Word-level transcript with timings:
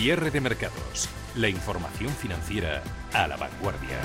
Cierre 0.00 0.30
de 0.30 0.40
mercados. 0.40 1.08
La 1.34 1.48
información 1.48 2.10
financiera 2.10 2.84
a 3.12 3.26
la 3.26 3.36
vanguardia. 3.36 3.98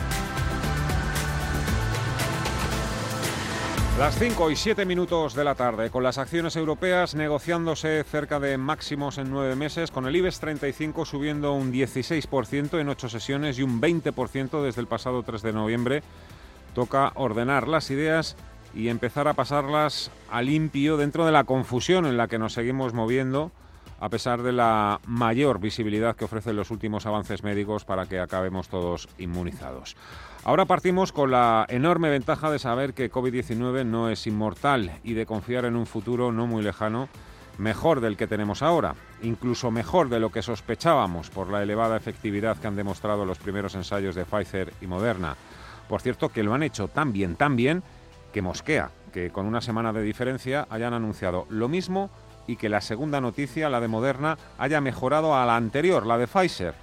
Las 4.00 4.18
5 4.18 4.50
y 4.50 4.56
7 4.56 4.88
minutos 4.88 5.36
de 5.36 5.43
la 5.43 5.54
tarde, 5.54 5.92
con 5.92 6.02
las 6.02 6.18
acciones 6.18 6.56
europeas 6.56 7.14
negociándose 7.14 8.04
cerca 8.06 8.39
de 8.39 8.57
máximos 8.57 9.20
en 9.20 9.29
nueve 9.29 9.56
meses, 9.56 9.92
con 9.92 10.07
el 10.07 10.16
IBEX 10.16 10.39
35 10.39 11.06
subiendo 11.06 11.54
un 11.54 11.71
16% 11.71 12.80
en 12.80 12.89
ocho 12.89 13.07
sesiones 13.07 13.60
y 13.60 13.62
un 13.62 13.80
20% 13.80 14.64
desde 14.64 14.82
el 14.82 14.88
pasado 14.88 15.21
3 15.21 15.44
de 15.44 15.54
noviembre, 15.54 16.02
toca 16.73 17.12
ordenar 17.14 17.68
las 17.68 17.91
ideas 17.91 18.36
y 18.74 18.88
empezar 18.88 19.28
a 19.28 19.36
pasarlas 19.36 20.10
a 20.32 20.41
limpio 20.41 20.97
dentro 20.97 21.28
de 21.28 21.32
la 21.32 21.44
confusión 21.44 22.07
en 22.07 22.18
la 22.18 22.28
que 22.28 22.39
nos 22.39 22.54
seguimos 22.54 22.94
moviendo, 22.94 23.52
a 24.04 24.10
pesar 24.10 24.43
de 24.43 24.52
la 24.52 25.00
mayor 25.07 25.62
visibilidad 25.62 26.18
que 26.18 26.25
ofrecen 26.25 26.57
los 26.57 26.71
últimos 26.71 27.06
avances 27.06 27.42
médicos 27.42 27.86
para 27.86 28.06
que 28.06 28.20
acabemos 28.20 28.68
todos 28.68 29.07
inmunizados. 29.18 29.96
Ahora 30.44 30.66
partimos 30.66 31.14
con 31.14 31.32
la 31.32 31.66
enorme 31.70 32.09
ventaja 32.09 32.52
de 32.52 32.59
saber 32.59 32.94
que 32.94 33.09
COVID-19 33.09 33.86
no 33.86 34.09
es 34.09 34.28
inmortal 34.28 34.92
y 35.06 35.14
de 35.14 35.25
confiar 35.25 35.64
en 35.64 35.78
un 35.78 35.86
futuro 35.86 36.34
no 36.34 36.47
muy 36.47 36.61
lejano 36.61 37.08
mejor 37.58 38.02
del 38.02 38.17
que 38.17 38.28
tenemos 38.28 38.61
ahora, 38.61 38.94
incluso 39.22 39.72
mejor 39.72 40.09
de 40.09 40.20
lo 40.20 40.33
que 40.33 40.42
sospechábamos 40.42 41.30
por 41.30 41.50
la 41.50 41.64
elevada 41.64 41.95
efectividad 41.95 42.58
que 42.58 42.67
han 42.67 42.75
demostrado 42.75 43.23
los 43.23 43.38
primeros 43.38 43.73
ensayos 43.73 44.16
de 44.16 44.25
Pfizer 44.25 44.73
y 44.81 44.86
Moderna. 44.86 45.38
Por 45.88 46.02
cierto, 46.02 46.28
que 46.28 46.44
lo 46.44 46.53
han 46.53 46.64
hecho 46.64 46.89
tan 46.89 47.14
bien, 47.14 47.38
tan 47.38 47.56
bien, 47.56 47.83
que 48.33 48.42
mosquea 48.42 48.92
que 49.14 49.30
con 49.30 49.45
una 49.45 49.61
semana 49.61 49.94
de 49.94 50.02
diferencia 50.02 50.67
hayan 50.70 50.94
anunciado 50.94 51.45
lo 51.49 51.70
mismo 51.70 52.09
y 52.47 52.55
que 52.55 52.69
la 52.69 52.81
segunda 52.81 53.22
noticia, 53.22 53.69
la 53.69 53.80
de 53.80 53.88
Moderna, 53.88 54.38
haya 54.58 54.81
mejorado 54.81 55.36
a 55.36 55.45
la 55.45 55.55
anterior, 55.55 56.05
la 56.05 56.17
de 56.17 56.27
Pfizer. 56.27 56.75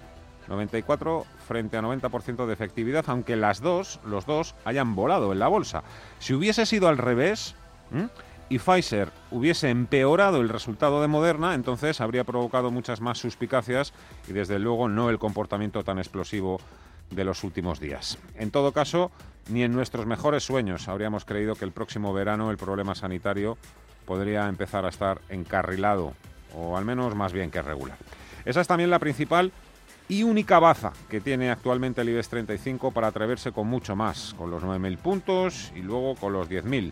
94 0.48 1.26
frente 1.46 1.76
a 1.76 1.82
90% 1.82 2.46
de 2.46 2.52
efectividad, 2.52 3.04
aunque 3.08 3.36
las 3.36 3.60
dos, 3.60 4.00
los 4.04 4.26
dos, 4.26 4.54
hayan 4.64 4.94
volado 4.94 5.32
en 5.32 5.38
la 5.38 5.48
bolsa. 5.48 5.82
Si 6.18 6.34
hubiese 6.34 6.66
sido 6.66 6.88
al 6.88 6.98
revés 6.98 7.54
y 8.48 8.58
Pfizer 8.58 9.10
hubiese 9.30 9.70
empeorado 9.70 10.40
el 10.40 10.48
resultado 10.48 11.00
de 11.00 11.08
Moderna, 11.08 11.54
entonces 11.54 12.00
habría 12.00 12.24
provocado 12.24 12.70
muchas 12.70 13.00
más 13.00 13.18
suspicacias 13.18 13.92
y 14.28 14.32
desde 14.32 14.58
luego 14.58 14.88
no 14.88 15.08
el 15.08 15.18
comportamiento 15.18 15.84
tan 15.84 15.98
explosivo 15.98 16.60
de 17.10 17.24
los 17.24 17.44
últimos 17.44 17.80
días. 17.80 18.18
En 18.34 18.50
todo 18.50 18.72
caso, 18.72 19.10
ni 19.48 19.62
en 19.62 19.72
nuestros 19.72 20.06
mejores 20.06 20.44
sueños 20.44 20.88
habríamos 20.88 21.24
creído 21.24 21.54
que 21.54 21.64
el 21.64 21.72
próximo 21.72 22.12
verano 22.12 22.50
el 22.50 22.56
problema 22.56 22.94
sanitario 22.94 23.56
podría 24.10 24.48
empezar 24.48 24.84
a 24.84 24.88
estar 24.88 25.20
encarrilado, 25.28 26.14
o 26.56 26.76
al 26.76 26.84
menos 26.84 27.14
más 27.14 27.32
bien 27.32 27.48
que 27.48 27.62
regular. 27.62 27.96
Esa 28.44 28.60
es 28.60 28.66
también 28.66 28.90
la 28.90 28.98
principal 28.98 29.52
y 30.08 30.24
única 30.24 30.58
baza 30.58 30.92
que 31.08 31.20
tiene 31.20 31.48
actualmente 31.48 32.00
el 32.00 32.08
IBEX 32.08 32.28
35 32.28 32.90
para 32.90 33.06
atreverse 33.06 33.52
con 33.52 33.68
mucho 33.68 33.94
más, 33.94 34.34
con 34.36 34.50
los 34.50 34.64
9.000 34.64 34.98
puntos 34.98 35.72
y 35.76 35.82
luego 35.82 36.16
con 36.16 36.32
los 36.32 36.50
10.000. 36.50 36.90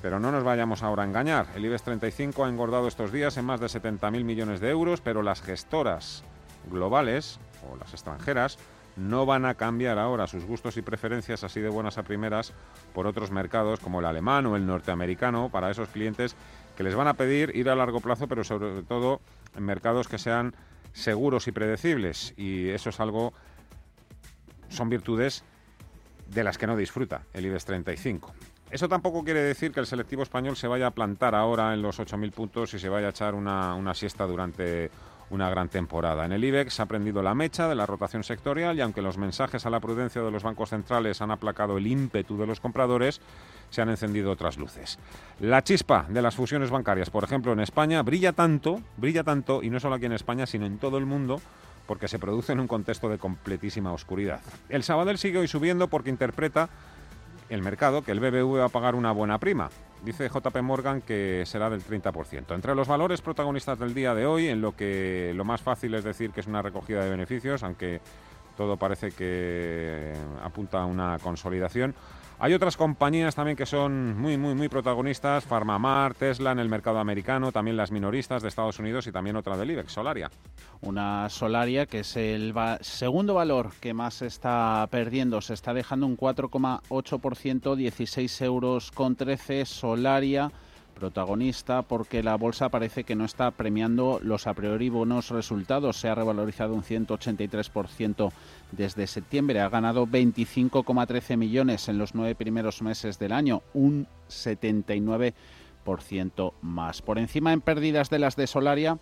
Pero 0.00 0.18
no 0.18 0.32
nos 0.32 0.44
vayamos 0.44 0.82
ahora 0.82 1.02
a 1.02 1.06
engañar. 1.06 1.46
El 1.54 1.66
IBEX 1.66 1.82
35 1.82 2.42
ha 2.42 2.48
engordado 2.48 2.88
estos 2.88 3.12
días 3.12 3.36
en 3.36 3.44
más 3.44 3.60
de 3.60 3.66
70.000 3.66 4.24
millones 4.24 4.60
de 4.60 4.70
euros, 4.70 5.02
pero 5.02 5.20
las 5.20 5.42
gestoras 5.42 6.24
globales 6.70 7.38
o 7.70 7.76
las 7.76 7.92
extranjeras 7.92 8.56
no 8.98 9.24
van 9.24 9.44
a 9.44 9.54
cambiar 9.54 9.98
ahora 9.98 10.26
sus 10.26 10.44
gustos 10.44 10.76
y 10.76 10.82
preferencias 10.82 11.44
así 11.44 11.60
de 11.60 11.68
buenas 11.68 11.98
a 11.98 12.02
primeras 12.02 12.52
por 12.92 13.06
otros 13.06 13.30
mercados 13.30 13.80
como 13.80 14.00
el 14.00 14.06
alemán 14.06 14.46
o 14.46 14.56
el 14.56 14.66
norteamericano 14.66 15.48
para 15.50 15.70
esos 15.70 15.88
clientes 15.88 16.34
que 16.76 16.82
les 16.82 16.94
van 16.94 17.08
a 17.08 17.14
pedir 17.14 17.54
ir 17.54 17.70
a 17.70 17.76
largo 17.76 18.00
plazo, 18.00 18.26
pero 18.28 18.44
sobre 18.44 18.82
todo 18.82 19.20
en 19.56 19.64
mercados 19.64 20.08
que 20.08 20.18
sean 20.18 20.54
seguros 20.92 21.46
y 21.48 21.52
predecibles. 21.52 22.34
Y 22.36 22.68
eso 22.68 22.90
es 22.90 23.00
algo, 23.00 23.32
son 24.68 24.88
virtudes 24.88 25.44
de 26.28 26.44
las 26.44 26.58
que 26.58 26.66
no 26.66 26.76
disfruta 26.76 27.22
el 27.32 27.46
IBEX 27.46 27.64
35. 27.64 28.34
Eso 28.70 28.88
tampoco 28.88 29.24
quiere 29.24 29.40
decir 29.40 29.72
que 29.72 29.80
el 29.80 29.86
selectivo 29.86 30.22
español 30.22 30.56
se 30.56 30.68
vaya 30.68 30.88
a 30.88 30.90
plantar 30.90 31.34
ahora 31.34 31.72
en 31.72 31.80
los 31.80 31.98
8.000 31.98 32.32
puntos 32.32 32.74
y 32.74 32.78
se 32.78 32.88
vaya 32.88 33.06
a 33.06 33.10
echar 33.10 33.34
una, 33.34 33.74
una 33.74 33.94
siesta 33.94 34.26
durante 34.26 34.90
una 35.30 35.50
gran 35.50 35.68
temporada. 35.68 36.24
En 36.24 36.32
el 36.32 36.44
IBEX 36.44 36.80
ha 36.80 36.86
prendido 36.86 37.22
la 37.22 37.34
mecha 37.34 37.68
de 37.68 37.74
la 37.74 37.86
rotación 37.86 38.24
sectorial 38.24 38.76
y 38.76 38.80
aunque 38.80 39.02
los 39.02 39.18
mensajes 39.18 39.66
a 39.66 39.70
la 39.70 39.80
prudencia 39.80 40.22
de 40.22 40.30
los 40.30 40.42
bancos 40.42 40.70
centrales 40.70 41.20
han 41.20 41.30
aplacado 41.30 41.78
el 41.78 41.86
ímpetu 41.86 42.36
de 42.38 42.46
los 42.46 42.60
compradores, 42.60 43.20
se 43.70 43.82
han 43.82 43.90
encendido 43.90 44.30
otras 44.30 44.56
luces. 44.56 44.98
La 45.40 45.62
chispa 45.62 46.06
de 46.08 46.22
las 46.22 46.34
fusiones 46.34 46.70
bancarias, 46.70 47.10
por 47.10 47.24
ejemplo, 47.24 47.52
en 47.52 47.60
España 47.60 48.02
brilla 48.02 48.32
tanto, 48.32 48.80
brilla 48.96 49.24
tanto, 49.24 49.62
y 49.62 49.70
no 49.70 49.80
solo 49.80 49.96
aquí 49.96 50.06
en 50.06 50.12
España, 50.12 50.46
sino 50.46 50.66
en 50.66 50.78
todo 50.78 50.98
el 50.98 51.06
mundo, 51.06 51.40
porque 51.86 52.08
se 52.08 52.18
produce 52.18 52.52
en 52.52 52.60
un 52.60 52.68
contexto 52.68 53.08
de 53.08 53.18
completísima 53.18 53.92
oscuridad. 53.92 54.40
El 54.68 54.82
Sabadell 54.82 55.18
sigue 55.18 55.38
hoy 55.38 55.48
subiendo 55.48 55.88
porque 55.88 56.10
interpreta 56.10 56.68
el 57.48 57.62
mercado 57.62 58.02
que 58.02 58.12
el 58.12 58.20
BBV 58.20 58.60
va 58.60 58.66
a 58.66 58.68
pagar 58.68 58.94
una 58.94 59.12
buena 59.12 59.38
prima. 59.38 59.70
Dice 60.04 60.28
JP 60.28 60.56
Morgan 60.62 61.00
que 61.00 61.42
será 61.46 61.70
del 61.70 61.84
30%. 61.84 62.54
Entre 62.54 62.74
los 62.74 62.86
valores 62.86 63.20
protagonistas 63.20 63.78
del 63.78 63.94
día 63.94 64.14
de 64.14 64.26
hoy, 64.26 64.48
en 64.48 64.60
lo 64.60 64.76
que 64.76 65.32
lo 65.34 65.44
más 65.44 65.60
fácil 65.60 65.94
es 65.94 66.04
decir 66.04 66.30
que 66.30 66.40
es 66.40 66.46
una 66.46 66.62
recogida 66.62 67.02
de 67.02 67.10
beneficios, 67.10 67.62
aunque 67.62 68.00
todo 68.56 68.76
parece 68.76 69.12
que 69.12 70.12
apunta 70.42 70.82
a 70.82 70.86
una 70.86 71.18
consolidación. 71.18 71.94
Hay 72.40 72.54
otras 72.54 72.76
compañías 72.76 73.34
también 73.34 73.56
que 73.56 73.66
son 73.66 74.16
muy, 74.16 74.38
muy, 74.38 74.54
muy 74.54 74.68
protagonistas, 74.68 75.44
Farmamar, 75.44 76.14
Tesla 76.14 76.52
en 76.52 76.60
el 76.60 76.68
mercado 76.68 77.00
americano, 77.00 77.50
también 77.50 77.76
las 77.76 77.90
minoristas 77.90 78.42
de 78.42 78.48
Estados 78.48 78.78
Unidos 78.78 79.08
y 79.08 79.12
también 79.12 79.34
otra 79.34 79.56
del 79.56 79.72
IBEX, 79.72 79.90
Solaria. 79.90 80.30
Una 80.80 81.28
Solaria 81.30 81.86
que 81.86 82.00
es 82.00 82.16
el 82.16 82.54
segundo 82.80 83.34
valor 83.34 83.72
que 83.80 83.92
más 83.92 84.22
está 84.22 84.86
perdiendo, 84.88 85.40
se 85.40 85.54
está 85.54 85.74
dejando 85.74 86.06
un 86.06 86.16
4,8%, 86.16 87.74
16 87.74 88.40
euros 88.42 88.92
con 88.92 89.16
13, 89.16 89.66
Solaria 89.66 90.52
protagonista 90.98 91.82
porque 91.82 92.22
la 92.22 92.36
bolsa 92.36 92.68
parece 92.68 93.04
que 93.04 93.14
no 93.14 93.24
está 93.24 93.52
premiando 93.52 94.18
los 94.22 94.46
a 94.46 94.52
priori 94.54 94.88
buenos 94.88 95.28
resultados. 95.30 96.00
Se 96.00 96.08
ha 96.08 96.14
revalorizado 96.14 96.72
un 96.74 96.82
183% 96.82 98.32
desde 98.72 99.06
septiembre, 99.06 99.60
ha 99.60 99.68
ganado 99.68 100.06
25,13 100.06 101.36
millones 101.36 101.88
en 101.88 101.98
los 101.98 102.14
nueve 102.14 102.34
primeros 102.34 102.80
meses 102.82 103.18
del 103.18 103.32
año, 103.32 103.62
un 103.74 104.06
79% 104.28 106.52
más. 106.60 107.00
Por 107.00 107.18
encima 107.18 107.52
en 107.52 107.60
pérdidas 107.60 108.10
de 108.10 108.18
las 108.18 108.34
de 108.36 108.48
Solaria 108.48 108.98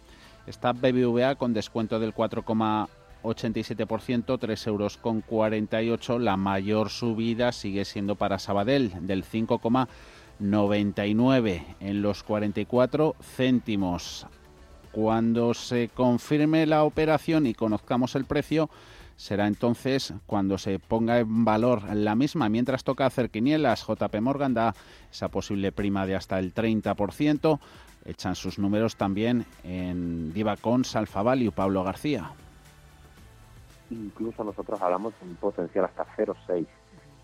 está 0.46 0.72
BBVA 0.72 1.36
con 1.36 1.54
descuento 1.54 1.98
del 1.98 2.14
4,87%, 2.14 4.38
3 4.38 4.66
euros 4.66 4.98
con 4.98 5.22
48. 5.22 6.18
La 6.18 6.36
mayor 6.36 6.90
subida 6.90 7.52
sigue 7.52 7.84
siendo 7.84 8.16
para 8.16 8.38
Sabadell 8.38 9.06
del 9.06 9.24
5,89 9.24 9.88
99 10.38 11.76
en 11.80 12.02
los 12.02 12.22
44 12.22 13.14
céntimos. 13.20 14.26
Cuando 14.92 15.54
se 15.54 15.88
confirme 15.88 16.66
la 16.66 16.84
operación 16.84 17.46
y 17.46 17.54
conozcamos 17.54 18.14
el 18.14 18.24
precio, 18.24 18.70
será 19.16 19.46
entonces 19.46 20.14
cuando 20.26 20.58
se 20.58 20.78
ponga 20.78 21.18
en 21.18 21.44
valor 21.44 21.82
la 21.94 22.14
misma. 22.14 22.48
Mientras 22.48 22.84
toca 22.84 23.06
hacer 23.06 23.30
quinielas, 23.30 23.86
JP 23.86 24.20
Morgan 24.20 24.54
da 24.54 24.74
esa 25.10 25.28
posible 25.28 25.72
prima 25.72 26.06
de 26.06 26.16
hasta 26.16 26.38
el 26.38 26.54
30%. 26.54 27.58
Echan 28.04 28.36
sus 28.36 28.58
números 28.58 28.96
también 28.96 29.44
en 29.64 30.32
Divacons, 30.32 30.94
Alfa 30.96 31.22
Value, 31.22 31.50
Pablo 31.50 31.82
García. 31.82 32.30
Incluso 33.90 34.44
nosotros 34.44 34.80
hablamos 34.80 35.12
de 35.20 35.28
un 35.28 35.36
potencial 35.36 35.84
hasta 35.86 36.06
0,6 36.16 36.66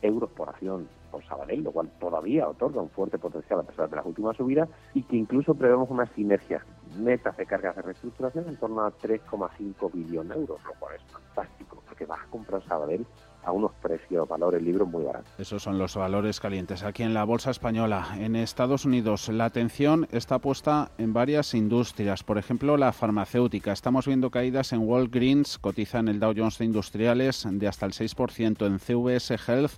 euros 0.02 0.30
por 0.30 0.48
acción 0.48 0.88
por 1.10 1.24
Sabadell, 1.24 1.62
lo 1.62 1.72
cual 1.72 1.90
todavía 2.00 2.48
otorga 2.48 2.80
un 2.80 2.90
fuerte 2.90 3.18
potencial 3.18 3.60
a 3.60 3.62
pesar 3.62 3.88
de 3.88 3.96
las 3.96 4.06
últimas 4.06 4.36
subidas 4.36 4.68
y 4.94 5.02
que 5.02 5.16
incluso 5.16 5.54
prevemos 5.54 5.88
una 5.90 6.06
sinergia 6.14 6.64
netas 6.98 7.36
de 7.36 7.46
cargas 7.46 7.76
de 7.76 7.82
reestructuración 7.82 8.48
en 8.48 8.56
torno 8.56 8.82
a 8.82 8.92
3,5 8.92 9.92
billones 9.92 10.36
de 10.36 10.40
euros, 10.40 10.60
lo 10.64 10.72
cual 10.78 10.94
es 10.96 11.02
fantástico, 11.12 11.82
porque 11.86 12.06
vas 12.06 12.20
a 12.20 12.30
comprar 12.30 12.62
Sabadell 12.64 13.06
a 13.44 13.52
unos 13.52 13.72
precios, 13.82 14.28
valores, 14.28 14.62
libros 14.62 14.88
muy 14.88 15.04
baratos. 15.04 15.30
Esos 15.38 15.62
son 15.62 15.78
los 15.78 15.96
valores 15.96 16.40
calientes 16.40 16.82
aquí 16.82 17.02
en 17.02 17.14
la 17.14 17.24
Bolsa 17.24 17.50
Española. 17.50 18.08
En 18.18 18.36
Estados 18.36 18.84
Unidos 18.84 19.28
la 19.28 19.46
atención 19.46 20.06
está 20.12 20.38
puesta 20.38 20.90
en 20.98 21.12
varias 21.12 21.54
industrias, 21.54 22.22
por 22.22 22.38
ejemplo 22.38 22.76
la 22.76 22.92
farmacéutica. 22.92 23.72
Estamos 23.72 24.06
viendo 24.06 24.30
caídas 24.30 24.72
en 24.72 24.80
Walgreens, 24.80 25.58
cotiza 25.58 25.98
en 25.98 26.08
el 26.08 26.20
Dow 26.20 26.34
Jones 26.36 26.58
de 26.58 26.64
Industriales 26.64 27.46
de 27.50 27.68
hasta 27.68 27.86
el 27.86 27.92
6%, 27.92 28.66
en 28.66 28.78
CVS 28.78 29.48
Health 29.48 29.72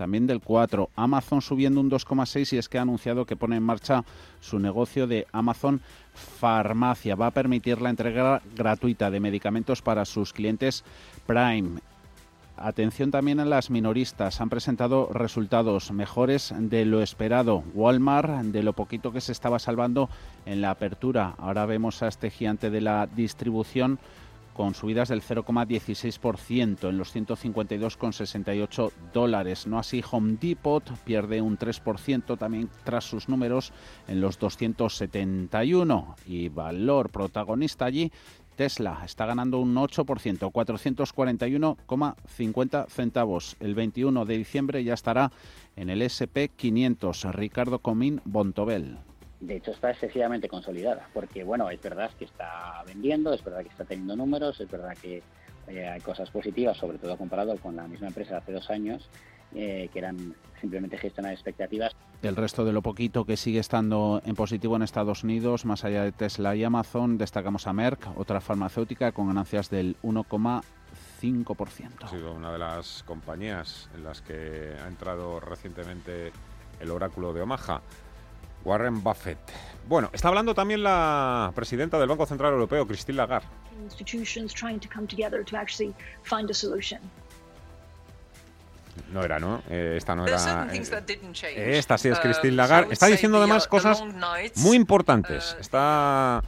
también 0.00 0.26
del 0.26 0.40
4. 0.40 0.88
Amazon 0.96 1.42
subiendo 1.42 1.78
un 1.78 1.90
2,6 1.90 2.54
y 2.54 2.56
es 2.56 2.70
que 2.70 2.78
ha 2.78 2.82
anunciado 2.82 3.26
que 3.26 3.36
pone 3.36 3.56
en 3.56 3.62
marcha 3.62 4.02
su 4.40 4.58
negocio 4.58 5.06
de 5.06 5.26
Amazon 5.30 5.82
Farmacia. 6.14 7.16
Va 7.16 7.26
a 7.26 7.32
permitir 7.32 7.82
la 7.82 7.90
entrega 7.90 8.40
gratuita 8.56 9.10
de 9.10 9.20
medicamentos 9.20 9.82
para 9.82 10.06
sus 10.06 10.32
clientes 10.32 10.84
Prime. 11.26 11.80
Atención 12.62 13.10
también 13.10 13.40
a 13.40 13.46
las 13.46 13.70
minoristas. 13.70 14.42
Han 14.42 14.50
presentado 14.50 15.08
resultados 15.14 15.92
mejores 15.92 16.52
de 16.54 16.84
lo 16.84 17.02
esperado. 17.02 17.64
Walmart, 17.72 18.42
de 18.44 18.62
lo 18.62 18.74
poquito 18.74 19.12
que 19.12 19.22
se 19.22 19.32
estaba 19.32 19.58
salvando 19.58 20.10
en 20.44 20.60
la 20.60 20.70
apertura. 20.70 21.34
Ahora 21.38 21.64
vemos 21.64 22.02
a 22.02 22.08
este 22.08 22.28
gigante 22.28 22.68
de 22.68 22.82
la 22.82 23.06
distribución 23.06 23.98
con 24.52 24.74
subidas 24.74 25.08
del 25.08 25.22
0,16% 25.22 26.90
en 26.90 26.98
los 26.98 27.16
152,68 27.16 28.92
dólares. 29.14 29.66
No 29.66 29.78
así 29.78 30.04
Home 30.10 30.36
Depot 30.38 30.84
pierde 31.04 31.40
un 31.40 31.56
3% 31.56 32.36
también 32.36 32.68
tras 32.84 33.04
sus 33.04 33.26
números 33.26 33.72
en 34.06 34.20
los 34.20 34.38
271 34.38 36.16
y 36.26 36.50
valor 36.50 37.08
protagonista 37.08 37.86
allí 37.86 38.12
Tesla 38.60 39.00
está 39.06 39.24
ganando 39.24 39.58
un 39.58 39.74
8%, 39.74 40.52
441,50 40.52 42.88
centavos. 42.90 43.56
El 43.58 43.74
21 43.74 44.26
de 44.26 44.36
diciembre 44.36 44.84
ya 44.84 44.92
estará 44.92 45.32
en 45.76 45.88
el 45.88 46.02
SP 46.04 46.52
500. 46.54 47.24
Ricardo 47.32 47.78
Comín 47.78 48.20
Bontobel 48.26 48.98
de 49.40 49.56
hecho 49.56 49.70
está 49.70 49.92
excesivamente 49.92 50.46
consolidada, 50.46 51.08
porque 51.14 51.42
bueno, 51.42 51.70
es 51.70 51.80
verdad 51.80 52.10
que 52.18 52.26
está 52.26 52.84
vendiendo, 52.86 53.32
es 53.32 53.42
verdad 53.42 53.62
que 53.62 53.70
está 53.70 53.86
teniendo 53.86 54.14
números, 54.14 54.60
es 54.60 54.70
verdad 54.70 54.94
que 55.00 55.22
eh, 55.66 55.88
hay 55.88 56.02
cosas 56.02 56.30
positivas, 56.30 56.76
sobre 56.76 56.98
todo 56.98 57.16
comparado 57.16 57.56
con 57.56 57.74
la 57.74 57.88
misma 57.88 58.08
empresa 58.08 58.36
hace 58.36 58.52
dos 58.52 58.68
años, 58.68 59.08
eh, 59.54 59.88
que 59.92 59.98
eran 59.98 60.34
simplemente 60.60 60.98
gestionar 60.98 61.32
expectativas. 61.32 61.96
El 62.22 62.36
resto 62.36 62.64
de 62.64 62.72
lo 62.72 62.82
poquito 62.82 63.24
que 63.24 63.36
sigue 63.36 63.58
estando 63.58 64.20
en 64.24 64.36
positivo 64.36 64.76
en 64.76 64.82
Estados 64.82 65.24
Unidos, 65.24 65.64
más 65.64 65.84
allá 65.84 66.04
de 66.04 66.12
Tesla 66.12 66.54
y 66.54 66.64
Amazon, 66.64 67.16
destacamos 67.18 67.66
a 67.66 67.72
Merck, 67.72 68.06
otra 68.16 68.40
farmacéutica 68.40 69.12
con 69.12 69.28
ganancias 69.28 69.70
del 69.70 69.96
1,5%. 70.02 71.90
Ha 72.02 72.08
sido 72.08 72.34
una 72.34 72.52
de 72.52 72.58
las 72.58 73.02
compañías 73.04 73.88
en 73.94 74.04
las 74.04 74.20
que 74.20 74.74
ha 74.82 74.86
entrado 74.86 75.40
recientemente 75.40 76.30
el 76.78 76.90
oráculo 76.90 77.32
de 77.32 77.40
Omaha. 77.40 77.80
Warren 78.64 79.02
Buffett. 79.02 79.38
Bueno, 79.88 80.10
está 80.12 80.28
hablando 80.28 80.54
también 80.54 80.82
la 80.82 81.50
presidenta 81.54 81.98
del 81.98 82.08
Banco 82.08 82.26
Central 82.26 82.52
Europeo, 82.52 82.86
Christine 82.86 83.16
Lagarde. 83.16 83.48
No 89.12 89.22
era, 89.22 89.38
¿no? 89.38 89.62
Eh, 89.68 89.94
esta 89.96 90.14
no 90.14 90.26
era. 90.26 90.68
Eh, 90.72 91.78
esta 91.78 91.98
sí 91.98 92.08
es 92.08 92.18
uh, 92.18 92.22
Christine 92.22 92.54
Lagarde. 92.54 92.92
Está 92.92 93.06
diciendo 93.06 93.38
además 93.38 93.66
cosas 93.66 94.02
muy 94.56 94.76
importantes. 94.76 95.54
Uh, 95.56 95.60
está 95.60 96.42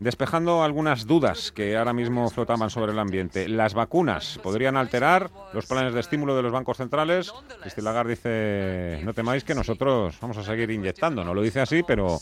despejando 0.00 0.62
algunas 0.62 1.06
dudas 1.06 1.50
que 1.50 1.76
ahora 1.76 1.92
mismo 1.92 2.30
flotaban 2.30 2.70
sobre 2.70 2.92
el 2.92 2.98
ambiente. 2.98 3.48
Las 3.48 3.74
vacunas 3.74 4.38
podrían 4.42 4.76
alterar 4.76 5.30
los 5.52 5.66
planes 5.66 5.92
de 5.92 6.00
estímulo 6.00 6.36
de 6.36 6.42
los 6.42 6.52
bancos 6.52 6.76
centrales. 6.76 7.32
Christine 7.62 7.84
Lagarde 7.84 8.10
dice, 8.10 9.00
no 9.04 9.12
temáis 9.12 9.44
que 9.44 9.54
nosotros 9.54 10.16
vamos 10.20 10.36
a 10.36 10.44
seguir 10.44 10.70
inyectando. 10.70 11.24
No 11.24 11.34
lo 11.34 11.42
dice 11.42 11.60
así, 11.60 11.82
pero 11.82 12.20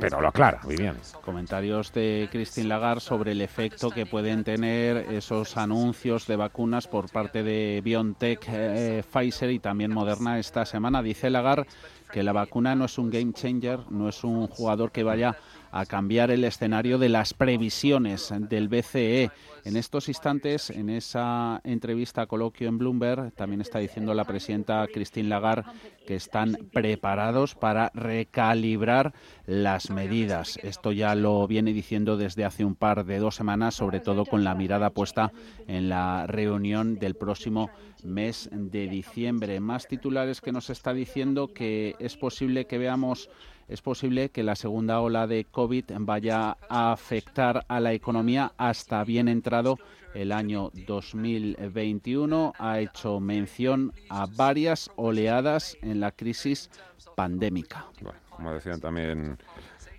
pero 0.00 0.20
lo 0.20 0.28
aclara, 0.28 0.60
bien. 0.66 0.94
Comentarios 1.22 1.92
de 1.92 2.28
Christine 2.30 2.68
Lagarde 2.68 3.00
sobre 3.00 3.32
el 3.32 3.40
efecto 3.40 3.90
que 3.90 4.06
pueden 4.06 4.44
tener 4.44 4.96
esos 5.12 5.56
anuncios 5.56 6.26
de 6.26 6.36
vacunas 6.36 6.86
por 6.86 7.10
parte 7.10 7.42
de 7.42 7.80
BioNTech, 7.84 8.44
eh, 8.48 9.02
Pfizer 9.10 9.50
y 9.50 9.58
también 9.58 9.92
Moderna 9.92 10.38
esta 10.38 10.64
semana. 10.64 11.02
Dice 11.02 11.30
Lagarde 11.30 11.66
que 12.12 12.22
la 12.22 12.32
vacuna 12.32 12.74
no 12.74 12.86
es 12.86 12.98
un 12.98 13.10
game 13.10 13.32
changer, 13.32 13.80
no 13.90 14.08
es 14.08 14.24
un 14.24 14.46
jugador 14.46 14.90
que 14.92 15.02
vaya 15.02 15.36
a 15.70 15.86
cambiar 15.86 16.30
el 16.30 16.44
escenario 16.44 16.98
de 16.98 17.08
las 17.08 17.34
previsiones 17.34 18.32
del 18.38 18.68
BCE. 18.68 19.30
En 19.64 19.76
estos 19.76 20.08
instantes, 20.08 20.70
en 20.70 20.88
esa 20.88 21.60
entrevista 21.64 22.26
coloquio 22.26 22.68
en 22.68 22.78
Bloomberg, 22.78 23.32
también 23.32 23.60
está 23.60 23.78
diciendo 23.78 24.14
la 24.14 24.24
presidenta 24.24 24.86
Christine 24.92 25.28
Lagarde 25.28 25.70
que 26.06 26.16
están 26.16 26.56
preparados 26.72 27.54
para 27.54 27.90
recalibrar 27.94 29.12
las 29.46 29.90
medidas. 29.90 30.58
Esto 30.62 30.92
ya 30.92 31.14
lo 31.14 31.46
viene 31.46 31.72
diciendo 31.72 32.16
desde 32.16 32.46
hace 32.46 32.64
un 32.64 32.74
par 32.74 33.04
de 33.04 33.18
dos 33.18 33.34
semanas, 33.34 33.74
sobre 33.74 34.00
todo 34.00 34.24
con 34.24 34.44
la 34.44 34.54
mirada 34.54 34.90
puesta 34.90 35.32
en 35.66 35.88
la 35.88 36.26
reunión 36.26 36.98
del 36.98 37.14
próximo 37.14 37.70
mes 38.04 38.48
de 38.52 38.88
diciembre. 38.88 39.60
Más 39.60 39.86
titulares 39.86 40.40
que 40.40 40.52
nos 40.52 40.70
está 40.70 40.94
diciendo 40.94 41.52
que 41.52 41.94
es 41.98 42.16
posible 42.16 42.66
que 42.66 42.78
veamos 42.78 43.28
es 43.68 43.82
posible 43.82 44.30
que 44.30 44.42
la 44.42 44.56
segunda 44.56 45.00
ola 45.00 45.26
de 45.26 45.44
COVID 45.44 45.84
vaya 46.00 46.56
a 46.68 46.92
afectar 46.92 47.64
a 47.68 47.80
la 47.80 47.92
economía 47.92 48.52
hasta 48.56 49.04
bien 49.04 49.28
entrado 49.28 49.78
el 50.14 50.32
año 50.32 50.70
2021. 50.86 52.54
Ha 52.58 52.80
hecho 52.80 53.20
mención 53.20 53.92
a 54.08 54.26
varias 54.26 54.90
oleadas 54.96 55.76
en 55.82 56.00
la 56.00 56.12
crisis 56.12 56.70
pandémica. 57.14 57.86
como 58.30 58.52
decían 58.52 58.80
también 58.80 59.36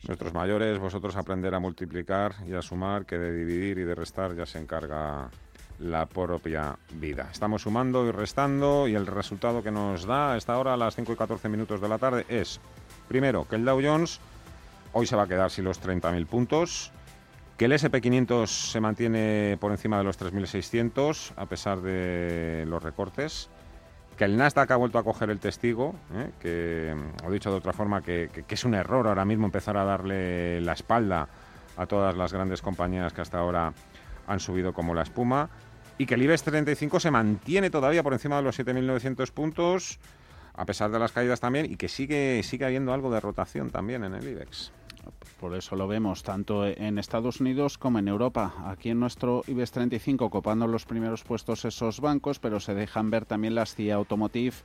nuestros 0.07 0.33
mayores, 0.33 0.79
vosotros 0.79 1.15
aprender 1.15 1.53
a 1.53 1.59
multiplicar 1.59 2.35
y 2.47 2.53
a 2.53 2.61
sumar, 2.61 3.05
que 3.05 3.17
de 3.17 3.33
dividir 3.33 3.77
y 3.77 3.83
de 3.83 3.95
restar 3.95 4.35
ya 4.35 4.45
se 4.45 4.57
encarga 4.57 5.29
la 5.79 6.05
propia 6.07 6.77
vida. 6.93 7.29
Estamos 7.31 7.61
sumando 7.61 8.05
y 8.07 8.11
restando 8.11 8.87
y 8.87 8.95
el 8.95 9.07
resultado 9.07 9.63
que 9.63 9.71
nos 9.71 10.05
da 10.05 10.33
a 10.33 10.37
esta 10.37 10.57
hora, 10.57 10.73
a 10.73 10.77
las 10.77 10.95
5 10.95 11.13
y 11.13 11.15
14 11.15 11.49
minutos 11.49 11.81
de 11.81 11.89
la 11.89 11.97
tarde, 11.97 12.25
es 12.27 12.59
Primero, 13.09 13.47
que 13.47 13.55
el 13.55 13.65
Dow 13.65 13.81
Jones 13.83 14.19
hoy 14.93 15.07
se 15.07 15.15
va 15.15 15.23
a 15.23 15.27
quedar 15.27 15.49
sin 15.49 15.65
los 15.65 15.81
30.000 15.81 16.27
puntos, 16.27 16.91
que 17.57 17.65
el 17.65 17.71
SP500 17.71 18.47
se 18.47 18.79
mantiene 18.79 19.57
por 19.59 19.71
encima 19.71 19.97
de 19.97 20.03
los 20.03 20.17
3.600 20.17 21.33
a 21.35 21.47
pesar 21.47 21.81
de 21.81 22.65
los 22.67 22.81
recortes, 22.81 23.49
que 24.15 24.25
el 24.25 24.37
Nasdaq 24.37 24.69
ha 24.71 24.75
vuelto 24.75 24.99
a 24.99 25.03
coger 25.03 25.31
el 25.31 25.39
testigo, 25.39 25.95
¿eh? 26.13 26.29
que, 26.39 26.95
o 27.25 27.31
dicho 27.31 27.49
de 27.49 27.57
otra 27.57 27.73
forma, 27.73 28.03
que, 28.03 28.29
es 28.47 28.63
un 28.63 28.75
error 28.75 29.07
ahora 29.07 29.25
mismo 29.25 29.45
empezar 29.45 29.75
a 29.75 29.83
darle 29.83 30.61
la 30.61 30.73
espalda 30.73 31.27
a 31.77 31.85
todas 31.87 32.15
las 32.15 32.31
grandes 32.31 32.61
compañías 32.61 33.11
que 33.11 33.21
hasta 33.21 33.39
ahora 33.39 33.73
han 34.27 34.39
subido 34.39 34.71
como 34.71 34.93
la 34.93 35.01
espuma, 35.01 35.49
y 35.97 36.05
que 36.05 36.13
el 36.13 36.21
IBEX 36.21 36.43
35 36.43 36.99
se 36.99 37.09
mantiene 37.09 37.71
todavía 37.71 38.03
por 38.03 38.13
encima 38.13 38.37
de 38.37 38.43
los 38.43 38.59
7.900 38.59 39.31
puntos, 39.31 39.99
a 40.59 40.65
pesar 40.65 40.91
de 40.91 40.99
las 40.99 41.13
caídas 41.13 41.39
también, 41.39 41.71
y 41.71 41.77
que 41.77 41.87
sigue, 41.87 42.43
sigue 42.43 42.65
habiendo 42.65 42.91
algo 42.91 43.09
de 43.09 43.21
rotación 43.21 43.69
también 43.69 44.03
en 44.03 44.13
el 44.13 44.27
IBEX. 44.27 44.73
Por 45.39 45.55
eso 45.55 45.77
lo 45.77 45.87
vemos 45.87 46.21
tanto 46.21 46.67
en 46.67 46.99
Estados 46.99 47.39
Unidos 47.39 47.77
como 47.77 47.97
en 47.97 48.09
Europa. 48.09 48.53
Aquí 48.65 48.89
en 48.89 48.99
nuestro 48.99 49.41
IBEX 49.47 49.71
35 49.71 50.29
copando 50.29 50.67
los 50.67 50.83
primeros 50.83 51.23
puestos 51.23 51.63
esos 51.63 52.01
bancos, 52.01 52.39
pero 52.39 52.59
se 52.59 52.73
dejan 52.73 53.09
ver 53.09 53.25
también 53.25 53.55
las 53.55 53.73
CIA 53.73 53.95
Automotive, 53.95 54.57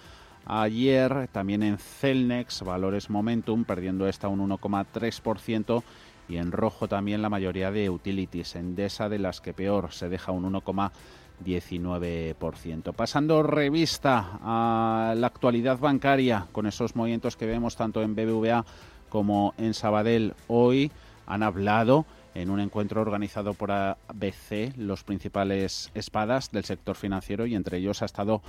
ayer. 0.46 1.28
También 1.32 1.62
en 1.62 1.76
Celnex, 1.78 2.62
valores 2.62 3.10
Momentum, 3.10 3.64
perdiendo 3.64 4.08
esta 4.08 4.28
un 4.28 4.48
1,3%. 4.48 5.82
Y 6.28 6.36
en 6.36 6.52
rojo 6.52 6.88
también 6.88 7.22
la 7.22 7.28
mayoría 7.28 7.70
de 7.70 7.90
utilities. 7.90 8.56
Endesa 8.56 9.08
de 9.08 9.18
las 9.18 9.40
que 9.40 9.52
peor 9.52 9.92
se 9.92 10.08
deja 10.08 10.32
un 10.32 10.50
1,19%. 10.52 12.94
Pasando 12.94 13.42
revista 13.42 14.38
a 14.42 15.14
la 15.16 15.26
actualidad 15.26 15.78
bancaria 15.78 16.46
con 16.52 16.66
esos 16.66 16.96
movimientos 16.96 17.36
que 17.36 17.46
vemos 17.46 17.76
tanto 17.76 18.02
en 18.02 18.14
BBVA 18.14 18.64
como 19.08 19.54
en 19.58 19.74
Sabadell 19.74 20.34
hoy 20.48 20.90
han 21.26 21.42
hablado 21.42 22.06
en 22.34 22.50
un 22.50 22.60
encuentro 22.60 23.00
organizado 23.00 23.54
por 23.54 23.70
ABC, 23.70 24.76
los 24.76 25.04
principales 25.04 25.90
espadas 25.94 26.50
del 26.50 26.64
sector 26.64 26.96
financiero, 26.96 27.46
y 27.46 27.54
entre 27.54 27.78
ellos 27.78 28.02
ha 28.02 28.06
estado 28.06 28.42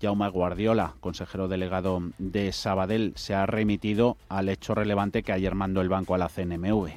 Jaume 0.00 0.28
Guardiola, 0.28 0.94
consejero 1.00 1.48
delegado 1.48 2.02
de 2.18 2.52
Sabadell, 2.52 3.12
se 3.16 3.34
ha 3.34 3.46
remitido 3.46 4.16
al 4.28 4.48
hecho 4.48 4.74
relevante 4.74 5.22
que 5.22 5.32
ayer 5.32 5.54
mandó 5.54 5.80
el 5.80 5.88
banco 5.88 6.14
a 6.14 6.18
la 6.18 6.28
CNMV. 6.28 6.90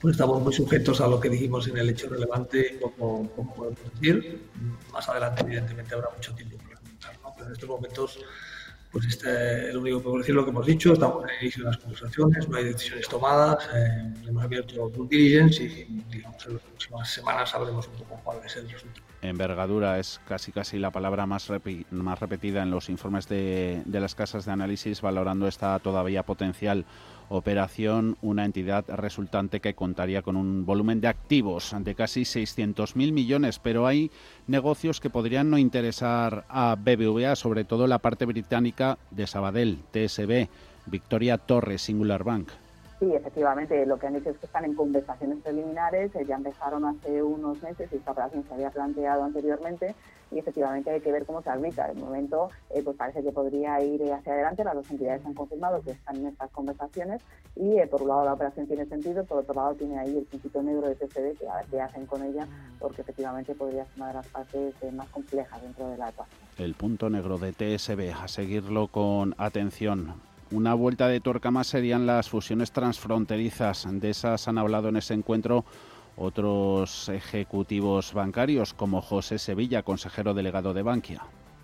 Pues 0.00 0.12
estamos 0.12 0.40
muy 0.40 0.52
sujetos 0.52 1.00
a 1.02 1.06
lo 1.06 1.20
que 1.20 1.28
dijimos 1.28 1.68
en 1.68 1.76
el 1.76 1.90
hecho 1.90 2.08
relevante, 2.08 2.78
como, 2.80 3.28
podemos 3.28 3.78
decir. 3.92 4.40
Más 4.92 5.06
adelante, 5.08 5.42
evidentemente, 5.42 5.94
habrá 5.94 6.08
mucho 6.16 6.34
tiempo 6.34 6.56
para 6.56 6.76
comentar. 6.76 7.12
Pero 7.36 7.46
en 7.46 7.52
estos 7.52 7.68
momentos 7.68 8.18
pues 8.92 9.06
este 9.06 9.68
es 9.68 9.74
lo 9.74 9.80
único 9.80 9.98
que 9.98 10.04
puedo 10.04 10.18
decir 10.18 10.34
lo 10.34 10.44
que 10.44 10.50
hemos 10.50 10.66
dicho, 10.66 10.92
estamos 10.92 11.24
en 11.24 11.30
el 11.30 11.42
inicio 11.42 11.64
de 11.64 11.70
las 11.70 11.78
conversaciones, 11.78 12.48
no 12.48 12.56
hay 12.56 12.64
decisiones 12.64 13.08
tomadas, 13.08 13.68
eh, 13.74 14.12
hemos 14.26 14.42
abierto 14.42 14.88
due 14.88 15.06
diligence 15.08 15.62
y 15.62 15.84
digamos, 16.10 16.44
en 16.46 16.54
las 16.54 16.62
próximas 16.62 17.10
semanas 17.10 17.50
sabremos 17.50 17.86
un 17.88 17.94
poco 17.94 18.20
cuál 18.24 18.38
es 18.44 18.56
el 18.56 18.68
resultado. 18.68 19.09
Envergadura 19.22 19.98
es 19.98 20.20
casi 20.26 20.52
casi 20.52 20.78
la 20.78 20.90
palabra 20.90 21.26
más, 21.26 21.50
más 21.90 22.20
repetida 22.20 22.62
en 22.62 22.70
los 22.70 22.88
informes 22.88 23.28
de, 23.28 23.82
de 23.84 24.00
las 24.00 24.14
casas 24.14 24.46
de 24.46 24.52
análisis 24.52 25.02
valorando 25.02 25.46
esta 25.46 25.78
todavía 25.78 26.22
potencial 26.22 26.86
operación, 27.30 28.16
una 28.22 28.44
entidad 28.44 28.84
resultante 28.88 29.60
que 29.60 29.74
contaría 29.74 30.22
con 30.22 30.36
un 30.36 30.66
volumen 30.66 31.00
de 31.00 31.08
activos 31.08 31.74
de 31.78 31.94
casi 31.94 32.22
600.000 32.22 33.12
millones, 33.12 33.60
pero 33.60 33.86
hay 33.86 34.10
negocios 34.48 35.00
que 35.00 35.10
podrían 35.10 35.48
no 35.48 35.56
interesar 35.56 36.44
a 36.48 36.76
BBVA, 36.76 37.36
sobre 37.36 37.64
todo 37.64 37.86
la 37.86 38.00
parte 38.00 38.24
británica 38.24 38.98
de 39.12 39.28
Sabadell, 39.28 39.78
TSB, 39.92 40.48
Victoria 40.86 41.38
Torres, 41.38 41.82
Singular 41.82 42.24
Bank. 42.24 42.50
Sí, 43.00 43.14
efectivamente, 43.14 43.86
lo 43.86 43.98
que 43.98 44.08
han 44.08 44.12
dicho 44.12 44.28
es 44.28 44.36
que 44.36 44.44
están 44.44 44.66
en 44.66 44.74
conversaciones 44.74 45.38
preliminares, 45.38 46.14
eh, 46.14 46.24
ya 46.26 46.36
empezaron 46.36 46.84
hace 46.84 47.22
unos 47.22 47.62
meses 47.62 47.90
y 47.90 47.96
esta 47.96 48.10
operación 48.10 48.44
se 48.46 48.52
había 48.52 48.68
planteado 48.68 49.24
anteriormente 49.24 49.94
y 50.30 50.38
efectivamente 50.38 50.90
hay 50.90 51.00
que 51.00 51.10
ver 51.10 51.24
cómo 51.24 51.40
se 51.40 51.48
aplica. 51.48 51.88
De 51.88 51.94
momento, 51.94 52.50
eh, 52.68 52.82
pues 52.82 52.98
parece 52.98 53.22
que 53.22 53.32
podría 53.32 53.82
ir 53.82 54.02
hacia 54.12 54.34
adelante, 54.34 54.64
las 54.64 54.74
dos 54.74 54.90
entidades 54.90 55.24
han 55.24 55.32
confirmado 55.32 55.80
que 55.80 55.92
están 55.92 56.16
en 56.16 56.26
estas 56.26 56.50
conversaciones 56.50 57.22
y 57.56 57.78
eh, 57.78 57.86
por 57.86 58.02
un 58.02 58.08
lado 58.08 58.26
la 58.26 58.34
operación 58.34 58.66
tiene 58.66 58.84
sentido, 58.84 59.24
por 59.24 59.38
otro 59.38 59.54
lado 59.54 59.74
tiene 59.76 59.98
ahí 59.98 60.18
el 60.18 60.24
principio 60.26 60.62
negro 60.62 60.86
de 60.86 60.94
TCD 60.96 61.38
que 61.38 61.48
a 61.48 61.56
ver 61.56 61.66
qué 61.70 61.80
hacen 61.80 62.04
con 62.04 62.22
ella, 62.22 62.46
porque 62.78 63.00
efectivamente 63.00 63.54
podría 63.54 63.86
ser 63.86 63.94
una 63.96 64.08
de 64.08 64.14
las 64.14 64.28
partes 64.28 64.74
más 64.92 65.08
complejas 65.08 65.62
dentro 65.62 65.88
de 65.88 65.96
la 65.96 66.10
ecuación. 66.10 66.38
El 66.58 66.74
punto 66.74 67.08
negro 67.08 67.38
de 67.38 67.54
TSB, 67.54 68.12
a 68.12 68.28
seguirlo 68.28 68.88
con 68.88 69.34
atención. 69.38 70.29
Una 70.52 70.74
vuelta 70.74 71.06
de 71.06 71.20
tuerca 71.20 71.52
más 71.52 71.68
serían 71.68 72.06
las 72.06 72.28
fusiones 72.28 72.72
transfronterizas. 72.72 73.86
De 73.88 74.10
esas 74.10 74.48
han 74.48 74.58
hablado 74.58 74.88
en 74.88 74.96
ese 74.96 75.14
encuentro 75.14 75.64
otros 76.16 77.08
ejecutivos 77.08 78.12
bancarios, 78.12 78.74
como 78.74 79.00
José 79.00 79.38
Sevilla, 79.38 79.84
consejero 79.84 80.34
delegado 80.34 80.74
de 80.74 80.82
Bankia. 80.82 81.22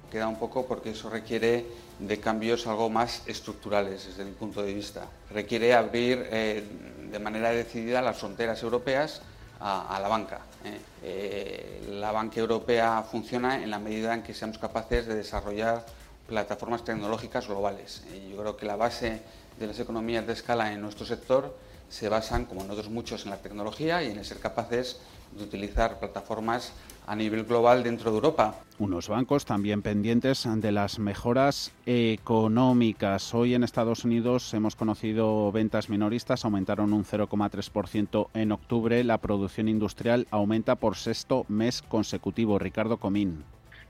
Queda 0.08 0.28
un 0.28 0.38
poco 0.38 0.66
porque 0.66 0.90
eso 0.90 1.10
requiere 1.10 1.66
de 1.98 2.20
cambios 2.20 2.68
algo 2.68 2.88
más 2.88 3.24
estructurales 3.26 4.06
desde 4.06 4.24
mi 4.24 4.30
punto 4.30 4.62
de 4.62 4.72
vista. 4.72 5.06
Requiere 5.32 5.74
abrir 5.74 6.24
eh, 6.30 6.62
de 7.10 7.18
manera 7.18 7.50
decidida 7.50 8.00
las 8.00 8.18
fronteras 8.18 8.62
europeas 8.62 9.20
a, 9.58 9.98
la 10.00 10.06
banca. 10.06 10.42
¿eh? 10.64 10.78
Eh, 11.02 11.88
la 11.90 12.12
banca 12.12 12.38
europea 12.38 13.02
funciona 13.02 13.60
en 13.60 13.70
la 13.70 13.80
medida 13.80 14.14
en 14.14 14.22
que 14.22 14.32
seamos 14.32 14.58
capaces 14.58 15.06
de 15.06 15.16
desarrollar 15.16 15.84
plataformas 16.26 16.84
tecnológicas 16.84 17.46
globales. 17.46 18.04
yo 18.30 18.36
creo 18.36 18.56
que 18.56 18.66
la 18.66 18.76
base 18.76 19.22
de 19.58 19.66
las 19.66 19.78
economías 19.78 20.26
de 20.26 20.32
escala 20.32 20.72
en 20.72 20.80
nuestro 20.80 21.06
sector 21.06 21.56
se 21.88 22.08
basan, 22.08 22.46
como 22.46 22.62
en 22.62 22.70
otros 22.70 22.90
muchos, 22.90 23.24
en 23.24 23.30
la 23.30 23.38
tecnología 23.38 24.02
y 24.02 24.10
en 24.10 24.24
ser 24.24 24.38
capaces 24.38 25.00
de 25.36 25.44
utilizar 25.44 25.98
plataformas 25.98 26.72
a 27.06 27.14
nivel 27.14 27.44
global 27.44 27.82
dentro 27.82 28.10
de 28.10 28.16
Europa. 28.16 28.54
Unos 28.78 29.08
bancos 29.08 29.44
también 29.44 29.82
pendientes 29.82 30.46
de 30.46 30.72
las 30.72 30.98
mejoras 30.98 31.70
económicas. 31.86 33.32
Hoy 33.34 33.54
en 33.54 33.62
Estados 33.62 34.04
Unidos 34.04 34.52
hemos 34.54 34.74
conocido 34.74 35.50
ventas 35.52 35.88
minoristas, 35.88 36.44
aumentaron 36.44 36.92
un 36.92 37.04
0,3% 37.04 38.28
en 38.34 38.52
octubre. 38.52 39.04
La 39.04 39.18
producción 39.18 39.68
industrial 39.68 40.26
aumenta 40.30 40.76
por 40.76 40.96
sexto 40.96 41.46
mes 41.48 41.82
consecutivo. 41.82 42.58
Ricardo 42.58 42.98
Comín 42.98 43.44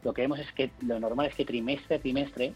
lo 0.07 0.15
que 0.15 0.23
vemos 0.23 0.39
es 0.39 0.53
que 0.53 0.71
lo 0.83 1.01
normal 1.01 1.27
es 1.27 1.35
que 1.35 1.45
trimestre 1.45 1.97
a 1.97 1.99
trimestre 1.99 2.55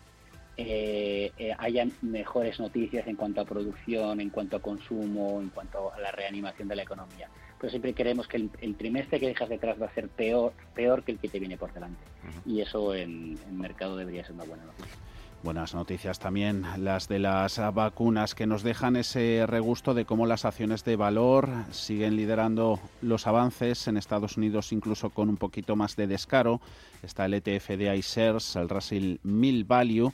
eh, 0.56 1.32
eh, 1.36 1.52
haya 1.58 1.84
mejores 2.00 2.60
noticias 2.60 3.08
en 3.08 3.16
cuanto 3.16 3.40
a 3.40 3.44
producción, 3.44 4.20
en 4.20 4.30
cuanto 4.30 4.56
a 4.56 4.60
consumo, 4.60 5.40
en 5.40 5.48
cuanto 5.48 5.92
a 5.92 5.98
la 5.98 6.12
reanimación 6.12 6.68
de 6.68 6.76
la 6.76 6.82
economía. 6.82 7.28
Pero 7.58 7.70
siempre 7.70 7.92
creemos 7.92 8.28
que 8.28 8.36
el, 8.36 8.76
trimestre 8.76 9.18
que 9.18 9.26
dejas 9.26 9.48
detrás 9.48 9.82
va 9.82 9.86
a 9.86 9.94
ser 9.94 10.08
peor, 10.08 10.52
peor 10.74 11.02
que 11.02 11.10
el 11.12 11.18
que 11.18 11.28
te 11.28 11.40
viene 11.40 11.56
por 11.56 11.72
delante. 11.72 12.04
Y 12.46 12.60
eso 12.60 12.94
en, 12.94 13.36
en 13.48 13.58
mercado 13.58 13.96
debería 13.96 14.24
ser 14.24 14.34
una 14.34 14.44
buena 14.44 14.64
noticia. 14.64 14.96
Buenas 15.42 15.74
noticias 15.74 16.18
también 16.18 16.66
las 16.76 17.08
de 17.08 17.18
las 17.18 17.58
vacunas 17.72 18.34
que 18.34 18.46
nos 18.46 18.62
dejan 18.62 18.96
ese 18.96 19.46
regusto 19.46 19.94
de 19.94 20.04
cómo 20.04 20.26
las 20.26 20.44
acciones 20.44 20.84
de 20.84 20.96
valor 20.96 21.48
siguen 21.70 22.16
liderando 22.16 22.78
los 23.00 23.26
avances 23.26 23.88
en 23.88 23.96
Estados 23.96 24.36
Unidos 24.36 24.70
incluso 24.70 25.08
con 25.08 25.30
un 25.30 25.38
poquito 25.38 25.76
más 25.76 25.96
de 25.96 26.06
descaro. 26.06 26.60
Está 27.02 27.24
el 27.24 27.32
ETF 27.32 27.70
de 27.70 27.96
iShares, 27.96 28.54
el 28.56 28.68
Russell 28.68 29.16
1000 29.22 29.64
Value, 29.64 30.12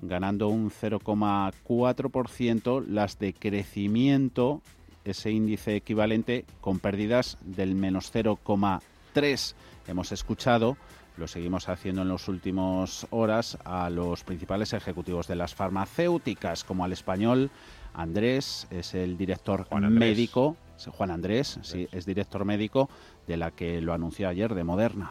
ganando 0.00 0.46
un 0.46 0.70
0,4%, 0.70 2.86
las 2.86 3.18
de 3.18 3.32
crecimiento, 3.32 4.62
ese 5.04 5.32
índice 5.32 5.74
equivalente 5.74 6.44
con 6.60 6.78
pérdidas 6.78 7.36
del 7.40 7.74
menos 7.74 8.14
0,3%. 8.14 9.54
Hemos 9.88 10.12
escuchado 10.12 10.76
lo 11.18 11.26
seguimos 11.26 11.68
haciendo 11.68 12.02
en 12.02 12.08
las 12.08 12.28
últimas 12.28 13.06
horas 13.10 13.58
a 13.64 13.90
los 13.90 14.22
principales 14.22 14.72
ejecutivos 14.72 15.26
de 15.26 15.36
las 15.36 15.54
farmacéuticas, 15.54 16.64
como 16.64 16.84
al 16.84 16.92
español 16.92 17.50
Andrés, 17.94 18.68
es 18.70 18.94
el 18.94 19.18
director 19.18 19.66
médico, 19.80 20.56
Juan 20.96 21.10
Andrés, 21.10 21.58
sí, 21.62 21.88
es 21.90 22.06
director 22.06 22.44
médico 22.44 22.88
de 23.26 23.36
la 23.36 23.50
que 23.50 23.80
lo 23.80 23.92
anunció 23.92 24.28
ayer 24.28 24.54
de 24.54 24.62
Moderna. 24.62 25.10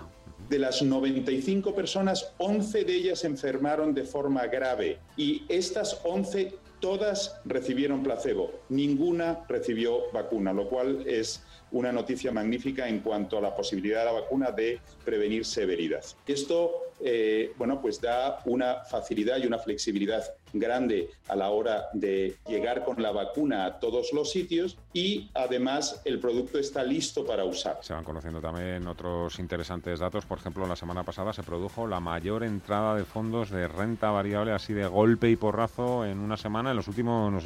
De 0.49 0.59
las 0.59 0.81
95 0.81 1.75
personas, 1.75 2.33
11 2.37 2.85
de 2.85 2.95
ellas 2.95 3.25
enfermaron 3.25 3.93
de 3.93 4.03
forma 4.03 4.45
grave 4.47 4.99
y 5.17 5.43
estas 5.49 5.99
11 6.05 6.55
todas 6.79 7.35
recibieron 7.43 8.03
placebo, 8.03 8.51
ninguna 8.69 9.39
recibió 9.49 10.11
vacuna, 10.13 10.53
lo 10.53 10.69
cual 10.69 11.03
es 11.05 11.43
una 11.71 11.91
noticia 11.91 12.31
magnífica 12.31 12.87
en 12.87 12.99
cuanto 12.99 13.37
a 13.37 13.41
la 13.41 13.55
posibilidad 13.55 13.99
de 13.99 14.05
la 14.05 14.11
vacuna 14.11 14.51
de 14.51 14.79
prevenir 15.03 15.45
severidad. 15.45 16.03
Esto, 16.25 16.91
eh, 17.01 17.51
bueno, 17.57 17.81
pues 17.81 17.99
da 18.01 18.41
una 18.45 18.83
facilidad 18.85 19.37
y 19.37 19.45
una 19.45 19.59
flexibilidad 19.59 20.23
grande 20.53 21.09
a 21.27 21.35
la 21.35 21.49
hora 21.49 21.89
de 21.93 22.37
llegar 22.47 22.83
con 22.83 23.01
la 23.01 23.11
vacuna 23.11 23.65
a 23.65 23.79
todos 23.79 24.13
los 24.13 24.31
sitios 24.31 24.77
y 24.93 25.29
además 25.33 26.01
el 26.05 26.19
producto 26.19 26.57
está 26.57 26.83
listo 26.83 27.25
para 27.25 27.43
usar. 27.43 27.79
Se 27.81 27.93
van 27.93 28.03
conociendo 28.03 28.41
también 28.41 28.87
otros 28.87 29.39
interesantes 29.39 29.99
datos. 29.99 30.25
Por 30.25 30.39
ejemplo, 30.39 30.65
la 30.67 30.75
semana 30.75 31.03
pasada 31.03 31.33
se 31.33 31.43
produjo 31.43 31.87
la 31.87 31.99
mayor 31.99 32.43
entrada 32.43 32.95
de 32.95 33.03
fondos 33.03 33.49
de 33.49 33.67
renta 33.67 34.11
variable 34.11 34.51
así 34.51 34.73
de 34.73 34.87
golpe 34.87 35.29
y 35.29 35.35
porrazo 35.35 36.05
en 36.05 36.19
una 36.19 36.37
semana 36.37 36.71
en 36.71 36.77
los 36.77 36.87
últimos 36.87 37.43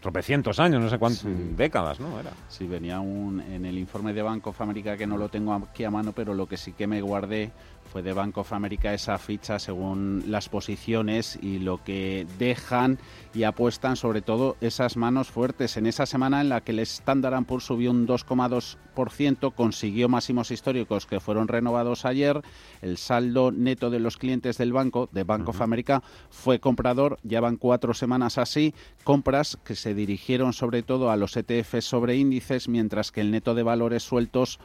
tropecientos 0.00 0.60
años, 0.60 0.80
no 0.80 0.88
sé 0.88 0.98
cuántas 0.98 1.24
décadas, 1.56 1.98
¿no? 1.98 2.18
Era. 2.20 2.30
Sí, 2.48 2.66
venía 2.66 3.00
un, 3.00 3.40
en 3.40 3.64
el 3.64 3.78
informe 3.78 4.12
de 4.12 4.22
Banco 4.22 4.50
of 4.50 4.60
America 4.60 4.96
que 4.96 5.06
no 5.06 5.16
lo 5.16 5.28
tengo 5.28 5.52
aquí 5.52 5.84
a 5.84 5.90
mano, 5.90 6.12
pero 6.12 6.34
lo 6.34 6.46
que 6.46 6.56
sí 6.56 6.72
que 6.72 6.86
me 6.86 7.00
guardé 7.00 7.50
fue 7.88 8.02
de 8.02 8.12
Bank 8.12 8.36
of 8.38 8.52
America 8.52 8.92
esa 8.92 9.18
ficha 9.18 9.58
según 9.58 10.24
las 10.26 10.48
posiciones 10.48 11.38
y 11.42 11.58
lo 11.58 11.82
que 11.82 12.26
dejan 12.38 12.98
y 13.34 13.44
apuestan 13.44 13.96
sobre 13.96 14.22
todo 14.22 14.56
esas 14.60 14.96
manos 14.96 15.28
fuertes. 15.28 15.76
En 15.76 15.86
esa 15.86 16.06
semana 16.06 16.40
en 16.40 16.48
la 16.48 16.60
que 16.60 16.72
el 16.72 16.80
Standard 16.80 17.44
Poor's 17.44 17.64
subió 17.64 17.90
un 17.90 18.06
2,2%, 18.06 19.54
consiguió 19.54 20.08
máximos 20.08 20.50
históricos 20.50 21.06
que 21.06 21.20
fueron 21.20 21.48
renovados 21.48 22.04
ayer, 22.04 22.42
el 22.82 22.98
saldo 22.98 23.52
neto 23.52 23.90
de 23.90 24.00
los 24.00 24.16
clientes 24.16 24.58
del 24.58 24.72
banco, 24.72 25.08
de 25.12 25.24
Bank 25.24 25.48
of 25.48 25.60
America, 25.60 26.02
fue 26.30 26.60
comprador, 26.60 27.18
ya 27.22 27.40
van 27.40 27.56
cuatro 27.56 27.94
semanas 27.94 28.38
así, 28.38 28.74
compras 29.04 29.58
que 29.64 29.74
se 29.74 29.94
dirigieron 29.94 30.52
sobre 30.52 30.82
todo 30.82 31.10
a 31.10 31.16
los 31.16 31.36
ETFs 31.36 31.84
sobre 31.84 32.16
índices, 32.16 32.68
mientras 32.68 33.12
que 33.12 33.20
el 33.20 33.30
neto 33.30 33.54
de 33.54 33.62
valores 33.62 34.02
sueltos 34.02 34.58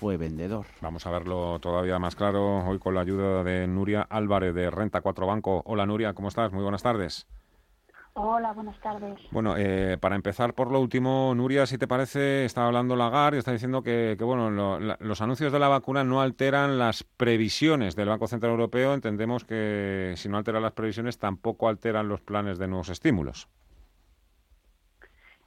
fue 0.00 0.16
vendedor. 0.16 0.64
Vamos 0.80 1.06
a 1.06 1.10
verlo 1.10 1.58
todavía 1.60 1.98
más 1.98 2.16
claro 2.16 2.64
hoy 2.66 2.78
con 2.78 2.94
la 2.94 3.02
ayuda 3.02 3.44
de 3.44 3.66
Nuria 3.66 4.00
Álvarez 4.00 4.54
de 4.54 4.70
Renta 4.70 5.02
4 5.02 5.26
Banco. 5.26 5.62
Hola 5.66 5.84
Nuria, 5.84 6.14
¿cómo 6.14 6.28
estás? 6.28 6.52
Muy 6.52 6.62
buenas 6.62 6.82
tardes. 6.82 7.26
Hola, 8.14 8.52
buenas 8.54 8.80
tardes. 8.80 9.20
Bueno, 9.30 9.56
eh, 9.58 9.98
para 10.00 10.16
empezar 10.16 10.54
por 10.54 10.72
lo 10.72 10.80
último, 10.80 11.34
Nuria, 11.34 11.66
si 11.66 11.76
te 11.76 11.86
parece, 11.86 12.46
estaba 12.46 12.68
hablando 12.68 12.96
Lagar 12.96 13.34
y 13.34 13.38
está 13.38 13.52
diciendo 13.52 13.82
que, 13.82 14.16
bueno, 14.18 14.50
los 14.80 15.20
anuncios 15.20 15.52
de 15.52 15.58
la 15.58 15.68
vacuna 15.68 16.02
no 16.02 16.22
alteran 16.22 16.78
las 16.78 17.04
previsiones 17.04 17.94
del 17.94 18.08
Banco 18.08 18.26
Central 18.26 18.52
Europeo. 18.52 18.94
Entendemos 18.94 19.44
que 19.44 20.14
si 20.16 20.30
no 20.30 20.38
alteran 20.38 20.62
las 20.62 20.72
previsiones, 20.72 21.18
tampoco 21.18 21.68
alteran 21.68 22.08
los 22.08 22.22
planes 22.22 22.58
de 22.58 22.68
nuevos 22.68 22.88
estímulos. 22.88 23.48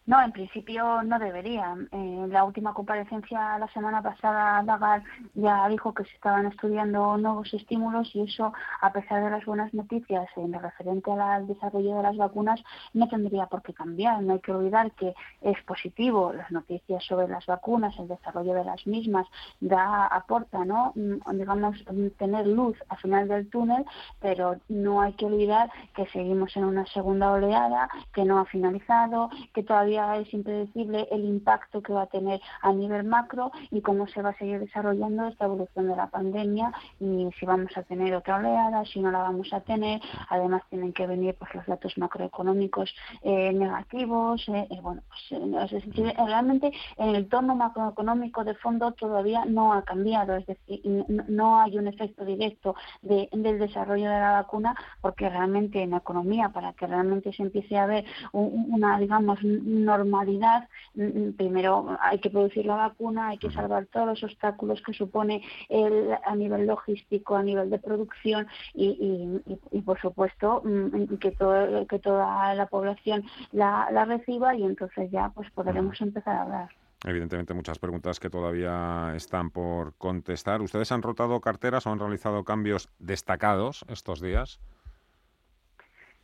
No, 0.05 0.21
en 0.21 0.33
principio 0.33 1.01
no 1.03 1.17
deberían. 1.17 1.87
En 1.91 2.29
la 2.29 2.43
última 2.43 2.73
comparecencia 2.73 3.57
la 3.57 3.67
semana 3.69 4.01
pasada, 4.01 4.61
Lagarde 4.63 5.05
ya 5.33 5.65
dijo 5.69 5.93
que 5.93 6.03
se 6.03 6.13
estaban 6.15 6.45
estudiando 6.45 7.15
nuevos 7.17 7.53
estímulos 7.53 8.13
y 8.13 8.23
eso, 8.23 8.51
a 8.81 8.91
pesar 8.91 9.23
de 9.23 9.29
las 9.29 9.45
buenas 9.45 9.73
noticias 9.73 10.27
en 10.35 10.51
lo 10.51 10.59
referente 10.59 11.09
al 11.09 11.47
desarrollo 11.47 11.95
de 11.95 12.03
las 12.03 12.17
vacunas, 12.17 12.61
no 12.93 13.07
tendría 13.07 13.45
por 13.45 13.61
qué 13.61 13.73
cambiar. 13.73 14.21
No 14.21 14.33
hay 14.33 14.39
que 14.39 14.51
olvidar 14.51 14.91
que 14.91 15.15
es 15.41 15.61
positivo 15.63 16.33
las 16.33 16.51
noticias 16.51 17.01
sobre 17.05 17.29
las 17.29 17.45
vacunas, 17.45 17.97
el 17.97 18.09
desarrollo 18.09 18.53
de 18.55 18.65
las 18.65 18.85
mismas, 18.85 19.25
da 19.61 20.07
aporta, 20.07 20.65
¿no? 20.65 20.91
Mm, 20.95 21.37
digamos, 21.37 21.77
tener 22.17 22.45
luz 22.45 22.75
al 22.89 22.97
final 22.97 23.29
del 23.29 23.49
túnel, 23.49 23.85
pero 24.19 24.57
no 24.67 25.01
hay 25.01 25.13
que 25.13 25.27
olvidar 25.27 25.71
que 25.95 26.05
seguimos 26.07 26.55
en 26.57 26.65
una 26.65 26.85
segunda 26.87 27.31
oleada, 27.31 27.87
que 28.13 28.25
no 28.25 28.39
ha 28.39 28.45
finalizado, 28.45 29.29
que 29.53 29.63
todavía 29.63 29.92
es 29.93 30.33
impredecible 30.33 31.07
el 31.11 31.25
impacto 31.25 31.81
que 31.81 31.93
va 31.93 32.03
a 32.03 32.07
tener 32.07 32.41
a 32.61 32.71
nivel 32.73 33.03
macro 33.03 33.51
y 33.71 33.81
cómo 33.81 34.07
se 34.07 34.21
va 34.21 34.29
a 34.29 34.37
seguir 34.37 34.59
desarrollando 34.59 35.27
esta 35.27 35.45
evolución 35.45 35.87
de 35.87 35.95
la 35.95 36.07
pandemia 36.07 36.71
y 36.99 37.29
si 37.39 37.45
vamos 37.45 37.75
a 37.75 37.83
tener 37.83 38.13
otra 38.15 38.37
oleada, 38.37 38.85
si 38.85 38.99
no 38.99 39.11
la 39.11 39.19
vamos 39.19 39.51
a 39.53 39.61
tener. 39.61 40.01
Además 40.29 40.63
tienen 40.69 40.93
que 40.93 41.07
venir 41.07 41.35
pues, 41.35 41.53
los 41.53 41.65
datos 41.65 41.97
macroeconómicos 41.97 42.93
eh, 43.21 43.53
negativos. 43.53 44.47
Eh, 44.49 44.67
eh, 44.69 44.79
bueno, 44.81 45.01
pues, 45.07 45.83
realmente 46.17 46.71
en 46.97 47.15
el 47.15 47.27
tono 47.27 47.55
macroeconómico 47.55 48.43
de 48.43 48.55
fondo 48.55 48.91
todavía 48.93 49.45
no 49.45 49.73
ha 49.73 49.83
cambiado, 49.83 50.35
es 50.35 50.45
decir, 50.45 50.81
no 51.07 51.59
hay 51.59 51.77
un 51.77 51.87
efecto 51.87 52.25
directo 52.25 52.75
de, 53.01 53.29
del 53.31 53.59
desarrollo 53.59 54.09
de 54.09 54.19
la 54.19 54.31
vacuna 54.31 54.75
porque 55.01 55.29
realmente 55.29 55.81
en 55.81 55.91
la 55.91 55.97
economía, 55.97 56.49
para 56.49 56.73
que 56.73 56.87
realmente 56.87 57.33
se 57.33 57.43
empiece 57.43 57.77
a 57.77 57.85
ver 57.85 58.05
una, 58.31 58.97
digamos, 58.99 59.39
normalidad, 59.85 60.67
mm, 60.95 61.03
mm, 61.03 61.33
primero 61.33 61.97
hay 61.99 62.19
que 62.19 62.29
producir 62.29 62.65
la 62.65 62.75
vacuna, 62.75 63.29
hay 63.29 63.37
que 63.37 63.51
salvar 63.51 63.85
todos 63.87 64.07
los 64.07 64.23
obstáculos 64.23 64.81
que 64.81 64.93
supone 64.93 65.43
el, 65.69 66.09
a 66.25 66.35
nivel 66.35 66.65
logístico, 66.65 67.35
a 67.35 67.43
nivel 67.43 67.69
de 67.69 67.79
producción 67.79 68.47
y, 68.73 69.81
por 69.85 69.99
supuesto 69.99 70.61
mm, 70.63 71.15
que, 71.17 71.31
todo, 71.31 71.87
que 71.87 71.99
toda 71.99 72.53
la 72.55 72.65
población 72.67 73.23
la, 73.51 73.89
la 73.91 74.05
reciba 74.05 74.55
y 74.55 74.63
entonces 74.63 75.11
ya 75.11 75.29
pues 75.29 75.49
podremos 75.51 75.99
empezar 76.01 76.35
a 76.35 76.41
hablar. 76.43 76.69
Evidentemente 77.05 77.53
muchas 77.53 77.79
preguntas 77.79 78.19
que 78.19 78.29
todavía 78.29 79.13
están 79.15 79.49
por 79.49 79.93
contestar. 79.95 80.61
¿Ustedes 80.61 80.91
han 80.91 81.01
rotado 81.01 81.41
carteras 81.41 81.85
o 81.85 81.91
han 81.91 81.99
realizado 81.99 82.45
cambios 82.45 82.89
destacados 82.97 83.83
estos 83.89 84.21
días? 84.21 84.61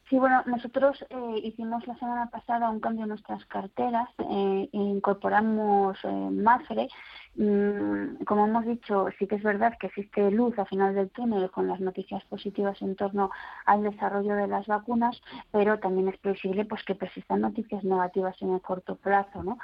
Sí, 0.09 0.17
bueno, 0.17 0.41
nosotros 0.47 1.05
eh, 1.09 1.41
hicimos 1.43 1.85
la 1.85 1.95
semana 1.99 2.31
pasada 2.31 2.71
un 2.71 2.79
cambio 2.79 3.03
en 3.03 3.09
nuestras 3.09 3.45
carteras, 3.45 4.09
eh, 4.17 4.67
incorporamos 4.71 5.99
eh. 6.03 6.89
Mm, 7.35 8.23
como 8.25 8.45
hemos 8.45 8.65
dicho, 8.65 9.07
sí 9.17 9.27
que 9.27 9.35
es 9.35 9.43
verdad 9.43 9.77
que 9.79 9.87
existe 9.87 10.29
luz 10.29 10.57
al 10.59 10.67
final 10.67 10.93
del 10.93 11.09
túnel 11.09 11.49
con 11.51 11.67
las 11.67 11.79
noticias 11.79 12.23
positivas 12.25 12.81
en 12.81 12.95
torno 12.95 13.31
al 13.65 13.83
desarrollo 13.83 14.35
de 14.35 14.47
las 14.47 14.67
vacunas, 14.67 15.21
pero 15.51 15.79
también 15.79 16.09
es 16.09 16.17
posible 16.17 16.65
pues, 16.65 16.83
que 16.83 16.95
persistan 16.95 17.41
noticias 17.41 17.83
negativas 17.83 18.35
en 18.41 18.53
el 18.53 18.61
corto 18.61 18.95
plazo. 18.95 19.43
¿no? 19.43 19.57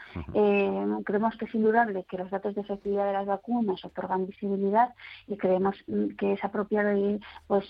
creemos 1.04 1.36
que 1.38 1.46
es 1.46 1.56
indudable 1.56 2.06
que 2.10 2.18
los 2.18 2.30
datos 2.30 2.56
de 2.56 2.62
efectividad 2.62 3.08
de 3.08 3.14
las 3.14 3.26
vacunas 3.26 3.84
otorgan 3.84 4.28
visibilidad 4.28 4.94
y 5.28 5.38
creemos 5.38 5.76
mm, 5.88 6.16
que 6.18 6.34
es 6.34 6.44
apropiado 6.44 6.96
ir 6.96 7.20
pues, 7.48 7.66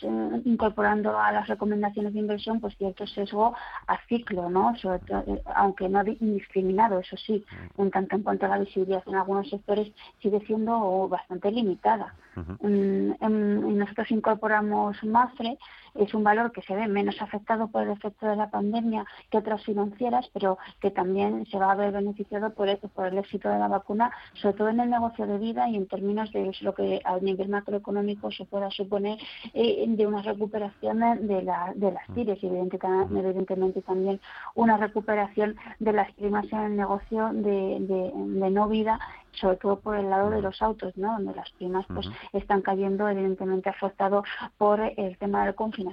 incorporando 0.45 1.17
a 1.17 1.31
las 1.31 1.47
recomendaciones 1.47 2.13
de 2.13 2.19
inversión 2.19 2.59
pues 2.59 2.77
cierto 2.77 3.07
sesgo 3.07 3.55
a 3.87 3.97
ciclo, 4.07 4.49
¿no? 4.49 4.73
Eh, 4.75 5.41
aunque 5.55 5.89
no 5.89 6.03
indiscriminado, 6.05 6.99
eso 6.99 7.17
sí, 7.17 7.43
en 7.77 7.91
tanto 7.91 8.15
en 8.15 8.23
cuanto 8.23 8.45
a 8.45 8.49
la 8.49 8.59
visibilidad 8.59 9.03
en 9.07 9.15
algunos 9.15 9.49
sectores 9.49 9.84
sigue 10.21 10.39
siendo 10.45 11.07
bastante 11.07 11.51
limitada. 11.51 12.13
En, 12.61 13.77
nosotros 13.77 14.11
incorporamos 14.11 15.01
MAFRE, 15.03 15.57
es 15.95 16.13
un 16.13 16.23
valor 16.23 16.51
que 16.51 16.61
se 16.61 16.75
ve 16.75 16.87
menos 16.87 17.21
afectado 17.21 17.67
por 17.67 17.83
el 17.83 17.91
efecto 17.91 18.27
de 18.27 18.35
la 18.35 18.49
pandemia 18.49 19.05
que 19.29 19.37
otras 19.37 19.63
financieras, 19.63 20.29
pero 20.33 20.57
que 20.79 20.91
también 20.91 21.45
se 21.47 21.57
va 21.57 21.71
a 21.71 21.75
ver 21.75 21.91
beneficiado 21.91 22.53
por 22.53 22.69
el, 22.69 22.77
por 22.77 23.07
el 23.07 23.17
éxito 23.17 23.49
de 23.49 23.59
la 23.59 23.67
vacuna, 23.67 24.11
sobre 24.33 24.57
todo 24.57 24.69
en 24.69 24.79
el 24.79 24.89
negocio 24.89 25.25
de 25.25 25.37
vida 25.37 25.69
y 25.69 25.75
en 25.75 25.87
términos 25.87 26.31
de 26.31 26.51
lo 26.61 26.73
que 26.73 27.01
a 27.03 27.17
nivel 27.19 27.49
macroeconómico 27.49 28.31
se 28.31 28.45
pueda 28.45 28.69
suponer 28.71 29.17
eh, 29.53 29.85
de 29.87 30.07
una 30.07 30.21
recuperación 30.21 30.99
de, 31.27 31.41
la, 31.41 31.71
de 31.75 31.91
las 31.91 32.07
tires 32.13 32.41
y 32.43 32.47
evidentemente 32.47 33.81
también 33.81 34.19
una 34.53 34.77
recuperación 34.77 35.55
de 35.79 35.93
las 35.93 36.11
primas 36.13 36.45
en 36.51 36.59
el 36.59 36.75
negocio 36.75 37.29
de, 37.33 37.77
de 37.79 38.51
no 38.51 38.67
vida 38.67 38.99
sobre 39.39 39.57
todo 39.57 39.79
por 39.79 39.97
el 39.97 40.09
lado 40.09 40.29
de 40.29 40.41
los 40.41 40.61
autos, 40.61 40.95
¿no? 40.97 41.13
donde 41.13 41.35
las 41.35 41.49
primas 41.51 41.85
pues 41.93 42.07
están 42.33 42.61
cayendo 42.61 43.07
evidentemente 43.09 43.69
afectado 43.69 44.23
por 44.57 44.79
el 44.79 45.17
tema 45.17 45.45
del 45.45 45.55
confinamiento. 45.55 45.84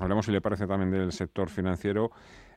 Hablamos, 0.00 0.26
si 0.26 0.32
le 0.32 0.40
parece, 0.40 0.66
también 0.66 0.90
del 0.90 1.12
sector 1.12 1.48
financiero. 1.48 2.10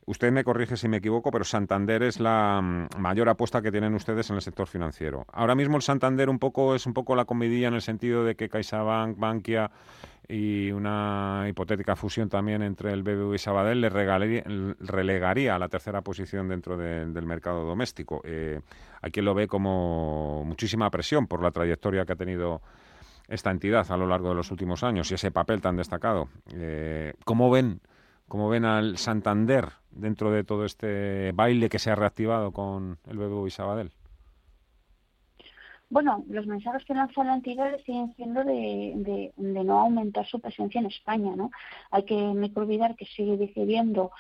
Usted 0.06 0.32
me 0.32 0.44
corrige 0.44 0.76
si 0.76 0.88
me 0.88 0.98
equivoco, 0.98 1.30
pero 1.30 1.44
Santander 1.44 2.02
es 2.04 2.20
la 2.20 2.62
mm, 2.64 3.00
mayor 3.00 3.30
apuesta 3.30 3.62
que 3.62 3.72
tienen 3.72 3.94
ustedes 3.94 4.30
en 4.30 4.38
el 4.38 4.42
sector 4.42 4.68
financiero. 4.68 5.26
Ahora 5.32 5.54
mismo 5.54 5.78
el 5.78 5.84
Santander 5.84 6.30
un 6.30 6.40
poco 6.40 6.74
es 6.74 6.86
un 6.88 6.94
poco 6.94 7.16
la 7.16 7.26
comidilla 7.26 7.68
en 7.68 7.76
el 7.76 7.82
sentido 7.82 8.24
de 8.24 8.36
que 8.36 8.50
CaixaBank, 8.50 9.20
Bankia 9.20 9.70
y 10.28 10.72
una 10.72 11.46
hipotética 11.48 11.96
fusión 11.96 12.30
también 12.30 12.62
entre 12.62 12.92
el 12.92 13.02
BBV 13.02 13.36
y 13.36 13.38
Sabadell 13.40 13.82
le 13.82 13.90
relegaría 13.90 15.56
a 15.56 15.60
la 15.60 15.70
tercera 15.70 16.02
posición 16.02 16.48
dentro 16.48 16.78
del 16.78 17.26
mercado 17.26 17.66
doméstico. 17.66 18.22
Eh, 18.24 18.62
quien 19.12 19.26
lo 19.26 19.34
ve 19.34 19.48
como 19.48 20.44
muchísima 20.46 20.90
presión 20.92 21.26
por 21.26 21.42
la 21.42 21.52
trayectoria 21.52 22.06
que 22.06 22.14
ha 22.14 22.16
tenido 22.16 22.62
esta 23.30 23.52
entidad 23.52 23.90
a 23.92 23.98
lo 23.98 24.08
largo 24.08 24.30
de 24.30 24.36
los 24.36 24.52
últimos 24.52 24.84
años 24.84 25.10
y 25.12 25.14
ese 25.14 25.32
papel 25.32 25.62
tan 25.62 25.78
destacado. 25.78 26.30
Eh, 26.54 27.14
¿Cómo 27.24 27.50
ven 27.50 27.82
¿Cómo 28.30 28.48
ven 28.48 28.64
al 28.64 28.98
Santander 29.00 29.70
dentro 29.90 30.32
de 30.32 30.44
todo 30.44 30.64
este 30.64 31.32
baile 31.32 31.68
que 31.68 31.80
se 31.80 31.90
ha 31.90 31.96
reactivado 31.96 32.52
con 32.52 33.00
el 33.08 33.18
BBVA 33.18 33.48
y 33.48 33.52
Sabadell? 33.52 33.92
Bueno, 35.90 36.24
los 36.30 36.46
mensajes 36.46 36.86
que 36.86 36.94
lanza 36.94 37.24
la 37.24 37.34
entidad 37.34 37.76
siguen 37.84 38.14
siendo 38.16 38.44
de, 38.44 38.94
de, 39.36 39.64
no 39.64 39.80
aumentar 39.80 40.28
su 40.28 40.40
presencia 40.40 40.80
en 40.80 40.86
España, 40.86 41.36
¿no? 41.36 41.50
Hay 41.90 42.04
que 42.04 42.16
no 42.16 42.48
olvidar 42.54 42.96
que 42.96 43.06
sigue 43.06 43.36
decidiendo 43.36 44.12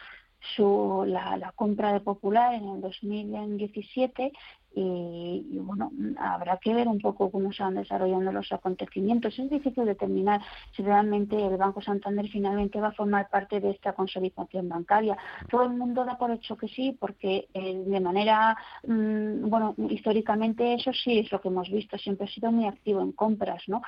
su, 0.55 1.03
la, 1.05 1.37
la, 1.37 1.51
compra 1.51 1.93
de 1.93 1.99
Popular 1.99 2.55
en 2.55 2.67
el 2.67 2.81
2017 2.81 4.31
y, 4.75 5.57
bueno, 5.59 5.91
habrá 6.17 6.57
que 6.57 6.73
ver 6.73 6.87
un 6.87 6.99
poco 6.99 7.31
cómo 7.31 7.51
se 7.51 7.63
van 7.63 7.75
desarrollando 7.75 8.31
los 8.31 8.51
acontecimientos. 8.51 9.37
Es 9.37 9.49
difícil 9.49 9.85
determinar 9.85 10.41
si 10.75 10.83
realmente 10.83 11.35
el 11.35 11.57
Banco 11.57 11.81
Santander 11.81 12.27
finalmente 12.29 12.79
va 12.79 12.89
a 12.89 12.93
formar 12.93 13.29
parte 13.29 13.59
de 13.59 13.71
esta 13.71 13.93
consolidación 13.93 14.69
bancaria. 14.69 15.17
Todo 15.49 15.63
el 15.63 15.71
mundo 15.71 16.05
da 16.05 16.17
por 16.17 16.31
hecho 16.31 16.55
que 16.55 16.67
sí, 16.67 16.95
porque 16.99 17.47
eh, 17.53 17.83
de 17.85 17.99
manera, 17.99 18.55
mm, 18.87 19.49
bueno, 19.49 19.75
históricamente 19.89 20.75
eso 20.75 20.91
sí 20.93 21.19
es 21.19 21.31
lo 21.31 21.41
que 21.41 21.47
hemos 21.47 21.69
visto, 21.69 21.97
siempre 21.97 22.27
ha 22.27 22.31
sido 22.31 22.51
muy 22.51 22.65
activo 22.65 23.01
en 23.01 23.11
compras, 23.11 23.63
¿no? 23.67 23.81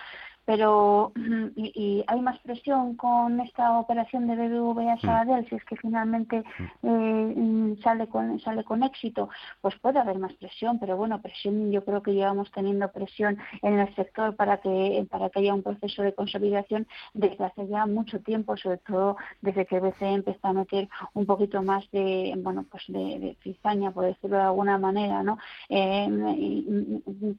Pero, 0.52 1.14
y, 1.56 2.04
hay 2.08 2.20
más 2.20 2.38
presión 2.40 2.98
con 2.98 3.40
esta 3.40 3.80
operación 3.80 4.28
de 4.28 4.36
BBVA 4.36 5.00
Sabadell, 5.00 5.48
si 5.48 5.56
es 5.56 5.64
que 5.64 5.78
finalmente 5.78 6.44
eh, 6.84 7.34
mm, 7.38 7.78
sale, 7.82 8.08
con, 8.08 8.38
sale 8.42 8.66
con 8.66 8.84
éxito, 8.84 9.30
pues 9.62 9.80
puede 9.80 10.00
haber 10.00 10.20
más 10.20 10.34
presión 10.34 10.78
pero 10.78 10.98
bueno, 10.98 11.22
presión, 11.22 11.72
yo 11.72 11.86
creo 11.86 12.04
que 12.04 12.14
llevamos 12.14 12.52
teniendo 12.52 12.92
presión 12.92 13.38
en 13.62 13.80
el 13.80 13.96
sector 13.96 14.36
para 14.36 14.58
que, 14.58 15.08
para 15.10 15.30
que 15.30 15.40
haya 15.40 15.54
un 15.54 15.64
proceso 15.64 16.02
de 16.02 16.14
consolidación 16.14 16.86
desde 17.14 17.46
hace 17.46 17.66
ya 17.70 17.86
mucho 17.86 18.20
tiempo, 18.20 18.58
sobre 18.58 18.80
todo 18.80 19.16
desde 19.40 19.66
que 19.66 19.80
BCE 19.80 20.16
empezó 20.16 20.50
a 20.50 20.54
meter 20.54 20.90
un 21.14 21.26
poquito 21.26 21.64
más 21.64 21.90
de, 21.92 22.34
bueno, 22.40 22.66
pues 22.70 22.84
de, 22.90 23.38
cizaña, 23.42 23.92
por 23.92 24.04
decirlo 24.04 24.36
de 24.36 24.44
alguna 24.44 24.78
manera, 24.78 25.24
¿no? 25.24 25.38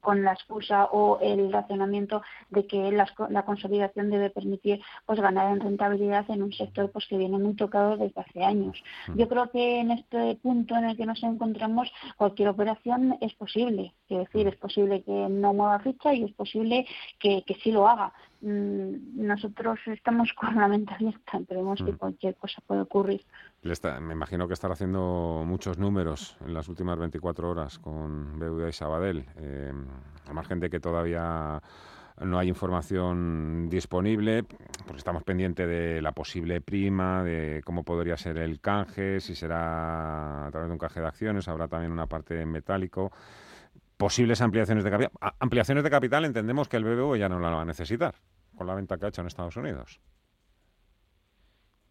con 0.01 0.23
la 0.23 0.33
excusa 0.33 0.85
o 0.85 1.19
el 1.21 1.53
racionamiento 1.53 2.23
de 2.49 2.65
que 2.65 2.91
la, 2.91 3.02
consolidación 3.45 4.09
debe 4.09 4.29
permitir 4.29 4.81
pues 5.05 5.19
ganar 5.19 5.51
en 5.51 5.61
rentabilidad 5.61 6.29
en 6.29 6.43
un 6.43 6.53
sector 6.53 6.91
pues 6.91 7.05
que 7.07 7.17
viene 7.17 7.37
muy 7.37 7.55
tocado 7.55 7.97
desde 7.97 8.21
hace 8.21 8.43
años. 8.43 8.83
Yo 9.15 9.27
creo 9.27 9.49
que 9.49 9.79
en 9.79 9.91
este 9.91 10.35
punto 10.41 10.75
en 10.75 10.85
el 10.85 10.97
que 10.97 11.05
nos 11.05 11.21
encontramos 11.23 11.91
cualquier 12.17 12.49
operación 12.49 13.17
es 13.21 13.33
posible, 13.33 13.93
es 14.09 14.17
decir, 14.19 14.47
es 14.47 14.55
posible 14.55 15.03
que 15.03 15.27
no 15.29 15.53
mueva 15.53 15.79
ficha 15.79 16.13
y 16.13 16.23
es 16.23 16.31
posible 16.33 16.85
que, 17.19 17.43
que 17.45 17.55
sí 17.55 17.71
lo 17.71 17.87
haga. 17.87 18.13
Mm, 18.43 19.25
nosotros 19.25 19.79
estamos 19.85 20.33
con 20.39 20.55
la 20.55 20.67
mente 20.67 20.93
abierta, 20.93 21.39
creemos 21.47 21.81
que 21.81 21.93
mm. 21.93 21.97
cualquier 21.97 22.35
cosa 22.35 22.61
puede 22.67 22.81
ocurrir. 22.81 23.21
me 24.01 24.13
imagino 24.13 24.47
que 24.47 24.53
estará 24.53 24.73
haciendo 24.73 25.43
muchos 25.45 25.77
números 25.77 26.35
en 26.45 26.53
las 26.53 26.67
últimas 26.67 26.97
24 26.99 27.49
horas 27.49 27.79
con 27.79 28.37
BBVA 28.37 28.69
y 28.69 28.73
Sabadell, 28.73 29.25
eh, 29.37 29.71
al 30.27 30.33
margen 30.33 30.59
de 30.59 30.69
que 30.69 30.81
todavía 30.81 31.61
no 32.21 32.39
hay 32.39 32.47
información 32.47 33.69
disponible, 33.69 34.43
porque 34.43 34.97
estamos 34.97 35.23
pendientes 35.23 35.67
de 35.67 36.01
la 36.01 36.11
posible 36.11 36.61
prima, 36.61 37.23
de 37.23 37.61
cómo 37.65 37.83
podría 37.83 38.17
ser 38.17 38.37
el 38.37 38.59
canje, 38.59 39.19
si 39.19 39.35
será 39.35 40.47
a 40.47 40.51
través 40.51 40.69
de 40.69 40.73
un 40.73 40.79
canje 40.79 41.01
de 41.01 41.07
acciones, 41.07 41.47
habrá 41.47 41.67
también 41.67 41.91
una 41.91 42.07
parte 42.07 42.39
en 42.39 42.51
metálico. 42.51 43.11
Posibles 43.97 44.41
ampliaciones 44.41 44.83
de 44.83 44.91
capital. 44.91 45.11
Ampliaciones 45.39 45.83
de 45.83 45.89
capital 45.89 46.25
entendemos 46.25 46.67
que 46.67 46.77
el 46.77 46.83
BBV 46.83 47.17
ya 47.17 47.29
no 47.29 47.39
la 47.39 47.49
va 47.49 47.61
a 47.61 47.65
necesitar 47.65 48.15
con 48.55 48.67
la 48.67 48.75
venta 48.75 48.97
que 48.97 49.05
ha 49.05 49.09
hecho 49.09 49.21
en 49.21 49.27
Estados 49.27 49.57
Unidos. 49.57 49.99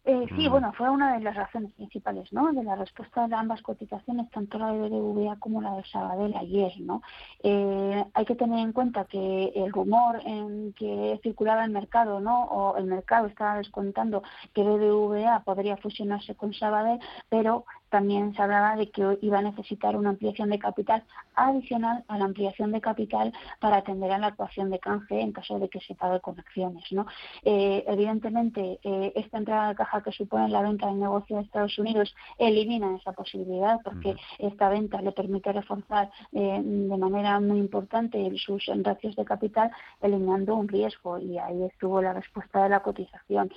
Eh, 0.05 0.25
sí, 0.35 0.49
mm. 0.49 0.51
bueno, 0.51 0.73
fue 0.73 0.89
una 0.89 1.13
de 1.13 1.21
las 1.21 1.33
razones 1.33 1.71
principales, 1.73 2.31
¿no? 2.33 2.51
De 2.51 2.61
la 2.63 2.75
respuesta 2.75 3.25
de 3.25 3.35
ambas 3.35 3.61
cotizaciones, 3.61 4.29
tanto 4.31 4.59
la 4.59 4.73
de 4.73 4.89
BBVA 4.89 5.37
como 5.39 5.61
la 5.61 5.77
de 5.77 5.85
Sabadell 5.85 6.35
ayer, 6.35 6.73
¿no? 6.81 7.01
Eh, 7.41 8.03
hay 8.13 8.25
que 8.25 8.35
tener 8.35 8.59
en 8.59 8.73
cuenta 8.73 9.05
que 9.05 9.53
el 9.55 9.71
rumor 9.71 10.19
en 10.25 10.73
que 10.73 11.19
circulaba 11.23 11.63
el 11.63 11.71
mercado, 11.71 12.19
¿no? 12.19 12.43
O 12.45 12.75
el 12.75 12.85
mercado 12.85 13.27
estaba 13.27 13.57
descontando 13.57 14.23
que 14.53 14.63
BBVA 14.63 15.43
podría 15.45 15.77
fusionarse 15.77 16.35
con 16.35 16.53
Sabadell, 16.53 16.99
pero 17.29 17.65
también 17.93 18.33
se 18.33 18.41
hablaba 18.41 18.75
de 18.75 18.89
que 18.89 19.19
iba 19.21 19.37
a 19.37 19.43
necesitar 19.43 19.95
una 19.95 20.09
ampliación 20.09 20.49
de 20.49 20.57
capital 20.57 21.03
adicional 21.35 22.03
a 22.07 22.17
la 22.17 22.25
ampliación 22.25 22.71
de 22.71 22.81
capital 22.81 23.31
para 23.59 23.77
atender 23.77 24.11
a 24.11 24.17
la 24.17 24.29
ecuación 24.29 24.71
de 24.71 24.79
canje 24.79 25.21
en 25.21 25.31
caso 25.31 25.59
de 25.59 25.69
que 25.69 25.79
se 25.79 25.93
pague 25.93 26.19
con 26.19 26.39
acciones. 26.39 26.91
¿no? 26.91 27.05
Eh, 27.43 27.83
evidentemente, 27.87 28.79
eh, 28.81 29.13
esta 29.15 29.37
entrada 29.37 29.69
de 29.69 29.75
caja 29.75 29.92
que 30.01 30.11
supone 30.11 30.49
la 30.49 30.61
venta 30.61 30.87
del 30.87 30.99
negocio 30.99 31.37
de 31.37 31.43
Estados 31.43 31.77
Unidos 31.77 32.15
elimina 32.37 32.95
esa 32.95 33.13
posibilidad 33.13 33.79
porque 33.83 34.15
esta 34.39 34.69
venta 34.69 35.01
le 35.01 35.11
permite 35.11 35.51
reforzar 35.51 36.09
eh, 36.31 36.61
de 36.63 36.97
manera 36.97 37.39
muy 37.39 37.59
importante 37.59 38.31
sus 38.37 38.65
ratios 38.83 39.15
de 39.15 39.25
capital, 39.25 39.71
eliminando 40.01 40.55
un 40.55 40.67
riesgo 40.67 41.19
y 41.19 41.37
ahí 41.37 41.63
estuvo 41.63 42.01
la 42.01 42.13
respuesta 42.13 42.63
de 42.63 42.69
la 42.69 42.81
cotización. 42.81 43.51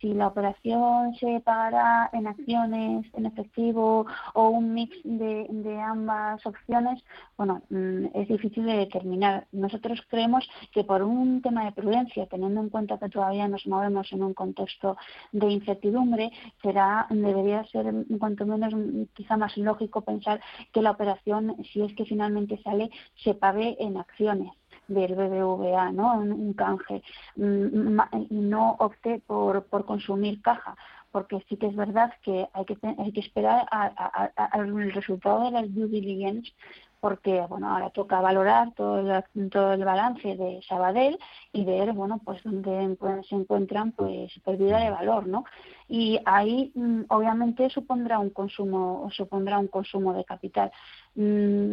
si 0.00 0.14
la 0.14 0.28
operación 0.28 1.14
se 1.16 1.40
pagará 1.40 2.10
en 2.12 2.26
acciones 2.26 3.06
en 3.14 3.26
efectivo 3.26 4.06
o 4.34 4.48
un 4.48 4.72
mix 4.74 4.96
de, 5.04 5.46
de 5.50 5.80
ambas 5.80 6.44
opciones, 6.46 7.02
bueno, 7.36 7.62
mm, 7.70 8.06
es 8.14 8.28
difícil 8.28 8.64
de 8.66 8.78
determinar. 8.78 9.46
Nosotros 9.52 10.00
creemos 10.08 10.48
que 10.72 10.84
por 10.84 11.02
un 11.02 11.42
tema 11.42 11.64
de 11.64 11.72
prudencia, 11.72 12.26
teniendo 12.26 12.60
en 12.60 12.68
cuenta 12.68 12.98
que 12.98 13.08
todavía 13.08 13.48
nos 13.48 13.66
movemos 13.66 14.10
en 14.12 14.22
un 14.22 14.34
contexto 14.34 14.96
de 15.32 15.50
incertidumbre, 15.50 16.30
será 16.62 17.06
debería 17.10 17.64
ser 17.64 17.86
en 17.86 18.18
cuanto 18.18 18.46
menos 18.46 18.74
quizá 19.14 19.36
más 19.36 19.56
lógico 19.56 20.02
pensar 20.02 20.40
que 20.72 20.82
la 20.82 20.90
operación, 20.90 21.56
si 21.72 21.82
es 21.82 21.94
que 21.94 22.04
finalmente 22.04 22.60
sale, 22.62 22.90
se 23.16 23.34
pague 23.34 23.76
en 23.80 23.96
acciones 23.96 24.52
del 24.86 25.14
BBVA, 25.14 25.92
¿no? 25.92 26.14
Un, 26.18 26.54
canje 26.54 27.02
mm, 27.36 28.00
y 28.30 28.40
no 28.40 28.76
opte 28.78 29.22
por, 29.26 29.64
por 29.64 29.84
consumir 29.84 30.40
caja 30.40 30.76
porque 31.10 31.42
sí 31.48 31.56
que 31.56 31.66
es 31.66 31.76
verdad 31.76 32.12
que 32.22 32.48
hay 32.52 32.64
que, 32.64 32.76
hay 32.82 33.12
que 33.12 33.20
esperar 33.20 33.66
al 33.70 34.92
resultado 34.92 35.44
de 35.44 35.50
las 35.52 35.74
due 35.74 35.88
diligence 35.88 36.52
porque 37.00 37.40
bueno 37.48 37.70
ahora 37.70 37.90
toca 37.90 38.20
valorar 38.20 38.72
todo 38.74 39.00
el, 39.00 39.50
todo 39.50 39.72
el 39.72 39.84
balance 39.84 40.36
de 40.36 40.60
Sabadell 40.66 41.18
y 41.52 41.64
ver 41.64 41.92
bueno 41.92 42.20
pues 42.24 42.42
dónde 42.42 42.96
se 43.28 43.34
encuentran 43.34 43.92
pues 43.92 44.32
pérdida 44.44 44.78
de 44.80 44.90
valor 44.90 45.26
no 45.26 45.44
y 45.88 46.20
ahí 46.24 46.72
mm, 46.74 47.02
obviamente 47.08 47.70
supondrá 47.70 48.18
un 48.18 48.30
consumo 48.30 49.08
supondrá 49.12 49.58
un 49.58 49.68
consumo 49.68 50.12
de 50.12 50.24
capital 50.24 50.72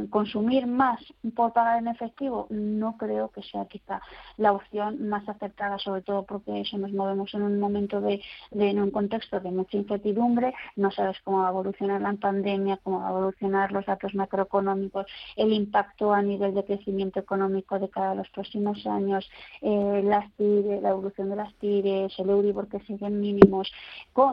consumir 0.09 0.65
más 0.65 0.99
por 1.35 1.53
pagar 1.53 1.79
en 1.79 1.87
efectivo 1.87 2.47
no 2.49 2.97
creo 2.97 3.29
que 3.29 3.43
sea 3.43 3.65
quizá 3.65 4.01
la 4.37 4.53
opción 4.53 5.07
más 5.07 5.27
acertada, 5.29 5.77
sobre 5.77 6.01
todo 6.01 6.23
porque 6.23 6.61
eso 6.61 6.77
nos 6.77 6.91
movemos 6.91 7.33
en 7.33 7.43
un 7.43 7.59
momento 7.59 8.01
de, 8.01 8.21
en 8.51 8.79
un 8.79 8.91
contexto 8.91 9.39
de 9.39 9.51
mucha 9.51 9.77
incertidumbre, 9.77 10.53
no 10.75 10.89
sabes 10.89 11.17
cómo 11.23 11.39
va 11.39 11.47
a 11.47 11.51
evolucionar 11.51 12.01
la 12.01 12.13
pandemia, 12.13 12.77
cómo 12.77 13.01
va 13.01 13.07
a 13.07 13.11
evolucionar 13.11 13.71
los 13.71 13.85
datos 13.85 14.15
macroeconómicos, 14.15 15.05
el 15.35 15.53
impacto 15.53 16.13
a 16.13 16.21
nivel 16.21 16.53
de 16.53 16.65
crecimiento 16.65 17.19
económico 17.19 17.77
de 17.77 17.89
cada 17.89 18.15
los 18.15 18.29
próximos 18.29 18.85
años, 18.87 19.29
eh, 19.61 20.01
las 20.03 20.25
la 20.37 20.89
evolución 20.89 21.29
de 21.29 21.35
las 21.35 21.53
tires, 21.55 22.13
el 22.17 22.29
Euribor 22.29 22.67
que 22.67 22.79
siguen 22.81 23.19
mínimos, 23.19 23.71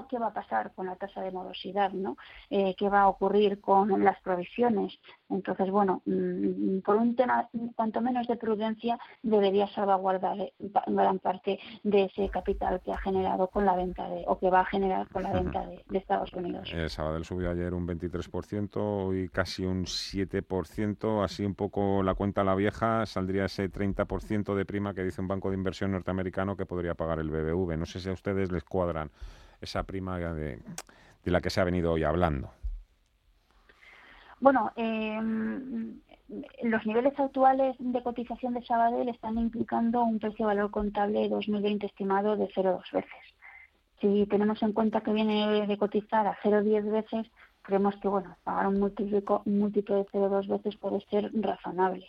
qué 0.09 0.19
va 0.19 0.29
a 0.29 0.33
pasar 0.33 0.73
con 0.75 0.87
la 0.87 0.97
tasa 0.97 1.21
de 1.21 1.31
morosidad, 1.31 1.93
¿no? 1.93 2.17
Eh, 2.51 2.75
qué 2.77 2.89
va 2.89 3.03
a 3.03 3.09
ocurrir 3.09 3.61
con 3.61 4.03
las 4.03 4.21
provisiones 4.21 4.92
entonces, 5.33 5.71
bueno, 5.71 6.03
mm, 6.05 6.81
por 6.81 6.97
un 6.97 7.17
tema 7.17 7.49
cuanto 7.75 8.01
menos 8.01 8.27
de 8.27 8.37
prudencia, 8.37 8.99
debería 9.23 9.67
salvaguardar 9.69 10.39
eh, 10.41 10.53
gran 10.87 11.19
parte 11.19 11.59
de 11.83 12.05
ese 12.05 12.29
capital 12.29 12.81
que 12.85 12.93
ha 12.93 12.99
generado 12.99 13.49
con 13.49 13.65
la 13.65 13.75
venta 13.75 14.09
de, 14.09 14.25
o 14.27 14.39
que 14.39 14.51
va 14.51 14.61
a 14.61 14.65
generar 14.67 15.09
con 15.09 15.23
la 15.23 15.33
venta 15.33 15.67
de, 15.67 15.83
Estados 15.99 16.33
Unidos. 16.33 16.71
El 16.73 16.91
Sabadell 16.91 17.25
subió 17.25 17.51
ayer 17.51 17.73
un 17.75 17.87
23% 17.87 19.25
y 19.25 19.29
casi 19.29 19.65
un 19.65 19.85
7%, 19.85 21.25
así 21.25 21.45
un 21.45 21.55
poco 21.55 22.03
la 22.03 22.15
cuenta 22.15 22.41
a 22.41 22.45
la 22.45 22.55
vieja, 22.55 23.07
saldría 23.07 23.45
ese 23.45 23.71
30% 23.71 24.55
de 24.55 24.65
prima 24.65 24.95
que 24.95 25.05
dice 25.05 25.21
un 25.21 25.29
banco 25.29 25.51
de 25.51 25.57
inversión 25.57 25.93
norteamericano 25.93 26.57
que 26.57 26.67
podría 26.67 26.95
pagar 26.95 27.21
el 27.21 27.31
BBV. 27.31 27.79
No 27.79 27.87
sé 27.87 28.01
si 28.01 28.09
a 28.09 28.13
ustedes 28.13 28.51
les 28.51 28.65
cuadran 28.65 29.11
esa 29.61 29.85
prima 29.85 30.19
de 30.19 30.61
la 31.25 31.41
que 31.41 31.51
se 31.51 31.61
ha 31.61 31.65
venido 31.65 31.93
hoy 31.93 32.03
hablando. 32.03 32.51
Bueno, 34.43 34.73
em, 34.75 36.01
los 36.65 36.85
niveles 36.85 37.17
actuales 37.17 37.77
de 37.79 38.03
cotización 38.03 38.55
de 38.55 38.65
Sabadell 38.65 39.09
están 39.09 39.39
implicando 39.39 40.03
un 40.03 40.19
precio-valor 40.19 40.73
contable 40.73 41.21
de 41.21 41.29
2020 41.29 41.87
estimado 41.87 42.37
de 42.37 42.49
0,2 42.49 42.83
veces. 42.91 43.23
Si 44.01 44.27
tenemos 44.27 44.61
en 44.65 44.73
cuenta 44.73 45.01
que 45.01 45.13
viene 45.13 45.65
de 45.69 45.79
cotizar 45.79 46.27
a 46.27 46.37
0,10 46.43 46.91
veces, 46.91 47.31
creemos 47.63 47.97
que 47.97 48.09
bueno 48.09 48.37
pagar 48.45 48.67
un 48.67 48.79
múltiplo, 48.79 49.43
un 49.45 49.59
múltiplo 49.59 49.97
de 49.97 50.07
0,2 50.07 50.49
veces 50.49 50.77
puede 50.77 51.01
ser 51.07 51.31
razonable. 51.35 52.07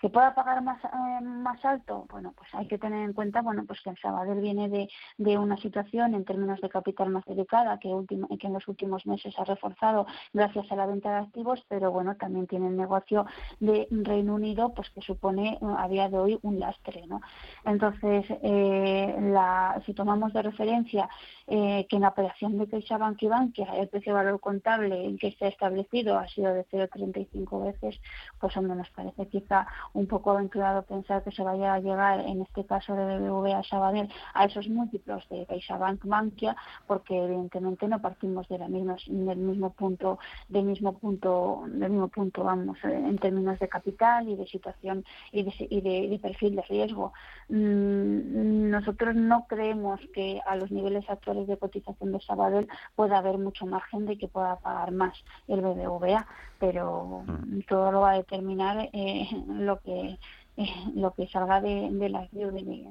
¿Que 0.00 0.08
pueda 0.08 0.34
pagar 0.34 0.62
más, 0.62 0.82
eh, 0.84 1.22
más 1.22 1.64
alto? 1.64 2.06
Bueno, 2.10 2.32
pues 2.36 2.48
hay 2.54 2.66
que 2.66 2.78
tener 2.78 3.02
en 3.04 3.12
cuenta 3.12 3.42
bueno 3.42 3.64
pues 3.66 3.80
que 3.82 3.90
el 3.90 3.98
Sabadell 3.98 4.40
viene 4.40 4.68
de, 4.68 4.88
de 5.18 5.38
una 5.38 5.56
situación 5.58 6.14
en 6.14 6.24
términos 6.24 6.60
de 6.60 6.68
capital 6.68 7.10
más 7.10 7.24
delicada 7.24 7.78
que, 7.78 7.90
que 8.08 8.46
en 8.46 8.52
los 8.52 8.68
últimos 8.68 9.06
meses 9.06 9.34
ha 9.38 9.44
reforzado 9.44 10.06
gracias 10.32 10.70
a 10.70 10.76
la 10.76 10.86
venta 10.86 11.10
de 11.10 11.26
activos, 11.26 11.64
pero 11.68 11.90
bueno, 11.90 12.16
también 12.16 12.46
tiene 12.46 12.68
el 12.68 12.76
negocio 12.76 13.26
de 13.60 13.86
Reino 13.90 14.34
Unido 14.34 14.72
pues 14.74 14.90
que 14.90 15.00
supone 15.00 15.58
a 15.78 15.88
día 15.88 16.08
de 16.08 16.18
hoy 16.18 16.38
un 16.42 16.58
lastre. 16.60 17.06
¿no? 17.06 17.20
Entonces, 17.64 18.26
eh, 18.42 19.16
la, 19.20 19.80
si 19.84 19.94
tomamos 19.94 20.32
de 20.32 20.42
referencia 20.42 21.08
eh, 21.46 21.86
que 21.88 21.96
en 21.96 22.02
la 22.02 22.08
operación 22.08 22.58
de 22.58 22.68
CaixaBank 22.68 23.22
y 23.22 23.28
Bankia 23.28 23.76
el 23.76 23.88
precio 23.88 24.12
de 24.12 24.22
valor 24.22 24.40
contable 24.40 24.85
en 24.92 25.18
que 25.18 25.36
ha 25.40 25.48
establecido 25.48 26.18
ha 26.18 26.28
sido 26.28 26.52
de 26.54 26.64
0,35 26.66 27.64
veces, 27.64 28.00
pues 28.40 28.56
hombre, 28.56 28.76
nos 28.76 28.90
parece 28.90 29.26
quizá 29.28 29.66
un 29.92 30.06
poco 30.06 30.30
aventurado 30.30 30.82
pensar 30.82 31.22
que 31.22 31.32
se 31.32 31.42
vaya 31.42 31.74
a 31.74 31.80
llegar, 31.80 32.20
en 32.20 32.42
este 32.42 32.64
caso 32.64 32.94
de 32.94 33.18
BBVA 33.18 33.62
Sabadell, 33.64 34.08
a 34.34 34.44
esos 34.44 34.68
múltiplos 34.68 35.28
de 35.28 35.46
CaixaBank 35.46 36.04
Bankia, 36.04 36.56
porque 36.86 37.16
evidentemente 37.22 37.88
no 37.88 38.00
partimos 38.00 38.48
de 38.48 38.58
la 38.58 38.68
misma, 38.68 38.96
del 39.06 39.38
mismo 39.38 39.70
punto, 39.72 40.18
del 40.48 40.64
mismo 40.64 40.98
punto, 40.98 41.64
del 41.66 41.90
mismo 41.90 42.08
punto, 42.08 42.44
vamos, 42.44 42.78
en 42.84 43.18
términos 43.18 43.58
de 43.58 43.68
capital 43.68 44.28
y 44.28 44.36
de 44.36 44.46
situación 44.46 45.04
y 45.32 45.42
de, 45.42 45.54
y 45.70 45.80
de, 46.08 46.18
perfil 46.18 46.56
de 46.56 46.62
riesgo. 46.62 47.12
Mm, 47.48 48.70
nosotros 48.70 49.14
no 49.14 49.46
creemos 49.46 50.00
que 50.14 50.40
a 50.46 50.56
los 50.56 50.70
niveles 50.70 51.08
actuales 51.08 51.46
de 51.46 51.56
cotización 51.56 52.12
de 52.12 52.20
Sabadell 52.20 52.68
pueda 52.94 53.18
haber 53.18 53.38
mucho 53.38 53.66
margen 53.66 54.06
de 54.06 54.18
que 54.18 54.28
pueda 54.28 54.56
pagar 54.56 54.75
más 54.92 55.24
el 55.48 55.60
BBVA, 55.60 56.26
pero 56.58 57.22
mm. 57.26 57.60
todo 57.68 57.92
lo 57.92 58.00
va 58.00 58.12
a 58.12 58.16
determinar 58.16 58.88
eh, 58.92 59.28
lo 59.48 59.80
que 59.80 60.18
eh, 60.56 60.70
lo 60.94 61.12
que 61.12 61.26
salga 61.28 61.60
de, 61.60 61.90
de 61.92 62.08
las 62.08 62.30
de 62.30 62.88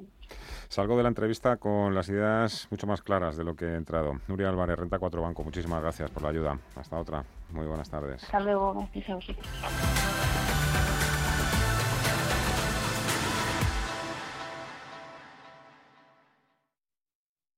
Salgo 0.68 0.96
de 0.96 1.02
la 1.02 1.08
entrevista 1.08 1.56
con 1.56 1.94
las 1.94 2.08
ideas 2.08 2.68
mucho 2.70 2.86
más 2.86 3.02
claras 3.02 3.36
de 3.36 3.44
lo 3.44 3.54
que 3.54 3.66
he 3.66 3.74
entrado. 3.76 4.20
Nuria 4.28 4.48
Álvarez, 4.48 4.78
Renta 4.78 4.98
4 4.98 5.22
Banco, 5.22 5.44
muchísimas 5.44 5.80
gracias 5.80 6.10
por 6.10 6.22
la 6.22 6.30
ayuda. 6.30 6.58
Hasta 6.74 6.96
otra. 6.96 7.24
Muy 7.50 7.66
buenas 7.66 7.88
tardes. 7.88 8.22
Hasta 8.24 8.40
luego, 8.40 8.74
gracias 8.74 9.10
a 9.10 9.14
vosotros. 9.14 9.46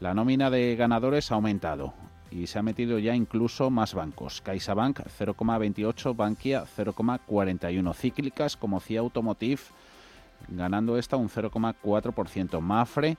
La 0.00 0.14
nómina 0.14 0.50
de 0.50 0.76
ganadores 0.76 1.32
ha 1.32 1.34
aumentado 1.34 1.94
y 2.30 2.46
se 2.46 2.58
ha 2.58 2.62
metido 2.62 2.98
ya 2.98 3.14
incluso 3.14 3.70
más 3.70 3.94
bancos. 3.94 4.40
CaixaBank 4.42 5.00
0,28, 5.18 6.14
Bankia 6.14 6.64
0,41. 6.64 7.94
Cíclicas 7.94 8.56
como 8.56 8.80
CIA 8.80 9.00
Automotive 9.00 9.62
ganando 10.48 10.98
esta 10.98 11.16
un 11.16 11.28
0,4%. 11.28 12.60
Mafre 12.60 13.16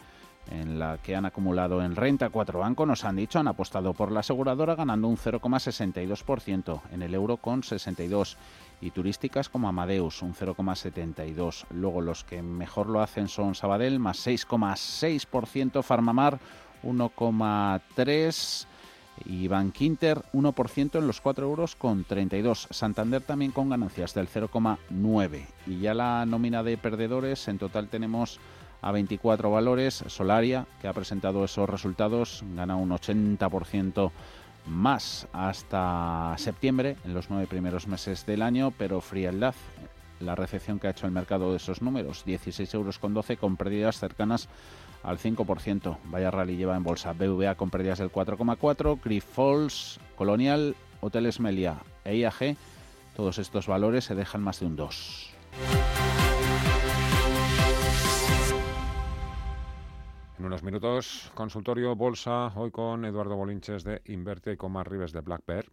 en 0.50 0.80
la 0.80 0.98
que 0.98 1.16
han 1.16 1.26
acumulado 1.26 1.82
en 1.82 1.96
renta 1.96 2.30
cuatro 2.30 2.60
bancos, 2.60 2.88
nos 2.88 3.06
han 3.06 3.16
dicho, 3.16 3.40
han 3.40 3.48
apostado 3.48 3.94
por 3.94 4.12
la 4.12 4.22
aseguradora 4.22 4.76
ganando 4.76 5.08
un 5.08 5.18
0,62%, 5.18 6.82
en 6.92 7.02
el 7.02 7.14
euro 7.14 7.38
con 7.38 7.62
62% 7.62 8.36
y 8.82 8.92
turísticas 8.92 9.50
como 9.50 9.68
Amadeus 9.68 10.22
un 10.22 10.34
0,72%. 10.34 11.66
Luego 11.72 12.02
los 12.02 12.24
que 12.24 12.42
mejor 12.42 12.88
lo 12.88 13.02
hacen 13.02 13.28
son 13.28 13.56
Sabadell 13.56 14.00
más 14.00 14.26
6,6%, 14.26 15.84
Farmamar 15.84 16.40
1,3 16.84 18.66
y 19.26 19.48
Bankinter 19.48 20.22
1% 20.34 20.98
en 20.98 21.08
los 21.08 21.20
4 21.20 21.46
euros 21.46 21.76
con 21.76 22.06
32. 22.06 22.68
Santander 22.72 23.22
también 23.22 23.52
con 23.52 23.70
ganancias 23.70 24.14
del 24.14 24.30
0,9. 24.30 25.46
Y 25.68 25.80
ya 25.80 25.94
la 25.94 26.26
nómina 26.26 26.64
de 26.64 26.78
perdedores, 26.78 27.48
en 27.48 27.58
total 27.58 27.90
tenemos 27.90 28.40
a 28.82 28.92
24 28.92 29.52
valores. 29.52 30.04
Solaria, 30.08 30.66
que 30.82 30.88
ha 30.88 30.94
presentado 30.94 31.44
esos 31.44 31.70
resultados, 31.70 32.44
gana 32.56 32.76
un 32.76 32.90
80% 32.90 34.12
más 34.66 35.28
hasta 35.34 36.36
septiembre, 36.38 36.98
en 37.04 37.14
los 37.14 37.30
nueve 37.30 37.48
primeros 37.48 37.88
meses 37.88 38.26
del 38.26 38.42
año, 38.42 38.72
pero 38.78 39.02
frialdad, 39.02 39.56
la 40.20 40.36
recepción 40.36 40.80
que 40.80 40.88
ha 40.88 40.92
hecho 40.92 41.06
el 41.06 41.12
mercado 41.12 41.52
de 41.52 41.58
esos 41.58 41.82
números, 41.82 42.24
16 42.26 42.74
euros 42.74 43.00
con 43.00 43.14
12 43.14 43.38
con 43.38 43.58
pérdidas 43.58 44.00
cercanas 44.00 44.50
al 45.04 45.18
5%. 45.18 45.98
Vaya 46.06 46.32
rally 46.32 46.58
lleva 46.58 46.76
en 46.76 46.84
bolsa. 46.84 47.14
BVA 47.14 47.56
con 47.56 47.70
pérdidas 47.70 48.00
del 48.00 48.12
4,4%, 48.12 49.00
Grifols, 49.04 50.00
Colonial, 50.16 50.76
Hoteles 51.02 51.40
Melia 51.40 51.78
e 52.04 52.18
IAG, 52.18 52.58
todos 53.16 53.38
estos 53.38 53.68
valores 53.68 54.06
se 54.06 54.16
dejan 54.16 54.44
más 54.44 54.60
de 54.60 54.66
un 54.66 54.76
2. 54.76 56.19
En 60.40 60.46
unos 60.46 60.64
minutos, 60.64 61.30
consultorio 61.34 61.98
Bolsa, 61.98 62.54
hoy 62.56 62.72
con 62.72 63.04
Eduardo 63.04 63.36
Bolinches 63.36 63.84
de 63.84 64.02
Inverte 64.06 64.54
y 64.54 64.58
con 64.58 64.72
Mar 64.72 64.90
Rives 64.90 65.12
de 65.12 65.20
Black 65.20 65.42
Bear. 65.46 65.66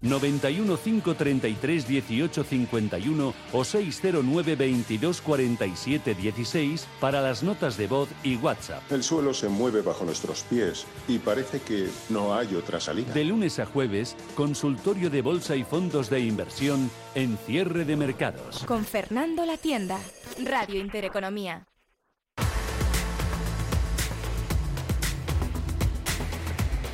91 0.00 0.78
533 0.78 1.86
18 1.86 2.44
51 2.44 3.34
o 3.52 3.64
609 3.64 4.56
22 4.56 5.20
47 5.20 6.14
16 6.14 6.88
para 6.98 7.20
las 7.20 7.42
notas 7.42 7.76
de 7.76 7.88
voz 7.88 8.08
y 8.22 8.36
WhatsApp. 8.36 8.90
El 8.90 9.02
suelo 9.02 9.34
se 9.34 9.50
mueve 9.50 9.82
bajo 9.82 10.06
nuestros 10.06 10.44
pies 10.44 10.86
y 11.08 11.18
parece 11.18 11.60
que 11.60 11.90
no 12.08 12.34
hay 12.34 12.54
otra 12.54 12.80
salida. 12.80 13.12
De 13.12 13.24
lunes 13.24 13.58
a 13.58 13.66
jueves, 13.66 14.16
consultorio 14.34 15.10
de 15.10 15.20
bolsa 15.20 15.56
y 15.56 15.64
fondos 15.64 16.08
de 16.08 16.20
inversión 16.20 16.90
en 17.14 17.36
cierre 17.36 17.84
de 17.84 17.96
mercados. 17.96 18.64
Con 18.64 18.82
Fernando 18.84 19.44
La 19.44 19.58
Tienda, 19.58 19.98
Radio 20.42 20.80
Intereconomía. 20.80 21.66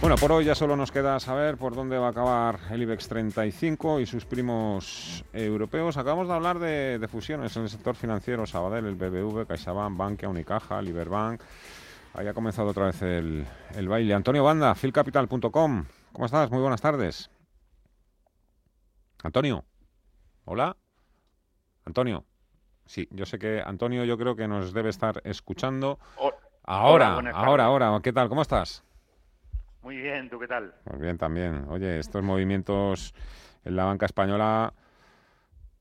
Bueno, 0.02 0.16
por 0.16 0.32
hoy 0.32 0.44
ya 0.44 0.56
solo 0.56 0.74
nos 0.74 0.90
queda 0.90 1.20
saber 1.20 1.56
por 1.56 1.76
dónde 1.76 1.96
va 1.96 2.08
a 2.08 2.10
acabar 2.10 2.58
el 2.72 2.82
IBEX 2.82 3.06
35 3.06 4.00
y 4.00 4.06
sus 4.06 4.24
primos 4.24 5.24
europeos. 5.32 5.96
Acabamos 5.96 6.26
de 6.26 6.34
hablar 6.34 6.58
de, 6.58 7.06
fusiones 7.08 7.56
en 7.56 7.62
el 7.62 7.68
sector 7.68 7.94
financiero, 7.94 8.44
Sabadell, 8.44 8.86
el 8.86 8.96
BBV, 8.96 9.46
CaixaBank, 9.46 9.96
Bankia, 9.96 10.28
Unicaja, 10.28 10.82
Liberbank. 10.82 11.40
Ahí 12.14 12.26
ha 12.26 12.34
comenzado 12.34 12.70
otra 12.70 12.86
vez 12.86 13.00
el, 13.02 13.46
el 13.76 13.88
baile. 13.88 14.12
Antonio 14.14 14.42
Banda, 14.42 14.74
filcapital.com. 14.74 15.84
¿Cómo 16.12 16.26
estás? 16.26 16.50
Muy 16.50 16.60
buenas 16.60 16.80
tardes. 16.80 17.30
Antonio. 19.22 19.64
Hola. 20.46 20.76
Antonio. 21.84 22.24
Sí, 22.86 23.06
yo 23.12 23.24
sé 23.24 23.38
que 23.38 23.62
Antonio 23.64 24.04
yo 24.04 24.18
creo 24.18 24.34
que 24.34 24.48
nos 24.48 24.72
debe 24.72 24.90
estar 24.90 25.22
escuchando. 25.22 26.00
Ahora, 26.64 27.20
ahora, 27.34 27.66
ahora. 27.66 28.00
¿Qué 28.02 28.12
tal? 28.12 28.28
¿Cómo 28.28 28.42
estás? 28.42 28.82
Muy 29.82 29.96
bien, 29.96 30.30
¿tú 30.30 30.38
qué 30.38 30.46
tal? 30.46 30.74
Muy 30.90 31.00
bien, 31.00 31.18
también. 31.18 31.64
Oye, 31.68 31.98
estos 31.98 32.22
movimientos 32.22 33.14
en 33.64 33.74
la 33.74 33.84
banca 33.84 34.06
española, 34.06 34.72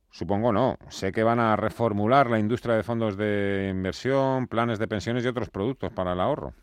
supongo 0.10 0.52
no. 0.52 0.78
Sé 0.90 1.12
que 1.12 1.24
van 1.24 1.40
a 1.40 1.56
reformular 1.56 2.30
la 2.30 2.40
industria 2.40 2.76
de 2.76 2.84
fondos 2.84 3.16
de 3.16 3.70
inversión, 3.70 4.48
planes 4.48 4.80
de 4.80 4.88
pensiones 4.88 5.24
y 5.24 5.28
otros 5.28 5.50
productos 5.50 5.94
para 5.94 6.14
el 6.14 6.20
ahorro. 6.20 6.54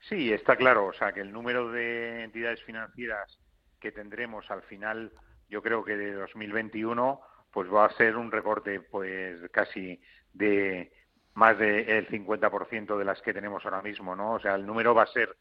Sí, 0.00 0.32
está 0.32 0.56
claro. 0.56 0.86
O 0.86 0.92
sea, 0.92 1.12
que 1.12 1.20
el 1.20 1.32
número 1.32 1.70
de 1.70 2.24
entidades 2.24 2.62
financieras 2.62 3.38
que 3.78 3.92
tendremos 3.92 4.50
al 4.50 4.62
final, 4.62 5.12
yo 5.50 5.62
creo 5.62 5.84
que 5.84 5.96
de 5.96 6.14
2021, 6.14 7.20
pues 7.50 7.70
va 7.70 7.84
a 7.84 7.92
ser 7.92 8.16
un 8.16 8.32
recorte, 8.32 8.80
pues 8.80 9.38
casi 9.50 10.00
de 10.32 10.92
más 11.34 11.58
del 11.58 12.06
50% 12.08 12.98
de 12.98 13.04
las 13.04 13.22
que 13.22 13.32
tenemos 13.32 13.64
ahora 13.64 13.82
mismo, 13.82 14.14
¿no? 14.14 14.34
O 14.34 14.40
sea, 14.40 14.54
el 14.54 14.66
número 14.66 14.94
va 14.94 15.04
a 15.04 15.06
ser 15.06 15.36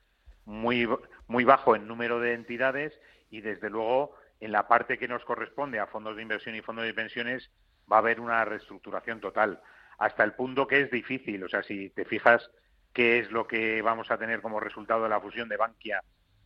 muy, 0.46 0.88
muy 1.28 1.44
bajo 1.44 1.76
en 1.76 1.88
número 1.88 2.20
de 2.20 2.34
entidades 2.34 2.94
y, 3.30 3.42
desde 3.42 3.70
luego, 3.70 4.16
en 4.40 4.52
la 4.52 4.68
parte 4.68 4.98
que 4.98 5.08
nos 5.08 5.24
corresponde 5.26 5.80
a 5.80 5.88
fondos 5.88 6.16
de 6.16 6.22
inversión 6.22 6.56
y 6.56 6.62
fondos 6.62 6.86
de 6.86 6.94
pensiones 6.94 7.52
va 7.92 7.98
a 7.98 8.00
haber 8.00 8.20
una 8.20 8.44
reestructuración 8.46 9.20
total, 9.20 9.62
hasta 9.98 10.24
el 10.24 10.34
punto 10.34 10.66
que 10.68 10.82
es 10.82 10.92
difícil. 10.92 11.44
O 11.44 11.50
sea, 11.50 11.62
si 11.64 11.90
te 11.90 12.06
fijas 12.06 12.50
qué 12.94 13.20
es 13.20 13.32
lo 13.32 13.48
que 13.48 13.82
vamos 13.82 14.12
a 14.12 14.18
tener 14.18 14.42
como 14.42 14.60
resultado 14.60 15.04
de 15.04 15.10
la 15.10 15.22
fusión 15.22 15.50
de 15.50 15.58
Bankia 15.58 16.02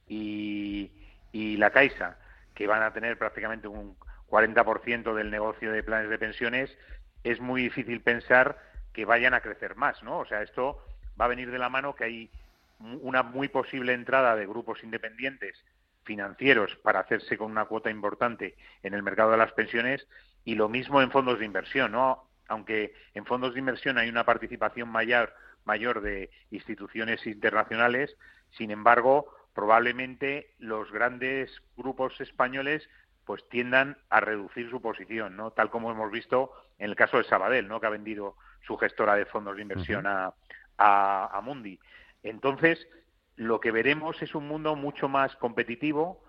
y, 0.08 0.92
y 1.32 1.58
la 1.58 1.72
Caixa, 1.72 2.18
que 2.54 2.68
van 2.68 2.84
a 2.84 2.94
tener 2.94 3.18
prácticamente 3.18 3.68
un 3.68 3.96
40% 4.30 5.14
del 5.14 5.30
negocio 5.30 5.72
de 5.72 5.84
planes 5.84 6.10
de 6.10 6.18
pensiones, 6.18 6.78
es 7.24 7.40
muy 7.40 7.64
difícil 7.64 8.02
pensar 8.02 8.58
que 8.96 9.06
vayan 9.06 9.34
a 9.34 9.42
crecer 9.42 9.76
más, 9.76 10.02
¿no? 10.04 10.20
O 10.20 10.26
sea, 10.26 10.42
esto 10.42 10.82
va 11.20 11.26
a 11.26 11.28
venir 11.28 11.52
de 11.52 11.60
la 11.60 11.70
mano 11.70 11.96
que 11.96 12.06
hay 12.06 12.32
una 12.80 13.24
muy 13.24 13.50
posible 13.50 13.94
entrada 13.94 14.36
de 14.36 14.48
grupos 14.48 14.84
independientes 14.84 15.62
financieros 16.04 16.76
para 16.78 17.02
hacerse 17.02 17.38
con 17.38 17.52
una 17.52 17.66
cuota 17.66 17.90
importante 17.90 18.56
en 18.84 18.94
el 18.94 19.04
mercado 19.04 19.32
de 19.32 19.38
las 19.38 19.52
pensiones 19.52 20.08
y 20.46 20.56
lo 20.56 20.70
mismo 20.70 21.02
en 21.02 21.12
fondos 21.12 21.40
de 21.40 21.46
inversión, 21.46 21.92
¿no? 21.92 22.24
Aunque 22.48 22.94
en 23.14 23.26
fondos 23.26 23.54
de 23.54 23.60
inversión 23.60 23.98
hay 23.98 24.08
una 24.08 24.24
participación 24.24 24.88
mayor, 24.90 25.34
mayor 25.66 26.02
de 26.02 26.30
instituciones 26.52 27.26
internacionales, 27.28 28.16
sin 28.52 28.72
embargo, 28.72 29.36
probablemente 29.54 30.54
los 30.60 30.90
grandes 30.92 31.52
grupos 31.76 32.22
españoles 32.22 32.88
pues 33.26 33.44
tiendan 33.50 33.98
a 34.10 34.20
reducir 34.20 34.70
su 34.70 34.82
posición, 34.82 35.36
¿no? 35.36 35.52
Tal 35.52 35.70
como 35.70 35.92
hemos 35.92 36.12
visto 36.12 36.54
en 36.78 36.92
el 36.92 36.96
caso 36.96 37.18
de 37.18 37.24
Sabadell, 37.24 37.68
¿no? 37.68 37.82
Que 37.82 37.88
ha 37.88 37.90
vendido 37.90 38.36
su 38.66 38.78
gestora 38.78 39.16
de 39.16 39.26
fondos 39.26 39.56
de 39.56 39.62
inversión 39.62 40.06
a, 40.08 40.34
a, 40.78 41.42
Mundi. 41.44 41.80
Entonces, 42.24 42.88
lo 43.36 43.60
que 43.60 43.72
veremos 43.72 44.22
es 44.22 44.36
un 44.36 44.48
mundo 44.48 44.76
mucho 44.76 45.08
más 45.08 45.36
competitivo, 45.36 46.24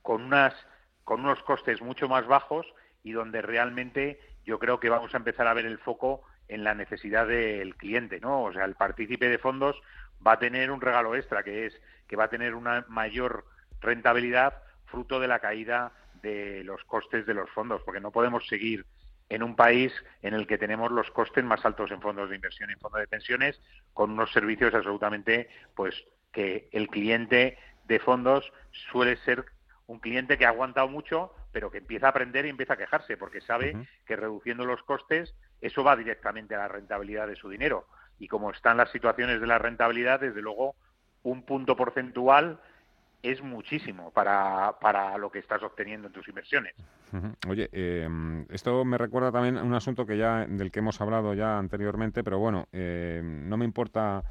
con, 0.00 0.22
unas, 0.22 0.54
con 1.04 1.20
unos 1.20 1.42
costes 1.42 1.82
mucho 1.82 2.08
más 2.08 2.26
bajos 2.26 2.66
y 3.02 3.12
donde 3.12 3.42
realmente 3.42 4.20
yo 4.44 4.58
creo 4.58 4.80
que 4.80 4.88
vamos 4.88 5.14
a 5.14 5.18
empezar 5.18 5.46
a 5.46 5.54
ver 5.54 5.66
el 5.66 5.78
foco 5.78 6.22
en 6.48 6.64
la 6.64 6.74
necesidad 6.74 7.26
del 7.26 7.76
cliente, 7.76 8.20
¿no? 8.20 8.42
O 8.42 8.52
sea, 8.52 8.64
el 8.64 8.74
partícipe 8.74 9.28
de 9.28 9.38
fondos 9.38 9.80
va 10.26 10.32
a 10.32 10.38
tener 10.38 10.70
un 10.70 10.80
regalo 10.80 11.14
extra, 11.14 11.42
que 11.42 11.66
es 11.66 11.80
que 12.08 12.16
va 12.16 12.24
a 12.24 12.30
tener 12.30 12.54
una 12.54 12.84
mayor 12.88 13.46
rentabilidad 13.80 14.62
fruto 14.86 15.20
de 15.20 15.28
la 15.28 15.38
caída 15.38 15.92
de 16.22 16.62
los 16.64 16.84
costes 16.84 17.26
de 17.26 17.34
los 17.34 17.50
fondos, 17.50 17.82
porque 17.84 18.00
no 18.00 18.12
podemos 18.12 18.46
seguir 18.46 18.86
en 19.28 19.42
un 19.42 19.56
país 19.56 19.92
en 20.22 20.34
el 20.34 20.46
que 20.46 20.58
tenemos 20.58 20.90
los 20.90 21.10
costes 21.10 21.44
más 21.44 21.64
altos 21.64 21.90
en 21.90 22.00
fondos 22.00 22.28
de 22.28 22.36
inversión 22.36 22.70
y 22.70 22.74
en 22.74 22.80
fondos 22.80 23.00
de 23.00 23.06
pensiones, 23.06 23.60
con 23.94 24.10
unos 24.10 24.32
servicios 24.32 24.74
absolutamente, 24.74 25.48
pues, 25.74 25.94
que 26.32 26.68
el 26.72 26.88
cliente 26.88 27.58
de 27.84 27.98
fondos 27.98 28.52
suele 28.90 29.16
ser 29.18 29.44
un 29.86 30.00
cliente 30.00 30.38
que 30.38 30.46
ha 30.46 30.50
aguantado 30.50 30.88
mucho, 30.88 31.34
pero 31.52 31.70
que 31.70 31.78
empieza 31.78 32.06
a 32.06 32.10
aprender 32.10 32.46
y 32.46 32.50
empieza 32.50 32.74
a 32.74 32.78
quejarse, 32.78 33.16
porque 33.16 33.40
sabe 33.40 33.76
que 34.06 34.16
reduciendo 34.16 34.64
los 34.64 34.82
costes, 34.82 35.34
eso 35.60 35.84
va 35.84 35.96
directamente 35.96 36.54
a 36.54 36.58
la 36.58 36.68
rentabilidad 36.68 37.28
de 37.28 37.36
su 37.36 37.48
dinero. 37.48 37.86
Y 38.18 38.28
como 38.28 38.50
están 38.50 38.76
las 38.76 38.90
situaciones 38.90 39.40
de 39.40 39.46
la 39.46 39.58
rentabilidad, 39.58 40.20
desde 40.20 40.40
luego, 40.40 40.76
un 41.22 41.44
punto 41.44 41.76
porcentual 41.76 42.60
es 43.22 43.40
muchísimo 43.42 44.10
para, 44.10 44.76
para 44.80 45.16
lo 45.16 45.30
que 45.30 45.38
estás 45.38 45.62
obteniendo 45.62 46.08
en 46.08 46.12
tus 46.12 46.26
inversiones. 46.28 46.74
Oye, 47.48 47.68
em, 47.72 48.46
esto 48.50 48.84
me 48.84 48.98
recuerda 48.98 49.30
también 49.30 49.58
a 49.58 49.62
un 49.62 49.74
asunto 49.74 50.04
que 50.06 50.16
ya 50.16 50.46
del 50.46 50.70
que 50.70 50.80
hemos 50.80 51.00
hablado 51.00 51.34
ya 51.34 51.58
anteriormente, 51.58 52.24
pero 52.24 52.38
bueno, 52.38 52.68
em, 52.72 53.48
no 53.48 53.56
me 53.56 53.64
importa, 53.64 54.24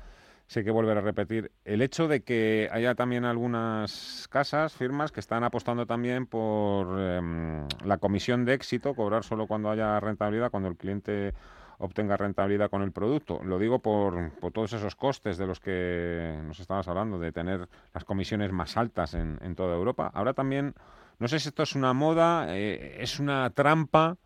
sé 0.47 0.63
que 0.63 0.71
volver 0.71 0.97
a 0.97 1.01
repetir, 1.01 1.51
el 1.63 1.81
hecho 1.81 2.07
de 2.07 2.23
que 2.23 2.69
haya 2.71 2.95
también 2.95 3.23
algunas 3.23 4.27
casas, 4.29 4.73
firmas, 4.73 5.11
que 5.11 5.21
están 5.21 5.43
apostando 5.43 5.85
también 5.85 6.25
por 6.25 6.99
em, 6.99 7.67
la 7.85 7.97
comisión 7.97 8.43
de 8.45 8.55
éxito, 8.55 8.93
cobrar 8.93 9.23
solo 9.23 9.47
cuando 9.47 9.69
haya 9.69 9.99
rentabilidad, 9.99 10.51
cuando 10.51 10.67
el 10.67 10.75
cliente 10.75 11.33
obtenga 11.81 12.15
rentabilidad 12.15 12.69
con 12.69 12.83
el 12.83 12.91
producto. 12.91 13.41
Lo 13.43 13.59
digo 13.59 13.79
por, 13.79 14.31
todos 14.53 14.73
esos 14.73 14.95
costes 14.95 15.37
de 15.37 15.47
los 15.47 15.59
que 15.59 16.39
nos 16.43 16.59
estabas 16.59 16.87
hablando, 16.87 17.19
de 17.19 17.31
tener 17.31 17.67
las 17.93 18.05
comisiones 18.05 18.51
más 18.51 18.77
altas 18.77 19.15
en, 19.15 19.39
en 19.41 19.55
toda 19.55 19.75
Europa. 19.75 20.11
Ahora 20.13 20.33
también, 20.33 20.75
no 21.19 21.27
sé 21.27 21.39
si 21.39 21.49
esto 21.49 21.63
es 21.63 21.75
una 21.75 21.93
moda, 21.93 22.55
eh, 22.55 22.97
es 22.99 23.19
una 23.19 23.49
trampa 23.49 24.17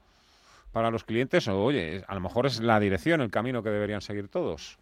para 0.73 0.91
los 0.91 1.05
clientes 1.05 1.47
o, 1.47 1.63
oye, 1.63 2.03
a 2.05 2.13
lo 2.13 2.19
mejor 2.19 2.45
es 2.45 2.59
la 2.59 2.79
dirección, 2.79 3.21
el 3.21 3.31
camino 3.31 3.63
que 3.63 3.69
deberían 3.69 4.01
seguir 4.01 4.27
todos. 4.27 4.77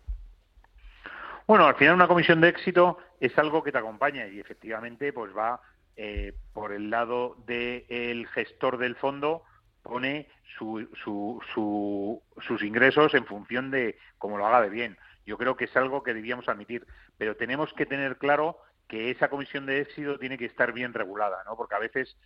Bueno, 1.45 1.67
al 1.67 1.75
final 1.75 1.93
una 1.93 2.07
comisión 2.07 2.41
de 2.41 2.49
éxito 2.49 2.97
es 3.19 3.37
algo 3.37 3.63
que 3.63 3.71
te 3.71 3.77
acompaña 3.77 4.25
y 4.27 4.39
efectivamente 4.39 5.13
pues 5.13 5.31
va 5.37 5.61
eh, 5.95 6.33
por 6.53 6.71
el 6.71 6.89
lado 6.89 7.35
del 7.45 8.27
gestor 8.29 8.79
del 8.79 8.95
fondo 8.95 9.43
pone 9.83 10.29
su, 10.57 10.89
su, 11.03 12.21
sus 12.41 12.63
ingresos 12.63 13.13
en 13.13 13.25
función 13.25 13.69
de 13.69 13.97
cómo 14.17 14.37
lo 14.37 14.47
haga 14.47 14.61
de 14.61 14.69
bien. 14.69 14.97
yo 15.25 15.37
creo 15.37 15.55
que 15.55 15.65
es 15.65 15.77
algo 15.77 16.03
que 16.03 16.13
debíamos 16.13 16.49
admitir, 16.49 16.85
pero 17.17 17.35
tenemos 17.35 17.71
que 17.73 17.85
tener 17.85 18.17
claro 18.17 18.57
que 18.87 19.11
esa 19.11 19.29
comisión 19.29 19.65
de 19.65 19.81
éxito 19.81 20.19
tiene 20.19 20.37
que 20.37 20.45
estar 20.45 20.73
bien 20.73 20.93
regulada, 20.93 21.43
¿no? 21.45 21.55
Porque 21.55 21.75
a 21.75 21.79
veces, 21.79 22.17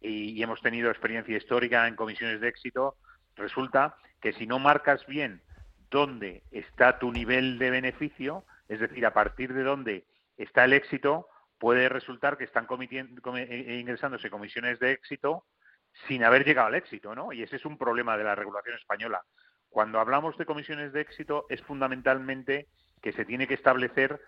y, 0.00 0.42
hemos 0.42 0.60
tenido 0.62 0.90
experiencia 0.90 1.36
histórica 1.36 1.86
en 1.86 1.96
comisiones 1.96 2.40
de 2.40 2.48
éxito, 2.48 2.96
resulta 3.34 3.96
que 4.20 4.32
si 4.32 4.46
no 4.46 4.58
marcas 4.58 5.04
bien 5.06 5.42
dónde 5.90 6.42
está 6.50 6.98
tu 6.98 7.12
nivel 7.12 7.58
de 7.58 7.70
beneficio, 7.70 8.44
es 8.68 8.80
decir, 8.80 9.04
a 9.04 9.12
partir 9.12 9.52
de 9.52 9.62
dónde 9.62 10.04
está 10.36 10.64
el 10.64 10.72
éxito, 10.72 11.28
puede 11.58 11.88
resultar 11.88 12.36
que 12.36 12.44
están 12.44 12.66
eh, 12.70 13.78
ingresándose 13.80 14.30
comisiones 14.30 14.78
de 14.78 14.92
éxito 14.92 15.44
sin 16.06 16.24
haber 16.24 16.44
llegado 16.44 16.68
al 16.68 16.74
éxito, 16.74 17.14
¿no? 17.14 17.32
Y 17.32 17.42
ese 17.42 17.56
es 17.56 17.64
un 17.64 17.78
problema 17.78 18.16
de 18.16 18.24
la 18.24 18.34
regulación 18.34 18.76
española. 18.76 19.22
Cuando 19.70 20.00
hablamos 20.00 20.36
de 20.38 20.46
comisiones 20.46 20.92
de 20.92 21.00
éxito 21.00 21.46
es 21.48 21.62
fundamentalmente 21.62 22.68
que 23.02 23.12
se 23.12 23.24
tiene 23.24 23.46
que 23.46 23.54
establecer 23.54 24.20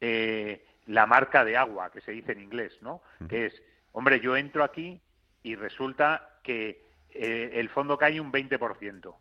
eh, 0.00 0.64
la 0.86 1.06
marca 1.06 1.44
de 1.44 1.56
agua, 1.56 1.90
que 1.90 2.00
se 2.00 2.12
dice 2.12 2.32
en 2.32 2.40
inglés, 2.40 2.78
¿no? 2.80 3.02
Que 3.28 3.46
es, 3.46 3.62
hombre, 3.92 4.20
yo 4.20 4.36
entro 4.36 4.64
aquí 4.64 5.00
y 5.42 5.54
resulta 5.54 6.38
que 6.42 6.84
eh, 7.10 7.50
el 7.54 7.68
fondo 7.68 7.98
cae 7.98 8.20
un 8.20 8.32
20% 8.32 9.14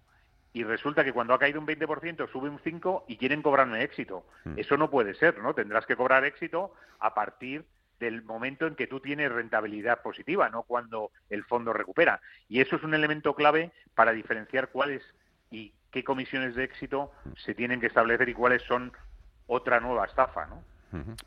y 0.51 0.63
resulta 0.63 1.03
que 1.03 1.13
cuando 1.13 1.33
ha 1.33 1.39
caído 1.39 1.59
un 1.59 1.67
20% 1.67 2.31
sube 2.31 2.49
un 2.49 2.59
5% 2.59 3.03
y 3.07 3.17
quieren 3.17 3.41
cobrarme 3.41 3.83
éxito. 3.83 4.25
Eso 4.55 4.77
no 4.77 4.89
puede 4.89 5.13
ser, 5.13 5.37
¿no? 5.39 5.53
Tendrás 5.53 5.85
que 5.85 5.95
cobrar 5.95 6.25
éxito 6.25 6.73
a 6.99 7.13
partir 7.13 7.65
del 7.99 8.23
momento 8.23 8.65
en 8.67 8.75
que 8.75 8.87
tú 8.87 8.99
tienes 8.99 9.31
rentabilidad 9.31 10.01
positiva, 10.01 10.49
no 10.49 10.63
cuando 10.63 11.11
el 11.29 11.43
fondo 11.43 11.73
recupera. 11.73 12.21
Y 12.47 12.61
eso 12.61 12.75
es 12.75 12.83
un 12.83 12.93
elemento 12.93 13.35
clave 13.35 13.71
para 13.95 14.11
diferenciar 14.11 14.69
cuáles 14.69 15.03
y 15.51 15.73
qué 15.91 16.03
comisiones 16.03 16.55
de 16.55 16.63
éxito 16.63 17.11
se 17.37 17.55
tienen 17.55 17.79
que 17.79 17.87
establecer 17.87 18.29
y 18.29 18.33
cuáles 18.33 18.61
son 18.63 18.91
otra 19.47 19.79
nueva 19.79 20.05
estafa, 20.05 20.45
¿no? 20.45 20.63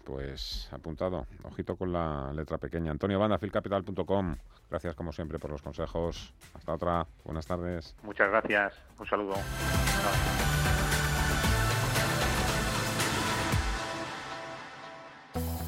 Pues 0.04 0.68
apuntado, 0.72 1.26
ojito 1.44 1.76
con 1.76 1.92
la 1.92 2.32
letra 2.32 2.58
pequeña. 2.58 2.90
Antonio 2.90 3.18
Banda, 3.18 3.38
filcapital.com. 3.38 4.37
Gracias 4.68 4.94
como 4.96 5.12
siempre 5.12 5.38
por 5.38 5.50
los 5.50 5.62
consejos. 5.62 6.35
Hasta 6.54 6.72
otra. 6.72 7.06
Buenas 7.24 7.46
tardes. 7.46 7.94
Muchas 8.02 8.28
gracias. 8.30 8.74
Un 8.98 9.06
saludo. 9.06 9.35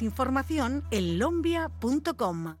información 0.00 0.84
en 0.90 1.18
lombia.com. 1.18 2.54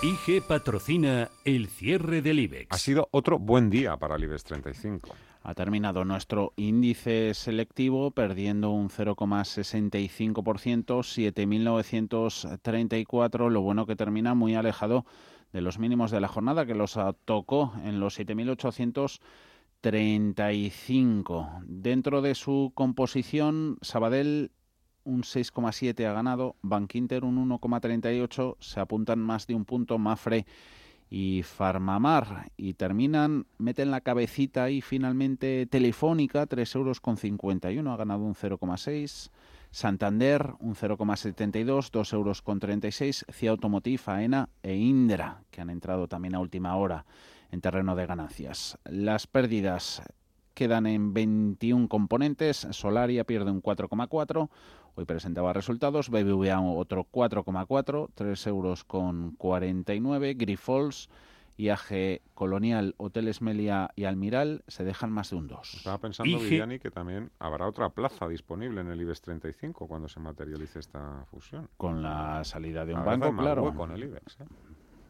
IG 0.00 0.46
patrocina 0.46 1.28
el 1.44 1.66
cierre 1.66 2.22
del 2.22 2.38
IBEX. 2.38 2.68
Ha 2.70 2.78
sido 2.78 3.08
otro 3.10 3.40
buen 3.40 3.68
día 3.68 3.96
para 3.96 4.14
el 4.14 4.22
IBEX 4.22 4.44
35. 4.44 5.08
Ha 5.42 5.54
terminado 5.54 6.04
nuestro 6.04 6.52
índice 6.56 7.34
selectivo 7.34 8.12
perdiendo 8.12 8.70
un 8.70 8.90
0,65%, 8.90 11.02
7.934. 11.02 13.50
Lo 13.50 13.62
bueno 13.62 13.86
que 13.86 13.96
termina 13.96 14.34
muy 14.34 14.54
alejado 14.54 15.04
de 15.52 15.62
los 15.62 15.80
mínimos 15.80 16.12
de 16.12 16.20
la 16.20 16.28
jornada, 16.28 16.66
que 16.66 16.74
los 16.74 16.96
tocó 17.24 17.72
en 17.84 17.98
los 17.98 18.20
7.800. 18.20 19.18
35. 19.80 21.62
Dentro 21.64 22.22
de 22.22 22.34
su 22.34 22.72
composición, 22.74 23.78
Sabadell 23.80 24.50
un 25.04 25.22
6,7 25.22 26.04
ha 26.06 26.12
ganado, 26.12 26.56
Bankinter 26.62 27.24
un 27.24 27.48
1,38, 27.48 28.56
se 28.60 28.80
apuntan 28.80 29.20
más 29.20 29.46
de 29.46 29.54
un 29.54 29.64
punto 29.64 29.98
Mafre 29.98 30.44
y 31.08 31.42
Farmamar 31.42 32.52
y 32.58 32.74
terminan, 32.74 33.46
meten 33.56 33.90
la 33.90 34.02
cabecita 34.02 34.68
y 34.68 34.82
finalmente 34.82 35.66
Telefónica, 35.66 36.46
3 36.46 36.74
euros 36.74 37.00
con 37.00 37.16
51, 37.16 37.90
ha 37.90 37.96
ganado 37.96 38.24
un 38.24 38.34
0,6. 38.34 39.30
Santander, 39.70 40.54
un 40.60 40.74
0,72, 40.74 41.90
2 41.90 42.12
euros 42.14 42.42
con 42.42 42.58
36. 42.58 43.26
CIA 43.30 43.50
Automotive, 43.50 44.02
AENA 44.06 44.48
e 44.62 44.74
Indra, 44.74 45.42
que 45.50 45.60
han 45.60 45.70
entrado 45.70 46.08
también 46.08 46.34
a 46.34 46.40
última 46.40 46.74
hora 46.76 47.04
en 47.50 47.60
terreno 47.60 47.96
de 47.96 48.06
ganancias. 48.06 48.78
Las 48.84 49.26
pérdidas 49.26 50.02
quedan 50.54 50.86
en 50.86 51.14
21 51.14 51.88
componentes. 51.88 52.66
Solaria 52.70 53.24
pierde 53.24 53.50
un 53.50 53.62
4,4. 53.62 54.48
Hoy 54.96 55.04
presentaba 55.04 55.52
resultados. 55.52 56.10
BBVA 56.10 56.60
otro 56.60 57.06
4,4, 57.12 58.10
3 58.14 58.46
euros 58.48 58.82
con 58.82 59.36
49. 59.36 60.34
Grifols, 60.34 61.08
IAG 61.56 62.22
Colonial, 62.34 62.96
Hoteles 62.98 63.40
Melia 63.40 63.90
y 63.94 64.04
Almiral 64.04 64.64
se 64.66 64.82
dejan 64.82 65.12
más 65.12 65.30
de 65.30 65.36
un 65.36 65.46
2. 65.46 65.74
Estaba 65.74 65.98
pensando, 65.98 66.38
Viviani, 66.38 66.80
que 66.80 66.90
también 66.90 67.30
habrá 67.38 67.68
otra 67.68 67.90
plaza 67.90 68.26
disponible 68.26 68.80
en 68.80 68.88
el 68.88 69.00
IBEX 69.00 69.20
35 69.22 69.86
cuando 69.86 70.08
se 70.08 70.18
materialice 70.18 70.80
esta 70.80 71.24
fusión. 71.30 71.68
Con 71.76 72.02
la 72.02 72.42
salida 72.42 72.84
de 72.84 72.94
un 72.94 73.04
banco, 73.04 73.36
claro. 73.36 73.72
Con 73.74 73.92
el 73.92 74.02
IBEX. 74.02 74.40
¿eh? 74.40 74.44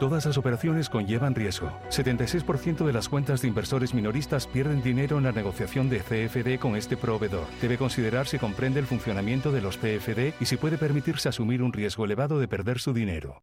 Todas 0.00 0.24
las 0.24 0.38
operaciones 0.38 0.88
conllevan 0.88 1.34
riesgo. 1.34 1.70
76% 1.90 2.86
de 2.86 2.92
las 2.94 3.10
cuentas 3.10 3.42
de 3.42 3.48
inversores 3.48 3.92
minoristas 3.92 4.46
pierden 4.46 4.82
dinero 4.82 5.18
en 5.18 5.24
la 5.24 5.32
negociación 5.32 5.90
de 5.90 5.98
CFD 5.98 6.58
con 6.58 6.74
este 6.74 6.96
proveedor. 6.96 7.46
Debe 7.60 7.76
considerar 7.76 8.26
si 8.26 8.38
comprende 8.38 8.80
el 8.80 8.86
funcionamiento 8.86 9.52
de 9.52 9.60
los 9.60 9.76
CFD 9.76 10.32
y 10.40 10.46
si 10.46 10.56
puede 10.56 10.78
permitirse 10.78 11.28
asumir 11.28 11.62
un 11.62 11.74
riesgo 11.74 12.06
elevado 12.06 12.38
de 12.38 12.48
perder 12.48 12.78
su 12.78 12.94
dinero. 12.94 13.42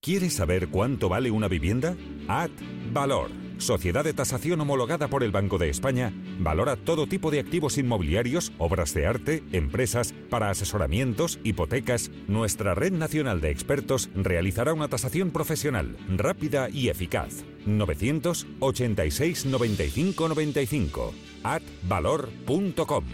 ¿Quieres 0.00 0.36
saber 0.36 0.68
cuánto 0.68 1.08
vale 1.08 1.32
una 1.32 1.48
vivienda? 1.48 1.96
Ad 2.28 2.50
Valor 2.92 3.49
Sociedad 3.60 4.04
de 4.04 4.14
tasación 4.14 4.58
homologada 4.62 5.08
por 5.08 5.22
el 5.22 5.32
Banco 5.32 5.58
de 5.58 5.68
España, 5.68 6.14
valora 6.38 6.76
todo 6.76 7.06
tipo 7.06 7.30
de 7.30 7.40
activos 7.40 7.76
inmobiliarios, 7.76 8.52
obras 8.56 8.94
de 8.94 9.06
arte, 9.06 9.42
empresas, 9.52 10.14
para 10.30 10.48
asesoramientos, 10.48 11.38
hipotecas. 11.44 12.10
Nuestra 12.26 12.74
red 12.74 12.92
nacional 12.92 13.42
de 13.42 13.50
expertos 13.50 14.08
realizará 14.14 14.72
una 14.72 14.88
tasación 14.88 15.30
profesional, 15.30 15.98
rápida 16.08 16.70
y 16.70 16.88
eficaz. 16.88 17.44
986 17.66 19.44
95 19.44 20.28
95 20.28 21.14
atvalor.com 21.42 23.04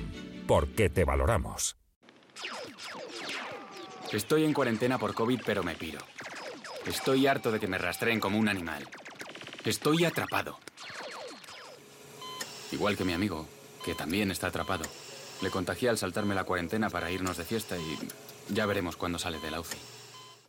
Porque 0.47 0.89
te 0.89 1.05
valoramos. 1.05 1.77
Estoy 4.13 4.45
en 4.45 4.53
cuarentena 4.53 4.97
por 4.99 5.13
COVID, 5.13 5.41
pero 5.45 5.65
me 5.65 5.75
piro. 5.75 5.99
Estoy 6.87 7.27
harto 7.27 7.51
de 7.51 7.59
que 7.59 7.67
me 7.67 7.79
rastreen 7.79 8.21
como 8.21 8.39
un 8.39 8.49
animal. 8.49 8.85
Estoy 9.67 10.05
atrapado. 10.05 10.61
Igual 12.71 12.97
que 12.97 13.05
mi 13.05 13.15
amigo, 13.15 13.49
que 13.85 13.97
también 13.97 14.31
está 14.31 14.47
atrapado. 14.47 14.85
Le 15.43 15.51
contagié 15.51 15.89
al 15.89 15.99
saltarme 15.99 16.37
la 16.37 16.45
cuarentena 16.45 16.89
para 16.89 17.11
irnos 17.11 17.37
de 17.37 17.45
fiesta 17.45 17.77
y 17.77 18.55
ya 18.55 18.65
veremos 18.65 18.97
cuándo 18.97 19.19
sale 19.19 19.41
de 19.41 19.51
la 19.51 19.59
UCI. 19.59 19.77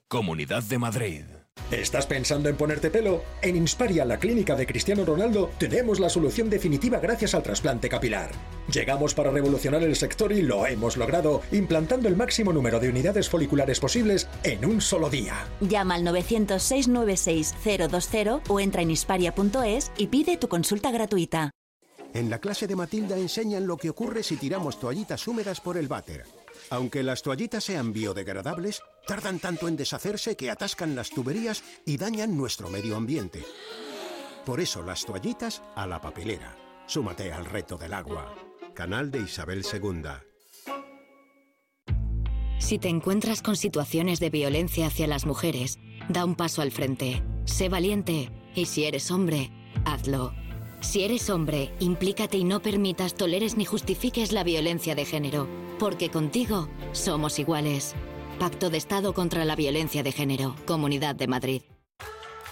Comunidad 0.08 0.62
de 0.62 0.78
Madrid. 0.78 1.26
¿Estás 1.72 2.06
pensando 2.08 2.48
en 2.48 2.56
ponerte 2.56 2.90
pelo? 2.90 3.24
En 3.42 3.58
Insparia, 3.58 4.06
la 4.06 4.18
clínica 4.18 4.56
de 4.56 4.66
Cristiano 4.66 5.04
Ronaldo, 5.04 5.52
tenemos 5.58 6.00
la 6.00 6.08
solución 6.10 6.50
definitiva 6.50 7.00
gracias 7.00 7.36
al 7.36 7.44
trasplante 7.44 7.90
capilar. 7.90 8.32
Llegamos 8.72 9.14
para 9.14 9.32
revolucionar 9.32 9.84
el 9.84 9.98
sector 9.98 10.32
y 10.32 10.42
lo 10.42 10.66
hemos 10.66 10.96
logrado, 10.96 11.42
implantando 11.52 12.08
el 12.08 12.16
máximo 12.16 12.54
número 12.54 12.80
de 12.80 12.88
unidades 12.90 13.28
foliculares 13.30 13.82
posibles 13.82 14.30
en 14.44 14.64
un 14.66 14.80
solo 14.80 15.10
día. 15.10 15.46
Llama 15.60 15.96
al 15.96 16.04
900-696-020 16.04 18.44
o 18.48 18.62
entra 18.62 18.82
en 18.82 18.92
insparia.es 18.92 19.92
y 19.98 20.08
pide 20.08 20.38
tu 20.38 20.48
consulta 20.48 20.92
gratuita. 20.92 21.52
En 22.14 22.30
la 22.30 22.40
clase 22.40 22.68
de 22.68 22.76
Matilda 22.76 23.18
enseñan 23.18 23.68
lo 23.68 23.78
que 23.78 23.90
ocurre 23.90 24.24
si 24.24 24.38
tiramos 24.38 24.80
toallitas 24.80 25.28
húmedas 25.28 25.62
por 25.62 25.78
el 25.78 25.88
váter. 25.88 26.26
Aunque 26.70 27.04
las 27.04 27.22
toallitas 27.22 27.64
sean 27.64 27.94
biodegradables, 27.94 28.82
tardan 29.08 29.40
tanto 29.40 29.68
en 29.68 29.78
deshacerse 29.78 30.36
que 30.36 30.52
atascan 30.52 30.96
las 30.96 31.10
tuberías 31.10 31.64
y 31.86 31.98
dañan 31.98 32.38
nuestro 32.38 32.70
medio 32.70 32.96
ambiente. 32.96 33.44
Por 34.46 34.60
eso 34.60 34.84
las 34.84 35.06
toallitas 35.06 35.64
a 35.76 35.88
la 35.88 36.00
papelera. 36.00 36.56
Súmate 36.86 37.34
al 37.34 37.46
reto 37.46 37.78
del 37.78 37.94
agua. 37.94 38.34
Canal 38.74 39.10
de 39.10 39.22
Isabel 39.22 39.66
II. 39.66 40.04
Si 42.60 42.80
te 42.80 42.90
encuentras 42.90 43.42
con 43.42 43.56
situaciones 43.56 44.20
de 44.20 44.30
violencia 44.30 44.88
hacia 44.88 45.08
las 45.08 45.26
mujeres, 45.26 45.80
da 46.10 46.26
un 46.26 46.36
paso 46.36 46.62
al 46.62 46.72
frente. 46.72 47.24
Sé 47.46 47.70
valiente 47.70 48.32
y 48.56 48.66
si 48.66 48.86
eres 48.86 49.10
hombre, 49.12 49.52
hazlo. 49.86 50.34
Si 50.80 51.04
eres 51.04 51.30
hombre, 51.30 51.74
implícate 51.80 52.38
y 52.38 52.44
no 52.44 52.62
permitas, 52.62 53.16
toleres 53.16 53.58
ni 53.58 53.66
justifiques 53.66 54.32
la 54.32 54.44
violencia 54.44 54.96
de 54.96 55.06
género, 55.06 55.48
porque 55.80 56.10
contigo 56.10 56.70
somos 56.92 57.40
iguales. 57.40 57.96
Pacto 58.38 58.70
de 58.70 58.78
Estado 58.78 59.14
contra 59.14 59.46
la 59.46 59.56
Violencia 59.56 60.04
de 60.04 60.12
Género, 60.12 60.56
Comunidad 60.68 61.16
de 61.16 61.28
Madrid. 61.28 61.62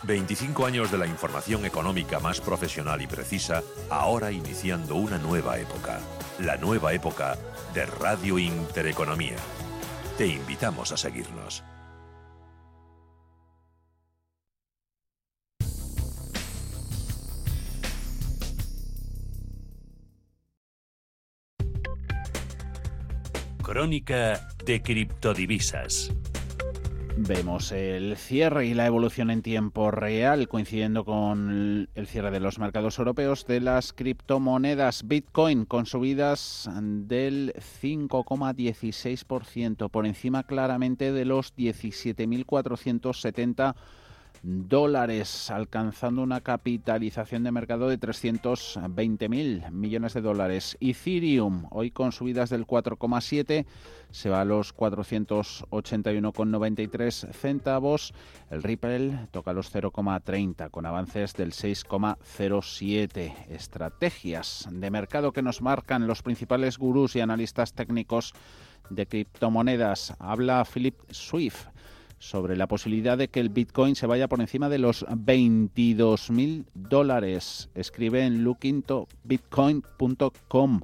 25 0.02 0.66
años 0.66 0.92
de 0.92 0.98
la 0.98 1.06
información 1.06 1.64
económica 1.64 2.20
más 2.20 2.42
profesional 2.42 3.04
y 3.04 3.08
precisa, 3.08 3.62
ahora 3.90 4.32
iniciando 4.32 4.96
una 4.96 5.20
nueva 5.20 5.60
época. 5.60 6.00
La 6.40 6.58
nueva 6.58 6.94
época 6.94 7.38
de 7.76 7.86
Radio 7.86 8.40
Intereconomía. 8.40 9.36
Te 10.18 10.26
invitamos 10.26 10.92
a 10.92 10.98
seguirnos. 10.98 11.64
Crónica 23.76 24.40
de 24.66 24.82
criptodivisas. 24.82 26.10
Vemos 27.18 27.74
el 27.74 28.16
cierre 28.16 28.68
y 28.68 28.74
la 28.74 28.86
evolución 28.86 29.30
en 29.30 29.42
tiempo 29.42 29.92
real, 29.92 30.48
coincidiendo 30.48 31.04
con 31.04 31.90
el 31.94 32.08
cierre 32.08 32.32
de 32.32 32.40
los 32.40 32.58
mercados 32.58 32.98
europeos 33.00 33.46
de 33.46 33.60
las 33.60 33.92
criptomonedas 33.92 35.06
Bitcoin, 35.06 35.66
con 35.66 35.88
subidas 35.88 36.70
del 36.82 37.54
5,16%, 37.84 39.90
por 39.90 40.06
encima 40.06 40.44
claramente 40.44 41.12
de 41.12 41.26
los 41.26 41.54
17.470 41.58 43.76
dólares, 44.46 45.50
alcanzando 45.50 46.22
una 46.22 46.42
capitalización 46.42 47.44
de 47.44 47.52
mercado 47.52 47.90
de 47.90 48.00
320.000 48.00 49.72
millones 49.72 50.14
de 50.14 50.22
dólares. 50.22 50.78
Ethereum, 50.80 51.66
hoy 51.72 51.90
con 51.90 52.12
subidas 52.12 52.52
del 52.52 52.68
4,7, 52.68 53.66
se 54.12 54.30
va 54.30 54.42
a 54.42 54.46
los 54.46 54.76
481,93 54.76 57.34
centavos. 57.34 58.14
El 58.52 58.62
Ripple 58.62 59.30
toca 59.32 59.52
los 59.52 59.74
0,30 59.74 60.70
con 60.70 60.86
avances 60.86 61.34
del 61.34 61.52
6,07. 61.52 63.34
Estrategias 63.50 64.70
de 64.72 64.92
mercado 64.92 65.34
que 65.34 65.42
nos 65.42 65.64
marcan 65.64 66.06
los 66.06 66.22
principales 66.22 66.78
gurús 66.78 67.16
y 67.16 67.22
analistas 67.22 67.74
técnicos 67.74 68.36
de 68.92 69.08
criptomonedas. 69.08 70.14
Habla 70.20 70.64
Philip 70.72 71.00
Swift 71.10 71.66
sobre 72.20 72.58
la 72.58 72.68
posibilidad 72.68 73.18
de 73.18 73.28
que 73.28 73.40
el 73.40 73.50
Bitcoin 73.50 73.96
se 73.96 74.06
vaya 74.08 74.28
por 74.28 74.42
encima 74.42 74.70
de 74.70 74.80
los 74.80 75.06
22.000 75.06 76.66
dólares. 76.74 77.70
Escribe 77.76 78.26
en 78.26 78.44
lookintobitcoin.com 78.44 80.82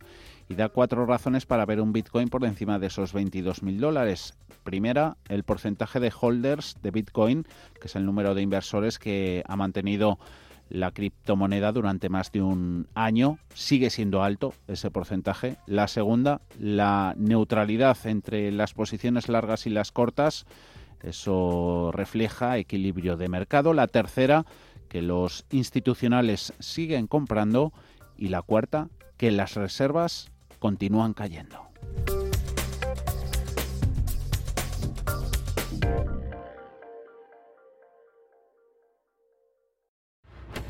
y 0.50 0.56
da 0.56 0.70
cuatro 0.70 1.06
razones 1.06 1.46
para 1.46 1.66
ver 1.66 1.82
un 1.82 1.94
Bitcoin 1.94 2.30
por 2.30 2.44
encima 2.44 2.80
de 2.80 2.88
esos 2.88 3.14
22.000 3.16 3.78
dólares. 3.78 4.34
Primera, 4.64 5.18
el 5.30 5.44
porcentaje 5.44 6.00
de 6.00 6.12
holders 6.20 6.78
de 6.84 6.92
Bitcoin, 6.92 7.46
que 7.80 7.88
es 7.88 7.96
el 7.96 8.06
número 8.06 8.36
de 8.36 8.42
inversores 8.42 9.00
que 9.00 9.44
ha 9.48 9.56
mantenido 9.56 10.20
la 10.72 10.92
criptomoneda 10.92 11.72
durante 11.72 12.10
más 12.10 12.32
de 12.32 12.42
un 12.42 12.88
año. 12.96 13.38
Sigue 13.54 13.90
siendo 13.90 14.24
alto 14.24 14.54
ese 14.68 14.90
porcentaje. 14.90 15.58
La 15.68 15.88
segunda, 15.88 16.42
la 16.60 17.14
neutralidad 17.18 17.98
entre 18.06 18.52
las 18.52 18.74
posiciones 18.74 19.30
largas 19.30 19.68
y 19.68 19.70
las 19.70 19.92
cortas 19.92 20.46
eso 21.04 21.92
refleja 21.94 22.58
equilibrio 22.58 23.18
de 23.18 23.30
mercado. 23.30 23.74
La 23.74 23.88
tercera, 23.88 24.46
que 24.88 25.02
los 25.02 25.46
institucionales 25.52 26.54
siguen 26.60 27.08
comprando. 27.08 27.74
Y 28.18 28.28
la 28.28 28.44
cuarta, 28.44 28.90
que 29.18 29.32
las 29.32 29.56
reservas 29.56 30.32
continúan 30.60 31.14
cayendo. 31.14 31.71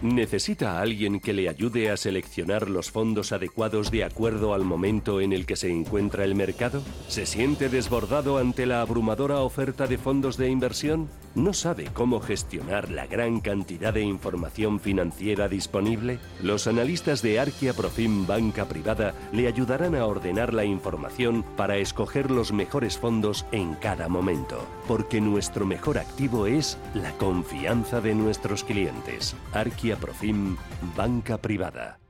¿Necesita 0.02 0.80
a 0.80 0.82
alguien 0.82 1.20
que 1.20 1.32
le 1.32 1.48
ayude 1.48 1.92
a 1.92 1.98
seleccionar 1.98 2.72
los 2.72 2.90
fondos 2.90 3.32
adecuados 3.32 3.92
de 3.92 4.04
acuerdo 4.04 4.56
al 4.56 4.64
momento 4.64 5.22
en 5.22 5.32
el 5.32 5.46
que 5.46 5.56
se 5.56 5.70
encuentra 5.70 6.24
el 6.24 6.34
mercado? 6.34 6.82
¿Se 7.08 7.28
siente 7.28 7.70
desbordado 7.70 8.40
ante 8.40 8.66
la 8.66 8.82
abrumadora 8.82 9.42
oferta 9.42 9.86
de 9.86 10.00
fondos 10.00 10.38
de 10.38 10.50
inversión? 10.50 11.08
¿No 11.34 11.54
sabe 11.54 11.86
cómo 11.94 12.20
gestionar 12.20 12.92
la 12.92 13.08
gran 13.08 13.40
cantidad 13.40 13.94
de 13.94 14.02
información 14.02 14.82
financiera 14.82 15.48
disponible? 15.48 16.20
Los 16.44 16.68
analistas 16.68 17.22
de 17.22 17.40
Arquia 17.40 17.74
Profim 17.74 18.28
Banca 18.28 18.66
Privada 18.66 19.14
le 19.32 19.48
ayudarán 19.48 19.96
a 19.96 20.06
ordenar 20.06 20.54
la 20.54 20.66
información 20.66 21.46
para 21.56 21.78
escoger 21.78 22.32
los 22.32 22.52
mejores 22.52 22.98
fondos 22.98 23.46
en 23.54 23.76
cada 23.76 24.10
momento, 24.10 24.68
porque 24.90 25.22
nuestro 25.22 25.66
mejor 25.66 26.00
activo 26.00 26.48
es 26.48 26.78
la 26.94 27.12
confianza 27.14 28.02
de 28.02 28.14
nuestros 28.14 28.66
clientes. 28.66 29.34
Arquia 29.54 29.96
Profim 29.96 30.58
Banca 30.98 31.38
Privada. 31.38 32.01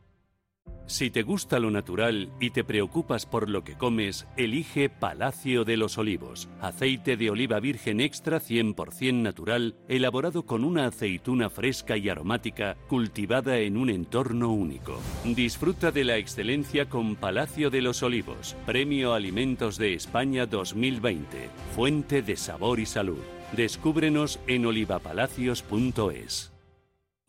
Si 0.86 1.10
te 1.10 1.24
gusta 1.24 1.60
lo 1.60 1.72
natural 1.72 2.32
y 2.40 2.50
te 2.50 2.64
preocupas 2.64 3.26
por 3.26 3.50
lo 3.50 3.64
que 3.64 3.76
comes, 3.76 4.28
elige 4.36 4.90
Palacio 4.90 5.64
de 5.64 5.78
los 5.78 5.98
Olivos, 5.98 6.50
aceite 6.60 7.16
de 7.16 7.30
oliva 7.30 7.60
virgen 7.60 8.02
extra 8.02 8.40
100% 8.40 9.14
natural, 9.22 9.76
elaborado 9.88 10.46
con 10.46 10.64
una 10.64 10.88
aceituna 10.88 11.50
fresca 11.50 11.96
y 11.98 12.10
aromática, 12.10 12.76
cultivada 12.88 13.60
en 13.60 13.78
un 13.78 13.90
entorno 13.90 14.52
único. 14.52 15.00
Disfruta 15.24 15.92
de 15.92 16.04
la 16.04 16.18
excelencia 16.18 16.90
con 16.90 17.16
Palacio 17.16 17.70
de 17.70 17.82
los 17.82 18.04
Olivos, 18.04 18.56
Premio 18.66 19.14
Alimentos 19.14 19.78
de 19.78 19.94
España 19.94 20.46
2020, 20.46 21.50
fuente 21.74 22.22
de 22.22 22.36
sabor 22.36 22.80
y 22.80 22.86
salud. 22.86 23.22
Descúbrenos 23.54 24.40
en 24.48 24.66
olivapalacios.es. 24.66 26.51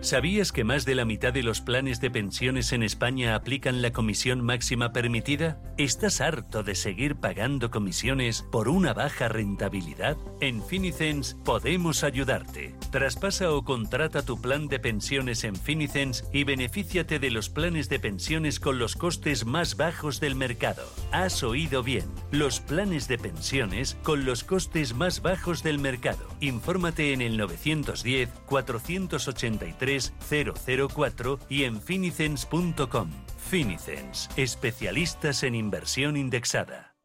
¿Sabías 0.00 0.52
que 0.52 0.64
más 0.64 0.84
de 0.84 0.94
la 0.94 1.04
mitad 1.04 1.32
de 1.32 1.42
los 1.42 1.60
planes 1.60 2.00
de 2.00 2.10
pensiones 2.10 2.72
en 2.72 2.82
España 2.82 3.34
aplican 3.34 3.80
la 3.80 3.92
comisión 3.92 4.42
máxima 4.42 4.92
permitida? 4.92 5.60
¿Estás 5.78 6.20
harto 6.20 6.62
de 6.62 6.74
seguir 6.74 7.16
pagando 7.16 7.70
comisiones 7.70 8.42
por 8.42 8.68
una 8.68 8.92
baja 8.92 9.28
rentabilidad? 9.28 10.16
En 10.40 10.62
Finicens 10.62 11.36
podemos 11.44 12.04
ayudarte. 12.04 12.74
Traspasa 12.90 13.50
o 13.52 13.64
contrata 13.64 14.22
tu 14.22 14.40
plan 14.40 14.68
de 14.68 14.78
pensiones 14.78 15.42
en 15.42 15.56
Finicens 15.56 16.24
y 16.32 16.44
benefíciate 16.44 17.18
de 17.18 17.30
los 17.30 17.48
planes 17.48 17.88
de 17.88 17.98
pensiones 17.98 18.60
con 18.60 18.78
los 18.78 18.96
costes 18.96 19.46
más 19.46 19.76
bajos 19.76 20.20
del 20.20 20.34
mercado. 20.34 20.84
Has 21.12 21.42
oído 21.42 21.82
bien, 21.82 22.04
los 22.30 22.60
planes 22.60 23.08
de 23.08 23.18
pensiones 23.18 23.96
con 24.02 24.24
los 24.24 24.44
costes 24.44 24.94
más 24.94 25.22
bajos 25.22 25.62
del 25.62 25.78
mercado. 25.78 26.28
Infórmate 26.40 27.12
en 27.12 27.22
el 27.22 27.36
910 27.36 28.28
483 28.46 29.73
004 29.78 31.38
y 31.48 31.64
en 31.64 31.80
finicens.com. 31.80 33.10
Finicens, 33.38 34.30
especialistas 34.36 35.42
en 35.42 35.54
inversión 35.54 36.16
indexada. 36.16 36.96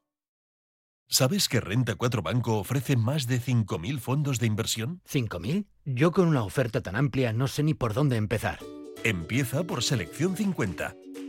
¿Sabes 1.07 1.49
que 1.49 1.59
Renta 1.59 1.95
4 1.95 2.21
Banco 2.21 2.59
ofrece 2.59 2.95
más 2.95 3.25
de 3.25 3.41
5.000 3.41 3.99
fondos 3.99 4.39
de 4.39 4.45
inversión? 4.45 5.01
¿5.000? 5.09 5.65
Yo 5.83 6.11
con 6.11 6.27
una 6.27 6.43
oferta 6.43 6.81
tan 6.81 6.95
amplia 6.95 7.33
no 7.33 7.47
sé 7.47 7.63
ni 7.63 7.73
por 7.73 7.95
dónde 7.95 8.15
empezar. 8.15 8.59
Empieza 9.03 9.63
por 9.63 9.83
Selección 9.83 10.35
50 10.37 10.95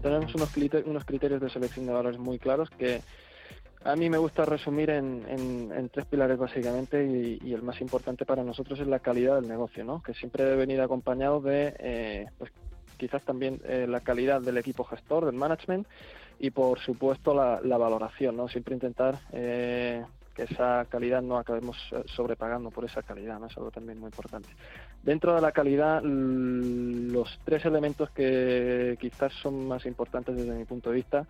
Tenemos 0.00 0.34
unos, 0.34 0.50
unos 0.86 1.04
criterios 1.04 1.40
de 1.40 1.50
selección 1.50 1.86
de 1.86 1.92
valores 1.92 2.18
muy 2.18 2.38
claros 2.38 2.70
que 2.70 3.00
a 3.84 3.94
mí 3.96 4.10
me 4.10 4.18
gusta 4.18 4.44
resumir 4.44 4.90
en, 4.90 5.90
tres 5.92 6.06
pilares 6.06 6.36
básicamente 6.36 7.38
y, 7.42 7.52
el 7.52 7.62
más 7.62 7.80
importante 7.80 8.26
para 8.26 8.42
nosotros 8.42 8.80
es 8.80 8.86
la 8.86 8.98
calidad 8.98 9.36
del 9.36 9.48
negocio, 9.48 9.84
¿no? 9.84 10.02
que 10.02 10.14
siempre 10.14 10.44
debe 10.44 10.56
venir 10.56 10.80
acompañado 10.80 11.40
de 11.40 11.74
eh, 11.78 12.26
pues, 12.38 12.50
quizás 12.96 13.22
también 13.22 13.60
eh, 13.64 13.86
la 13.88 14.00
calidad 14.00 14.40
del 14.40 14.58
equipo 14.58 14.84
gestor, 14.84 15.26
del 15.26 15.36
management 15.36 15.86
y 16.40 16.50
por 16.50 16.80
supuesto 16.80 17.34
la, 17.34 17.78
valoración, 17.78 18.36
¿no? 18.36 18.48
siempre 18.48 18.74
intentar 18.74 19.18
eh, 19.32 20.04
esa 20.38 20.86
calidad 20.88 21.22
no 21.22 21.38
acabemos 21.38 21.76
sobrepagando 22.06 22.70
por 22.70 22.84
esa 22.84 23.02
calidad, 23.02 23.38
¿no? 23.38 23.46
es 23.46 23.56
algo 23.56 23.70
también 23.70 23.98
muy 23.98 24.08
importante. 24.08 24.48
Dentro 25.02 25.34
de 25.34 25.40
la 25.40 25.52
calidad, 25.52 26.02
los 26.02 27.38
tres 27.44 27.64
elementos 27.64 28.10
que 28.10 28.96
quizás 29.00 29.32
son 29.34 29.66
más 29.66 29.86
importantes 29.86 30.36
desde 30.36 30.54
mi 30.54 30.64
punto 30.64 30.90
de 30.90 30.96
vista 30.96 31.26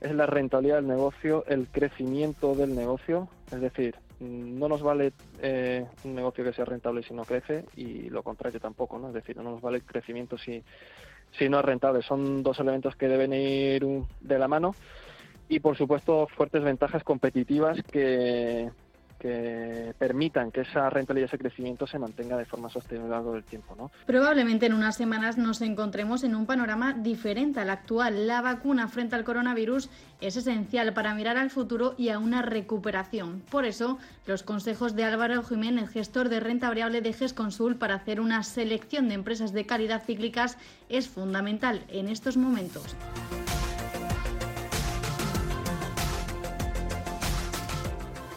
es 0.00 0.14
la 0.14 0.26
rentabilidad 0.26 0.76
del 0.76 0.86
negocio, 0.86 1.44
el 1.46 1.66
crecimiento 1.68 2.54
del 2.54 2.74
negocio, 2.74 3.28
es 3.50 3.60
decir, 3.60 3.96
no 4.20 4.68
nos 4.68 4.82
vale 4.82 5.12
eh, 5.40 5.86
un 6.04 6.14
negocio 6.14 6.44
que 6.44 6.52
sea 6.52 6.64
rentable 6.64 7.02
si 7.02 7.14
no 7.14 7.24
crece 7.24 7.64
y 7.76 8.10
lo 8.10 8.22
contrario 8.22 8.60
tampoco, 8.60 8.98
¿no? 8.98 9.08
Es 9.08 9.14
decir, 9.14 9.36
no 9.36 9.44
nos 9.44 9.60
vale 9.60 9.78
el 9.78 9.84
crecimiento 9.84 10.36
si, 10.36 10.62
si 11.32 11.48
no 11.48 11.60
es 11.60 11.64
rentable. 11.64 12.02
Son 12.02 12.42
dos 12.42 12.58
elementos 12.58 12.96
que 12.96 13.08
deben 13.08 13.32
ir 13.32 13.86
de 14.20 14.38
la 14.38 14.48
mano 14.48 14.74
y, 15.48 15.60
por 15.60 15.76
supuesto, 15.76 16.26
fuertes 16.36 16.62
ventajas 16.62 17.02
competitivas 17.04 17.82
que, 17.90 18.70
permitan 19.98 20.52
que 20.52 20.60
esa 20.60 20.88
rentabilidad 20.90 21.26
y 21.26 21.30
ese 21.30 21.38
crecimiento 21.38 21.88
se 21.88 21.98
mantenga 21.98 22.36
de 22.36 22.44
forma 22.44 22.70
sostenible 22.70 23.06
a 23.06 23.08
lo 23.08 23.14
largo 23.16 23.32
del 23.32 23.42
tiempo. 23.42 23.74
¿no? 23.76 23.90
Probablemente 24.06 24.66
en 24.66 24.74
unas 24.74 24.94
semanas 24.94 25.36
nos 25.36 25.60
encontremos 25.60 26.22
en 26.22 26.36
un 26.36 26.46
panorama 26.46 26.92
diferente 26.92 27.58
al 27.58 27.70
actual. 27.70 28.28
La 28.28 28.42
vacuna 28.42 28.86
frente 28.86 29.16
al 29.16 29.24
coronavirus 29.24 29.90
es 30.20 30.36
esencial 30.36 30.94
para 30.94 31.14
mirar 31.16 31.36
al 31.36 31.50
futuro 31.50 31.96
y 31.98 32.10
a 32.10 32.20
una 32.20 32.42
recuperación. 32.42 33.42
Por 33.50 33.64
eso, 33.64 33.98
los 34.24 34.44
consejos 34.44 34.94
de 34.94 35.02
Álvaro 35.02 35.42
Jiménez, 35.42 35.90
gestor 35.90 36.28
de 36.28 36.38
renta 36.38 36.68
variable 36.68 37.00
de 37.00 37.12
GESConsul, 37.12 37.74
para 37.74 37.96
hacer 37.96 38.20
una 38.20 38.44
selección 38.44 39.08
de 39.08 39.14
empresas 39.14 39.52
de 39.52 39.66
calidad 39.66 40.04
cíclicas 40.04 40.58
es 40.88 41.08
fundamental 41.08 41.82
en 41.88 42.06
estos 42.06 42.36
momentos. 42.36 42.94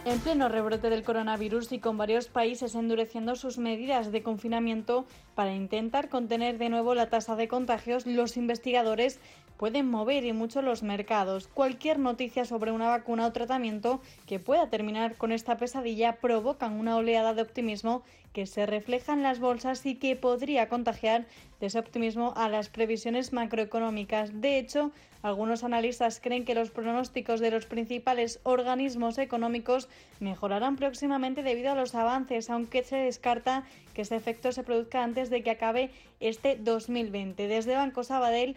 En 0.03 0.19
pleno 0.19 0.49
rebrote 0.49 0.89
del 0.89 1.03
coronavirus 1.03 1.71
y 1.73 1.79
con 1.79 1.95
varios 1.95 2.27
países 2.27 2.73
endureciendo 2.73 3.35
sus 3.35 3.59
medidas 3.59 4.11
de 4.11 4.23
confinamiento 4.23 5.05
para 5.35 5.53
intentar 5.53 6.09
contener 6.09 6.57
de 6.57 6.69
nuevo 6.69 6.95
la 6.95 7.11
tasa 7.11 7.35
de 7.35 7.47
contagios, 7.47 8.07
los 8.07 8.35
investigadores 8.35 9.19
pueden 9.57 9.87
mover 9.87 10.25
y 10.25 10.33
mucho 10.33 10.63
los 10.63 10.81
mercados. 10.81 11.47
Cualquier 11.47 11.99
noticia 11.99 12.45
sobre 12.45 12.71
una 12.71 12.87
vacuna 12.87 13.27
o 13.27 13.31
tratamiento 13.31 14.01
que 14.25 14.39
pueda 14.39 14.71
terminar 14.71 15.17
con 15.17 15.31
esta 15.31 15.57
pesadilla 15.57 16.15
provocan 16.15 16.79
una 16.79 16.95
oleada 16.95 17.35
de 17.35 17.43
optimismo 17.43 18.01
que 18.33 18.47
se 18.47 18.65
refleja 18.65 19.13
en 19.13 19.21
las 19.21 19.39
bolsas 19.39 19.85
y 19.85 19.95
que 19.95 20.15
podría 20.15 20.67
contagiar 20.67 21.27
de 21.59 21.67
ese 21.67 21.77
optimismo 21.77 22.33
a 22.35 22.49
las 22.49 22.69
previsiones 22.69 23.33
macroeconómicas. 23.33 24.41
De 24.41 24.57
hecho, 24.57 24.91
algunos 25.21 25.63
analistas 25.63 26.19
creen 26.21 26.45
que 26.45 26.55
los 26.55 26.71
pronósticos 26.71 27.39
de 27.39 27.51
los 27.51 27.65
principales 27.65 28.39
organismos 28.43 29.17
económicos 29.17 29.89
mejorarán 30.19 30.75
próximamente 30.75 31.43
debido 31.43 31.71
a 31.71 31.75
los 31.75 31.95
avances, 31.95 32.49
aunque 32.49 32.83
se 32.83 32.97
descarta 32.97 33.63
que 33.93 34.03
ese 34.03 34.15
efecto 34.15 34.51
se 34.51 34.63
produzca 34.63 35.03
antes 35.03 35.29
de 35.29 35.43
que 35.43 35.51
acabe 35.51 35.91
este 36.19 36.55
2020. 36.55 37.47
Desde 37.47 37.75
Banco 37.75 38.03
Sabadell 38.03 38.55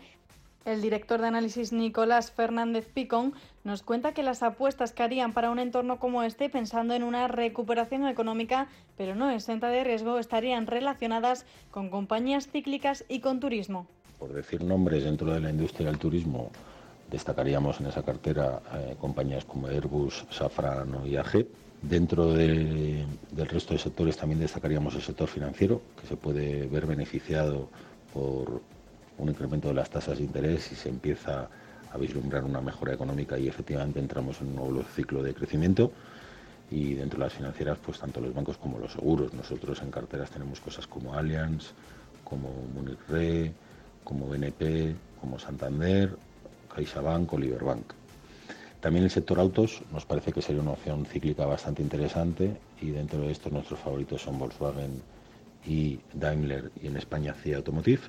el 0.64 0.80
director 0.80 1.20
de 1.20 1.26
análisis 1.26 1.72
Nicolás 1.72 2.30
Fernández 2.30 2.88
Picón 2.88 3.34
nos 3.64 3.82
cuenta 3.82 4.14
que 4.14 4.22
las 4.22 4.42
apuestas 4.42 4.92
que 4.92 5.02
harían 5.02 5.34
para 5.34 5.50
un 5.50 5.58
entorno 5.58 5.98
como 5.98 6.22
este, 6.22 6.48
pensando 6.48 6.94
en 6.94 7.02
una 7.02 7.28
recuperación 7.28 8.06
económica, 8.06 8.68
pero 8.96 9.14
no 9.14 9.30
exenta 9.30 9.68
de 9.68 9.84
riesgo, 9.84 10.18
estarían 10.18 10.66
relacionadas 10.66 11.44
con 11.70 11.90
compañías 11.90 12.48
cíclicas 12.48 13.04
y 13.08 13.20
con 13.20 13.40
turismo. 13.40 13.86
Por 14.24 14.32
decir 14.32 14.64
nombres 14.64 15.04
dentro 15.04 15.34
de 15.34 15.38
la 15.38 15.50
industria 15.50 15.88
del 15.88 15.98
turismo, 15.98 16.50
destacaríamos 17.10 17.78
en 17.80 17.88
esa 17.88 18.02
cartera 18.02 18.62
eh, 18.72 18.96
compañías 18.98 19.44
como 19.44 19.66
Airbus, 19.66 20.24
Safran 20.30 20.94
o 20.94 21.06
IAG. 21.06 21.44
Dentro 21.82 22.32
del 22.32 23.06
resto 23.30 23.74
de 23.74 23.80
sectores 23.80 24.16
también 24.16 24.40
destacaríamos 24.40 24.94
el 24.94 25.02
sector 25.02 25.28
financiero, 25.28 25.82
que 26.00 26.06
se 26.06 26.16
puede 26.16 26.66
ver 26.68 26.86
beneficiado 26.86 27.68
por 28.14 28.62
un 29.18 29.28
incremento 29.28 29.68
de 29.68 29.74
las 29.74 29.90
tasas 29.90 30.16
de 30.16 30.24
interés 30.24 30.72
y 30.72 30.74
se 30.74 30.88
empieza 30.88 31.50
a 31.92 31.98
vislumbrar 31.98 32.44
una 32.44 32.62
mejora 32.62 32.94
económica 32.94 33.38
y 33.38 33.46
efectivamente 33.46 34.00
entramos 34.00 34.40
en 34.40 34.46
un 34.46 34.54
nuevo 34.54 34.82
ciclo 34.84 35.22
de 35.22 35.34
crecimiento 35.34 35.92
y 36.70 36.94
dentro 36.94 37.18
de 37.18 37.26
las 37.26 37.34
financieras 37.34 37.76
pues 37.84 37.98
tanto 37.98 38.22
los 38.22 38.32
bancos 38.32 38.56
como 38.56 38.78
los 38.78 38.92
seguros. 38.92 39.34
Nosotros 39.34 39.82
en 39.82 39.90
carteras 39.90 40.30
tenemos 40.30 40.60
cosas 40.60 40.86
como 40.86 41.12
Allianz, 41.12 41.72
como 42.24 42.48
Munich 42.74 42.98
Re, 43.06 43.52
como 44.04 44.28
BNP, 44.28 44.94
como 45.20 45.38
Santander, 45.38 46.16
CaixaBank 46.74 47.32
o 47.32 47.38
Liberbank. 47.38 47.92
También 48.80 49.04
el 49.04 49.10
sector 49.10 49.40
autos 49.40 49.82
nos 49.92 50.04
parece 50.04 50.30
que 50.32 50.42
sería 50.42 50.60
una 50.60 50.72
opción 50.72 51.06
cíclica 51.06 51.46
bastante 51.46 51.82
interesante 51.82 52.58
y 52.80 52.90
dentro 52.90 53.20
de 53.20 53.32
esto 53.32 53.48
nuestros 53.48 53.80
favoritos 53.80 54.20
son 54.20 54.38
Volkswagen 54.38 55.00
y 55.66 55.98
Daimler 56.12 56.70
y 56.82 56.88
en 56.88 56.98
España 56.98 57.32
CIA 57.32 57.56
Automotive. 57.56 58.02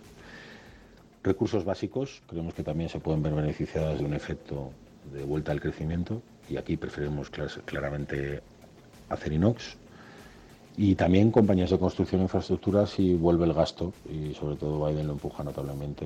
Recursos 1.24 1.64
básicos, 1.64 2.22
creemos 2.28 2.54
que 2.54 2.64
también 2.64 2.89
se 2.89 3.00
pueden 3.00 3.24
ver 3.24 3.34
beneficiadas 3.34 4.00
de 4.00 4.06
un 4.06 4.14
efecto 4.14 4.72
de 5.14 5.24
vuelta 5.24 5.54
al 5.54 5.62
crecimiento 5.62 6.22
y 6.50 6.58
aquí 6.58 6.76
preferimos 6.76 7.32
claramente 7.66 8.41
Acerinox 9.08 9.78
y 10.78 10.95
también 10.95 11.32
compañías 11.32 11.69
de 11.69 11.80
construcción 11.80 12.21
e 12.21 12.23
infraestructuras 12.26 12.89
si 12.89 13.15
vuelve 13.15 13.45
el 13.45 13.53
gasto 13.53 13.93
y 14.09 14.34
sobre 14.34 14.55
todo 14.55 14.86
Biden 14.86 15.07
lo 15.07 15.13
empuja 15.13 15.43
notablemente 15.43 16.05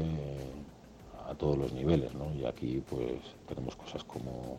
a 1.28 1.34
todos 1.36 1.58
los 1.58 1.74
niveles 1.74 2.12
y 2.40 2.46
aquí 2.46 2.84
pues 2.90 3.22
tenemos 3.48 3.76
cosas 3.76 4.04
como 4.04 4.58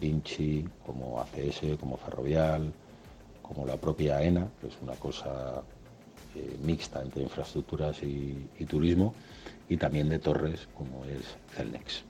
Vinci, 0.00 0.64
como 0.84 1.20
ACS, 1.20 1.78
como 1.78 1.96
Ferrovial, 1.96 2.72
como 3.42 3.66
la 3.66 3.76
propia 3.76 4.16
AENA, 4.16 4.48
que 4.60 4.66
es 4.68 4.74
una 4.82 4.94
cosa 4.94 5.62
eh, 6.34 6.58
mixta 6.62 7.00
entre 7.00 7.22
infraestructuras 7.22 8.02
y 8.02 8.64
turismo 8.66 9.14
y 9.68 9.76
también 9.76 10.08
de 10.08 10.18
torres 10.18 10.68
como 10.76 11.04
es 11.04 11.36
Celnex. 11.56 12.04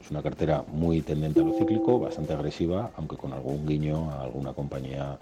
Es 0.00 0.10
una 0.10 0.22
cartera 0.22 0.64
muy 0.68 1.02
tendente 1.02 1.40
a 1.40 1.42
lo 1.42 1.52
cíclico, 1.54 1.98
bastante 1.98 2.32
agresiva, 2.32 2.92
aunque 2.96 3.16
con 3.16 3.32
algún 3.32 3.66
guiño 3.66 4.10
a 4.12 4.22
alguna 4.22 4.52
compañía 4.52 5.18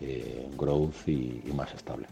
eh, 0.00 0.48
growth 0.56 1.08
y 1.08 1.42
más 1.54 1.72
estable. 1.74 2.06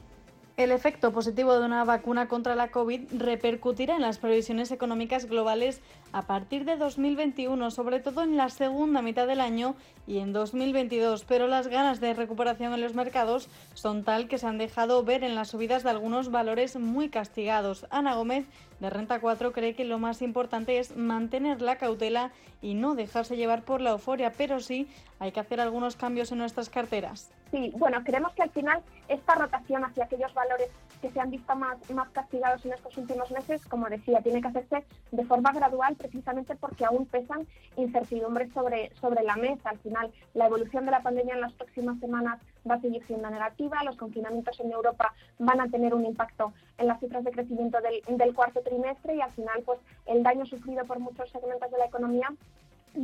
El 0.57 0.73
efecto 0.73 1.13
positivo 1.13 1.59
de 1.59 1.67
una 1.67 1.85
vacuna 1.85 2.29
contra 2.29 2.55
la 2.55 2.69
COVID 2.69 3.13
repercutirá 3.19 3.97
en 3.97 4.01
las 4.01 4.17
previsiones 4.17 4.71
económicas 4.71 5.27
globales 5.27 5.83
a 6.13 6.23
partir 6.23 6.65
de 6.65 6.79
2021, 6.79 7.71
sobre 7.71 8.01
todo 8.01 8.23
en 8.23 8.39
la 8.39 8.49
segunda 8.49 9.03
mitad 9.03 9.27
del 9.27 9.43
año 9.43 9.77
y 10.07 10.17
en 10.17 10.33
2022, 10.33 11.25
pero 11.25 11.47
las 11.47 11.69
ganas 11.69 12.01
de 12.01 12.15
recuperación 12.15 12.73
en 12.73 12.81
los 12.81 12.95
mercados 12.95 13.51
son 13.75 14.03
tal 14.03 14.29
que 14.29 14.39
se 14.39 14.47
han 14.47 14.57
dejado 14.57 15.05
ver 15.05 15.25
en 15.25 15.35
las 15.35 15.49
subidas 15.49 15.83
de 15.83 15.91
algunos 15.91 16.31
valores 16.31 16.77
muy 16.77 17.11
castigados. 17.11 17.87
Ana 17.91 18.15
Gómez, 18.15 18.47
de 18.81 18.91
Renta 18.91 19.21
4, 19.21 19.53
cree 19.53 19.75
que 19.75 19.85
lo 19.85 19.99
más 19.99 20.23
importante 20.23 20.79
es 20.79 20.97
mantener 20.97 21.63
la 21.63 21.77
cautela 21.77 22.33
y 22.61 22.75
no 22.75 22.95
dejarse 22.95 23.37
llevar 23.37 23.63
por 23.63 23.81
la 23.81 23.91
euforia, 23.91 24.33
pero 24.37 24.61
sí 24.61 24.89
hay 25.19 25.33
que 25.33 25.41
hacer 25.41 25.61
algunos 25.61 25.97
cambios 25.97 26.33
en 26.33 26.39
nuestras 26.39 26.69
carteras. 26.69 27.31
Sí, 27.51 27.73
bueno, 27.77 28.03
creemos 28.05 28.33
que 28.35 28.43
al 28.43 28.51
final 28.51 28.83
esta 29.09 29.35
rotación 29.37 29.85
hacia 29.85 30.05
aquellos 30.05 30.35
valores 30.35 30.69
que 31.01 31.11
se 31.11 31.21
han 31.21 31.31
visto 31.31 31.55
más, 31.55 31.79
más 31.91 32.09
castigados 32.11 32.65
en 32.67 32.73
estos 32.73 32.97
últimos 32.99 33.31
meses, 33.31 33.65
como 33.67 33.89
decía, 33.89 34.21
tiene 34.21 34.41
que 34.41 34.49
hacerse 34.49 34.85
de 35.13 35.25
forma 35.25 35.53
gradual 35.53 35.95
precisamente 35.95 36.57
porque 36.57 36.85
aún 36.85 37.07
pesan 37.07 37.47
incertidumbres 37.77 38.53
sobre, 38.53 38.93
sobre 39.01 39.23
la 39.23 39.37
mesa. 39.37 39.71
Al 39.71 39.79
final, 39.79 40.13
la 40.35 40.47
evolución 40.47 40.87
de 40.87 40.91
la 40.91 41.03
pandemia 41.03 41.35
en 41.35 41.41
las 41.41 41.53
próximas 41.53 41.99
semanas 42.01 42.41
va 42.69 42.77
a 42.77 42.81
seguir 42.81 43.05
siendo 43.07 43.31
negativa. 43.31 43.83
Los 43.85 43.97
confinamientos 43.97 44.59
en 44.61 44.73
Europa 44.73 45.13
van 45.39 45.61
a 45.61 45.69
tener 45.69 45.95
un 45.95 46.05
impacto 46.05 46.53
en 46.79 46.89
las 46.89 47.01
cifras 47.01 47.25
de 47.25 47.33
crecimiento 47.33 47.79
del, 47.81 48.03
del 48.17 48.35
cuarto 48.35 48.61
trimestre 48.63 49.17
y 49.17 49.21
al 49.21 49.33
final, 49.33 49.63
pues 49.65 49.79
el 50.07 50.23
daño 50.23 50.47
sufrido 50.47 50.85
por 50.85 50.99
muchos 50.99 51.31
segmentos 51.31 51.71
de 51.71 51.79
la 51.79 51.87
economía 51.87 52.29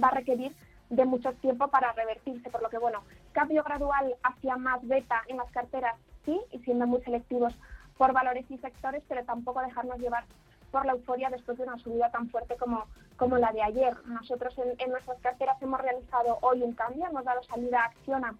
va 0.02 0.08
a 0.08 0.14
requerir 0.14 0.52
de 0.90 1.04
mucho 1.06 1.32
tiempo 1.34 1.68
para 1.68 1.92
revertirse, 1.92 2.50
por 2.50 2.62
lo 2.62 2.68
que 2.68 2.78
bueno, 2.78 3.02
cambio 3.32 3.62
gradual 3.62 4.14
hacia 4.22 4.56
más 4.56 4.86
beta 4.86 5.22
en 5.28 5.38
las 5.38 5.50
carteras, 5.50 5.96
sí, 6.24 6.38
y 6.50 6.58
siendo 6.60 6.86
muy 6.86 7.00
selectivos 7.00 7.54
por 7.96 8.12
valores 8.12 8.44
y 8.50 8.58
sectores, 8.58 9.02
pero 9.08 9.24
tampoco 9.24 9.60
dejarnos 9.60 9.98
llevar 9.98 10.24
por 10.70 10.84
la 10.86 10.92
euforia 10.92 11.30
después 11.30 11.56
de 11.58 11.64
una 11.64 11.78
subida 11.78 12.10
tan 12.10 12.28
fuerte 12.30 12.56
como, 12.56 12.86
como 13.16 13.38
la 13.38 13.52
de 13.52 13.62
ayer. 13.62 13.94
Nosotros 14.06 14.54
en, 14.78 14.90
nuestras 14.90 15.18
carteras 15.20 15.60
hemos 15.62 15.80
realizado 15.80 16.38
hoy 16.40 16.62
un 16.62 16.72
cambio, 16.72 17.06
hemos 17.06 17.24
dado 17.24 17.42
salida 17.44 17.80
a 17.80 17.86
Acciona 17.86 18.34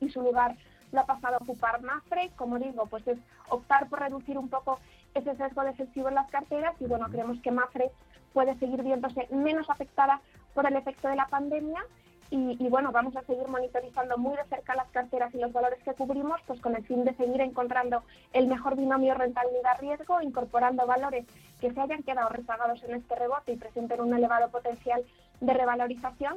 y 0.00 0.08
su 0.10 0.20
lugar 0.22 0.56
lo 0.92 1.00
ha 1.00 1.06
pasado 1.06 1.36
a 1.36 1.38
ocupar 1.38 1.82
Mafre. 1.82 2.30
Como 2.36 2.58
digo, 2.58 2.86
pues 2.86 3.06
es 3.06 3.18
optar 3.48 3.88
por 3.88 4.00
reducir 4.00 4.38
un 4.38 4.48
poco 4.48 4.80
ese 5.14 5.36
sesgo 5.36 5.62
defensivo 5.62 6.08
en 6.08 6.14
las 6.14 6.30
carteras 6.30 6.74
y 6.80 6.86
bueno, 6.86 7.08
creemos 7.10 7.40
que 7.40 7.50
Mafre 7.50 7.90
puede 8.32 8.58
seguir 8.58 8.82
viéndose 8.82 9.26
menos 9.30 9.68
afectada 9.70 10.20
por 10.54 10.66
el 10.66 10.76
efecto 10.76 11.08
de 11.08 11.16
la 11.16 11.26
pandemia 11.26 11.84
y, 12.32 12.68
bueno, 12.68 12.92
vamos 12.92 13.16
a 13.16 13.22
seguir 13.22 13.48
monitorizando 13.48 14.16
muy 14.16 14.36
de 14.36 14.44
cerca 14.44 14.76
las 14.76 14.88
carteras 14.90 15.34
y 15.34 15.38
los 15.38 15.52
valores 15.52 15.82
que 15.82 15.94
cubrimos, 15.94 16.40
pues 16.46 16.60
con 16.60 16.76
el 16.76 16.86
fin 16.86 17.04
de 17.04 17.12
seguir 17.14 17.40
encontrando 17.40 18.04
el 18.32 18.46
mejor 18.46 18.76
binomio 18.76 19.14
rentabilidad-riesgo, 19.14 20.22
incorporando 20.22 20.86
valores 20.86 21.26
que 21.60 21.72
se 21.72 21.80
hayan 21.80 22.04
quedado 22.04 22.28
rezagados 22.28 22.84
en 22.84 22.94
este 22.94 23.16
rebote 23.16 23.52
y 23.52 23.56
presenten 23.56 24.00
un 24.00 24.14
elevado 24.14 24.48
potencial 24.48 25.04
de 25.40 25.52
revalorización, 25.52 26.36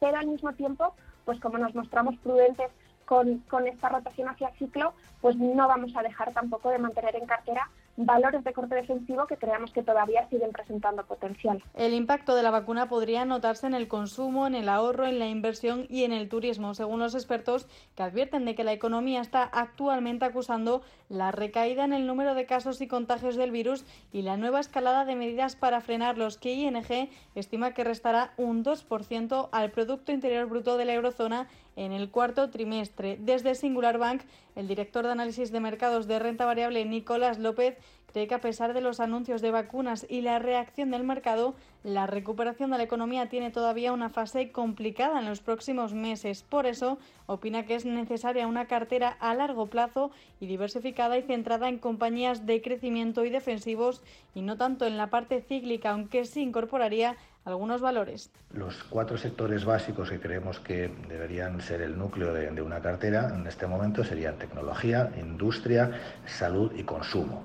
pero 0.00 0.16
al 0.16 0.28
mismo 0.28 0.54
tiempo, 0.54 0.94
pues 1.24 1.40
como 1.40 1.58
nos 1.58 1.74
mostramos 1.74 2.16
prudentes 2.18 2.70
con, 3.06 3.38
con 3.40 3.66
esta 3.66 3.88
rotación 3.88 4.28
hacia 4.28 4.50
ciclo, 4.52 4.94
pues 5.20 5.36
no 5.36 5.68
vamos 5.68 5.94
a 5.96 6.02
dejar 6.02 6.32
tampoco 6.32 6.70
de 6.70 6.78
mantener 6.78 7.16
en 7.16 7.26
cartera 7.26 7.68
valores 7.96 8.42
de 8.44 8.52
corte 8.52 8.74
defensivo 8.74 9.26
que 9.26 9.36
creamos 9.36 9.72
que 9.72 9.82
todavía 9.82 10.28
siguen 10.28 10.52
presentando 10.52 11.04
potencial. 11.04 11.62
El 11.74 11.92
impacto 11.94 12.34
de 12.34 12.42
la 12.42 12.50
vacuna 12.50 12.88
podría 12.88 13.24
notarse 13.24 13.66
en 13.66 13.74
el 13.74 13.88
consumo, 13.88 14.46
en 14.46 14.54
el 14.54 14.68
ahorro, 14.68 15.06
en 15.06 15.18
la 15.18 15.28
inversión 15.28 15.86
y 15.88 16.04
en 16.04 16.12
el 16.12 16.28
turismo, 16.28 16.74
según 16.74 17.00
los 17.00 17.14
expertos 17.14 17.66
que 17.94 18.02
advierten 18.02 18.44
de 18.44 18.54
que 18.54 18.64
la 18.64 18.72
economía 18.72 19.20
está 19.20 19.42
actualmente 19.42 20.24
acusando 20.24 20.82
la 21.08 21.30
recaída 21.30 21.84
en 21.84 21.92
el 21.92 22.06
número 22.06 22.34
de 22.34 22.46
casos 22.46 22.80
y 22.80 22.88
contagios 22.88 23.36
del 23.36 23.50
virus 23.50 23.84
y 24.12 24.22
la 24.22 24.36
nueva 24.36 24.60
escalada 24.60 25.04
de 25.04 25.16
medidas 25.16 25.56
para 25.56 25.80
frenarlos 25.80 26.38
que 26.38 26.54
ING 26.54 27.10
estima 27.34 27.72
que 27.72 27.84
restará 27.84 28.32
un 28.36 28.64
2% 28.64 29.48
al 29.52 29.70
Producto 29.70 30.12
Interior 30.12 30.46
Bruto 30.46 30.76
de 30.76 30.84
la 30.86 30.94
eurozona 30.94 31.48
en 31.76 31.92
el 31.92 32.10
cuarto 32.10 32.50
trimestre. 32.50 33.18
Desde 33.20 33.54
Singular 33.54 33.98
Bank, 33.98 34.22
el 34.56 34.68
director 34.68 35.04
de 35.04 35.12
análisis 35.12 35.52
de 35.52 35.60
mercados 35.60 36.06
de 36.06 36.18
renta 36.18 36.44
variable, 36.44 36.84
Nicolás 36.84 37.38
López, 37.38 37.76
cree 38.12 38.28
que 38.28 38.34
a 38.34 38.40
pesar 38.40 38.74
de 38.74 38.80
los 38.80 39.00
anuncios 39.00 39.42
de 39.42 39.50
vacunas 39.50 40.06
y 40.08 40.20
la 40.20 40.38
reacción 40.38 40.90
del 40.90 41.04
mercado, 41.04 41.54
la 41.82 42.06
recuperación 42.06 42.70
de 42.70 42.78
la 42.78 42.84
economía 42.84 43.28
tiene 43.28 43.50
todavía 43.50 43.92
una 43.92 44.10
fase 44.10 44.52
complicada 44.52 45.18
en 45.18 45.26
los 45.26 45.40
próximos 45.40 45.94
meses. 45.94 46.42
Por 46.42 46.66
eso, 46.66 46.98
opina 47.26 47.66
que 47.66 47.74
es 47.74 47.84
necesaria 47.84 48.46
una 48.46 48.66
cartera 48.66 49.16
a 49.20 49.34
largo 49.34 49.66
plazo 49.66 50.10
y 50.40 50.46
diversificada 50.46 51.18
y 51.18 51.22
centrada 51.22 51.68
en 51.68 51.78
compañías 51.78 52.46
de 52.46 52.62
crecimiento 52.62 53.24
y 53.24 53.30
defensivos 53.30 54.02
y 54.34 54.42
no 54.42 54.56
tanto 54.56 54.86
en 54.86 54.96
la 54.96 55.10
parte 55.10 55.40
cíclica, 55.40 55.90
aunque 55.90 56.24
sí 56.24 56.42
incorporaría 56.42 57.16
algunos 57.44 57.80
valores. 57.80 58.30
Los 58.52 58.84
cuatro 58.84 59.16
sectores 59.16 59.64
básicos 59.64 60.10
que 60.10 60.20
creemos 60.20 60.60
que 60.60 60.90
deberían 61.08 61.60
ser 61.60 61.82
el 61.82 61.98
núcleo 61.98 62.32
de, 62.32 62.62
una 62.62 62.80
cartera 62.80 63.32
en 63.34 63.46
este 63.46 63.66
momento 63.66 64.04
serían 64.04 64.38
tecnología, 64.38 65.10
industria, 65.18 65.90
salud 66.26 66.70
y 66.76 66.84
consumo. 66.84 67.44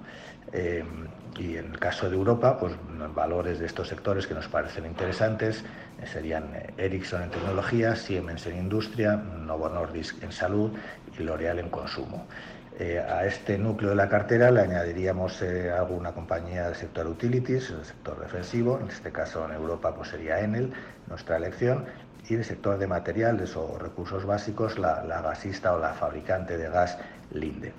Eh, 0.54 0.84
y 1.38 1.58
en 1.58 1.72
el 1.72 1.80
caso 1.80 2.10
de 2.10 2.16
Europa, 2.16 2.58
pues 2.58 2.74
valores 3.14 3.60
de 3.60 3.66
estos 3.66 3.88
sectores 3.88 4.26
que 4.26 4.34
nos 4.34 4.48
parecen 4.48 4.86
interesantes 4.86 5.64
eh, 6.02 6.08
serían 6.08 6.54
eh, 6.56 6.74
Ericsson 6.78 7.24
en 7.24 7.30
tecnología, 7.30 7.96
Siemens 7.96 8.48
en 8.48 8.58
industria, 8.58 9.16
Novo 9.16 9.70
Nordisk 9.70 10.24
en 10.24 10.32
salud 10.32 10.72
y 11.18 11.24
L'Oreal 11.24 11.60
en 11.60 11.70
consumo. 11.70 12.28
A 13.10 13.26
este 13.26 13.58
núcleo 13.58 13.90
de 13.90 13.96
la 13.96 14.08
cartera 14.08 14.52
le 14.52 14.62
añadiríamos 14.62 15.42
alguna 15.42 16.12
compañía 16.12 16.66
del 16.66 16.76
sector 16.76 17.08
utilities, 17.08 17.72
el 17.72 17.84
sector 17.84 18.20
defensivo, 18.20 18.80
en 18.80 18.90
este 18.90 19.12
caso 19.12 19.44
en 19.46 19.54
Europa 19.54 19.96
pues 19.96 20.10
sería 20.10 20.42
Enel, 20.42 20.72
nuestra 21.08 21.38
elección, 21.38 21.86
y 22.30 22.36
el 22.36 22.46
sector 22.46 22.78
de 22.78 22.86
materiales 22.86 23.56
o 23.56 23.80
recursos 23.80 24.28
básicos, 24.28 24.78
la 24.78 25.22
gasista 25.24 25.74
o 25.74 25.80
la 25.80 25.94
fabricante 25.94 26.56
de 26.56 26.70
gas 26.70 27.00
Linde 27.32 27.74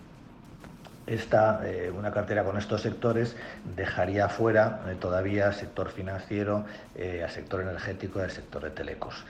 esta, 1.08 1.60
eh, 1.64 1.90
una 1.90 2.10
cartera 2.12 2.44
con 2.44 2.58
estos 2.58 2.82
sectores 2.82 3.34
dejaría 3.76 4.28
fuera 4.28 4.80
eh, 4.88 4.96
todavía 5.00 5.52
sector 5.52 5.90
financiero, 5.90 6.64
eh, 6.94 7.22
al 7.24 7.30
sector 7.30 7.62
energético 7.62 8.20
y 8.20 8.22
al 8.22 8.30
sector 8.30 8.62
de 8.62 8.70
telecos. 8.70 9.24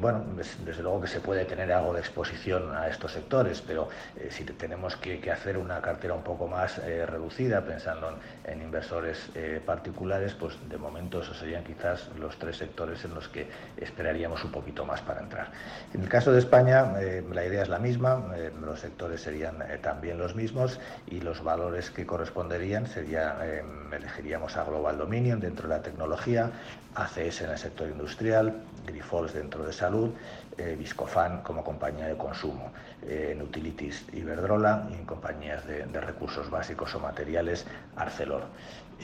bueno, 0.00 0.24
desde 0.64 0.82
luego 0.82 1.02
que 1.02 1.08
se 1.08 1.20
puede 1.20 1.44
tener 1.44 1.72
algo 1.72 1.92
de 1.92 2.00
exposición 2.00 2.74
a 2.74 2.88
estos 2.88 3.12
sectores, 3.12 3.62
pero 3.62 3.88
si 4.30 4.44
tenemos 4.44 4.96
que, 4.96 5.30
hacer 5.30 5.56
una 5.56 5.80
cartera 5.80 6.14
un 6.14 6.22
poco 6.22 6.46
más 6.46 6.78
reducida, 6.78 7.62
pensando 7.62 8.18
en, 8.44 8.62
inversores 8.62 9.30
particulares, 9.64 10.34
pues 10.34 10.56
de 10.68 10.76
momento 10.76 11.22
esos 11.22 11.38
serían 11.38 11.64
quizás 11.64 12.08
los 12.18 12.38
tres 12.38 12.56
sectores 12.58 13.04
en 13.04 13.14
los 13.14 13.28
que 13.28 13.48
esperaríamos 13.76 14.44
un 14.44 14.52
poquito 14.52 14.84
más 14.84 15.00
para 15.00 15.20
entrar. 15.20 15.50
En 15.92 16.02
el 16.02 16.08
caso 16.08 16.32
de 16.32 16.38
España, 16.38 16.92
la 17.32 17.44
idea 17.44 17.62
es 17.62 17.68
la 17.68 17.78
misma, 17.78 18.34
los 18.60 18.80
sectores 18.80 19.20
serían 19.20 19.56
también 19.82 20.18
los 20.18 20.34
mismos 20.34 20.78
y 21.06 21.20
los 21.20 21.42
valores 21.42 21.90
que 21.90 22.06
corresponderían 22.06 22.86
sería, 22.86 23.36
em, 23.44 23.92
elegiríamos 23.92 24.56
a 24.56 24.64
Global 24.64 24.98
Dominion 24.98 25.40
dentro 25.40 25.68
de 25.68 25.76
la 25.76 25.82
tecnología, 25.82 26.50
ACS 26.94 27.42
en 27.42 27.50
el 27.50 27.58
sector 27.58 27.88
industrial, 27.88 28.62
Grifols 28.86 29.32
dentro 29.32 29.64
de 29.64 29.72
salud, 29.72 30.10
eh, 30.56 30.76
Viscofan 30.78 31.42
como 31.42 31.64
compañía 31.64 32.06
de 32.06 32.16
consumo, 32.16 32.72
eh, 33.02 33.30
en 33.32 33.42
Utilities 33.42 34.06
Iberdrola 34.12 34.88
y 34.90 34.94
en 34.94 35.04
compañías 35.04 35.66
de, 35.66 35.84
recursos 36.00 36.50
básicos 36.50 36.94
o 36.94 37.00
materiales 37.00 37.66
Arcelor. 37.96 38.44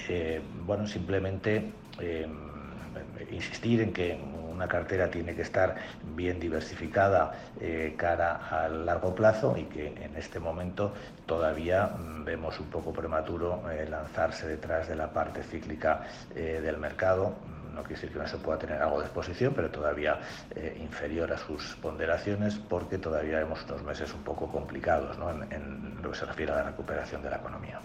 Eh, 0.09 0.41
bueno, 0.65 0.87
simplemente 0.87 1.73
em, 1.99 2.51
insistir 3.31 3.81
en 3.81 3.93
que 3.93 4.19
una 4.61 4.69
cartera 4.69 5.11
tiene 5.11 5.35
que 5.35 5.41
estar 5.41 5.75
bien 6.15 6.39
diversificada 6.39 7.33
eh, 7.59 7.95
cara 7.97 8.47
al 8.51 8.85
largo 8.85 9.15
plazo 9.15 9.57
y 9.57 9.65
que 9.65 9.87
en 9.87 10.15
este 10.17 10.39
momento 10.39 10.93
todavía 11.25 11.87
mm, 11.87 12.25
vemos 12.27 12.61
un 12.61 12.67
poco 12.67 12.93
prematuro 12.93 13.63
eh, 13.71 13.89
lanzarse 13.89 14.47
detrás 14.47 14.87
de 14.87 14.97
la 14.97 15.11
parte 15.11 15.43
cíclica 15.43 16.03
eh, 16.35 16.61
del 16.63 16.77
mercado 16.77 17.37
no 17.75 17.83
quiere 17.85 17.95
decir 17.95 18.13
que 18.13 18.19
no 18.19 18.27
se 18.27 18.37
pueda 18.37 18.59
tener 18.59 18.83
algo 18.83 18.99
de 18.99 19.07
exposición, 19.07 19.55
pero 19.55 19.71
todavía 19.71 20.19
inferior 20.81 21.33
a 21.33 21.39
sus 21.39 21.77
ponderaciones, 21.77 22.59
porque 22.69 22.99
todavía 22.99 23.39
vemos 23.39 23.65
unos 23.65 23.85
meses 23.85 24.13
un 24.13 24.25
poco 24.25 24.51
complicados 24.51 25.17
en 25.53 26.03
lo 26.03 26.11
que 26.11 26.19
se 26.19 26.27
refiere 26.27 26.51
a 26.51 26.57
la 26.57 26.63
recuperación 26.65 27.23
de 27.23 27.31
la 27.31 27.37
economía. 27.37 27.81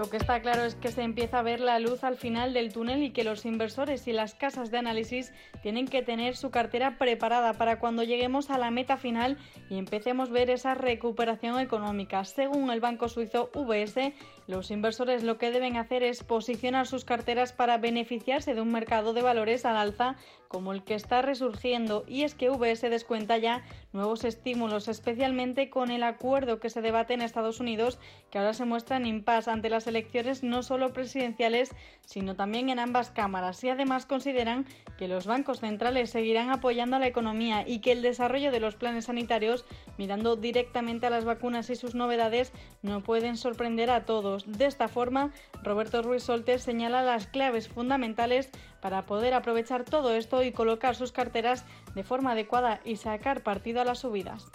Lo 0.00 0.08
que 0.08 0.16
está 0.16 0.40
claro 0.40 0.64
es 0.64 0.76
que 0.76 0.90
se 0.90 1.02
empieza 1.02 1.40
a 1.40 1.42
ver 1.42 1.60
la 1.60 1.78
luz 1.78 2.04
al 2.04 2.16
final 2.16 2.54
del 2.54 2.72
túnel 2.72 3.02
y 3.02 3.10
que 3.10 3.22
los 3.22 3.44
inversores 3.44 4.08
y 4.08 4.14
las 4.14 4.34
casas 4.34 4.70
de 4.70 4.78
análisis 4.78 5.30
tienen 5.62 5.86
que 5.86 6.00
tener 6.00 6.38
su 6.38 6.50
cartera 6.50 6.96
preparada 6.96 7.52
para 7.52 7.78
cuando 7.78 8.02
lleguemos 8.02 8.48
a 8.48 8.56
la 8.56 8.70
meta 8.70 8.96
final 8.96 9.36
y 9.68 9.76
empecemos 9.76 10.30
a 10.30 10.32
ver 10.32 10.48
esa 10.48 10.72
recuperación 10.72 11.60
económica. 11.60 12.24
Según 12.24 12.70
el 12.70 12.80
banco 12.80 13.10
suizo 13.10 13.50
UBS, 13.54 14.14
los 14.46 14.70
inversores 14.70 15.22
lo 15.22 15.36
que 15.36 15.50
deben 15.50 15.76
hacer 15.76 16.02
es 16.02 16.24
posicionar 16.24 16.86
sus 16.86 17.04
carteras 17.04 17.52
para 17.52 17.76
beneficiarse 17.76 18.54
de 18.54 18.62
un 18.62 18.72
mercado 18.72 19.12
de 19.12 19.20
valores 19.20 19.66
al 19.66 19.76
alza 19.76 20.16
como 20.50 20.72
el 20.72 20.82
que 20.82 20.96
está 20.96 21.22
resurgiendo 21.22 22.04
y 22.08 22.24
es 22.24 22.34
que 22.34 22.50
UBS 22.50 22.80
descuenta 22.80 23.38
ya 23.38 23.62
nuevos 23.92 24.24
estímulos, 24.24 24.88
especialmente 24.88 25.70
con 25.70 25.92
el 25.92 26.02
acuerdo 26.02 26.58
que 26.58 26.70
se 26.70 26.82
debate 26.82 27.14
en 27.14 27.22
Estados 27.22 27.60
Unidos, 27.60 28.00
que 28.32 28.38
ahora 28.38 28.52
se 28.52 28.64
muestra 28.64 28.96
en 28.96 29.06
impasse 29.06 29.48
ante 29.48 29.70
las 29.70 29.86
elecciones 29.86 30.42
no 30.42 30.64
solo 30.64 30.92
presidenciales, 30.92 31.70
sino 32.04 32.34
también 32.34 32.68
en 32.68 32.80
ambas 32.80 33.12
cámaras 33.12 33.62
y 33.62 33.68
además 33.68 34.06
consideran 34.06 34.66
que 34.98 35.06
los 35.06 35.24
bancos 35.24 35.60
centrales 35.60 36.10
seguirán 36.10 36.50
apoyando 36.50 36.96
a 36.96 36.98
la 36.98 37.06
economía 37.06 37.64
y 37.64 37.78
que 37.78 37.92
el 37.92 38.02
desarrollo 38.02 38.50
de 38.50 38.58
los 38.58 38.74
planes 38.74 39.04
sanitarios, 39.04 39.64
mirando 39.98 40.34
directamente 40.34 41.06
a 41.06 41.10
las 41.10 41.24
vacunas 41.24 41.70
y 41.70 41.76
sus 41.76 41.94
novedades, 41.94 42.52
no 42.82 43.04
pueden 43.04 43.36
sorprender 43.36 43.88
a 43.88 44.04
todos. 44.04 44.50
De 44.50 44.66
esta 44.66 44.88
forma, 44.88 45.30
Roberto 45.62 46.02
Ruiz 46.02 46.24
Soltes 46.24 46.62
señala 46.62 47.02
las 47.02 47.28
claves 47.28 47.68
fundamentales 47.68 48.50
para 48.80 49.06
poder 49.06 49.34
aprovechar 49.34 49.84
todo 49.84 50.12
esto 50.14 50.42
y 50.42 50.52
colocar 50.52 50.94
sus 50.94 51.12
carteras 51.12 51.64
de 51.94 52.02
forma 52.04 52.32
adecuada 52.32 52.80
y 52.84 52.96
sacar 52.96 53.42
partido 53.42 53.80
a 53.80 53.84
las 53.84 54.00
subidas. 54.00 54.46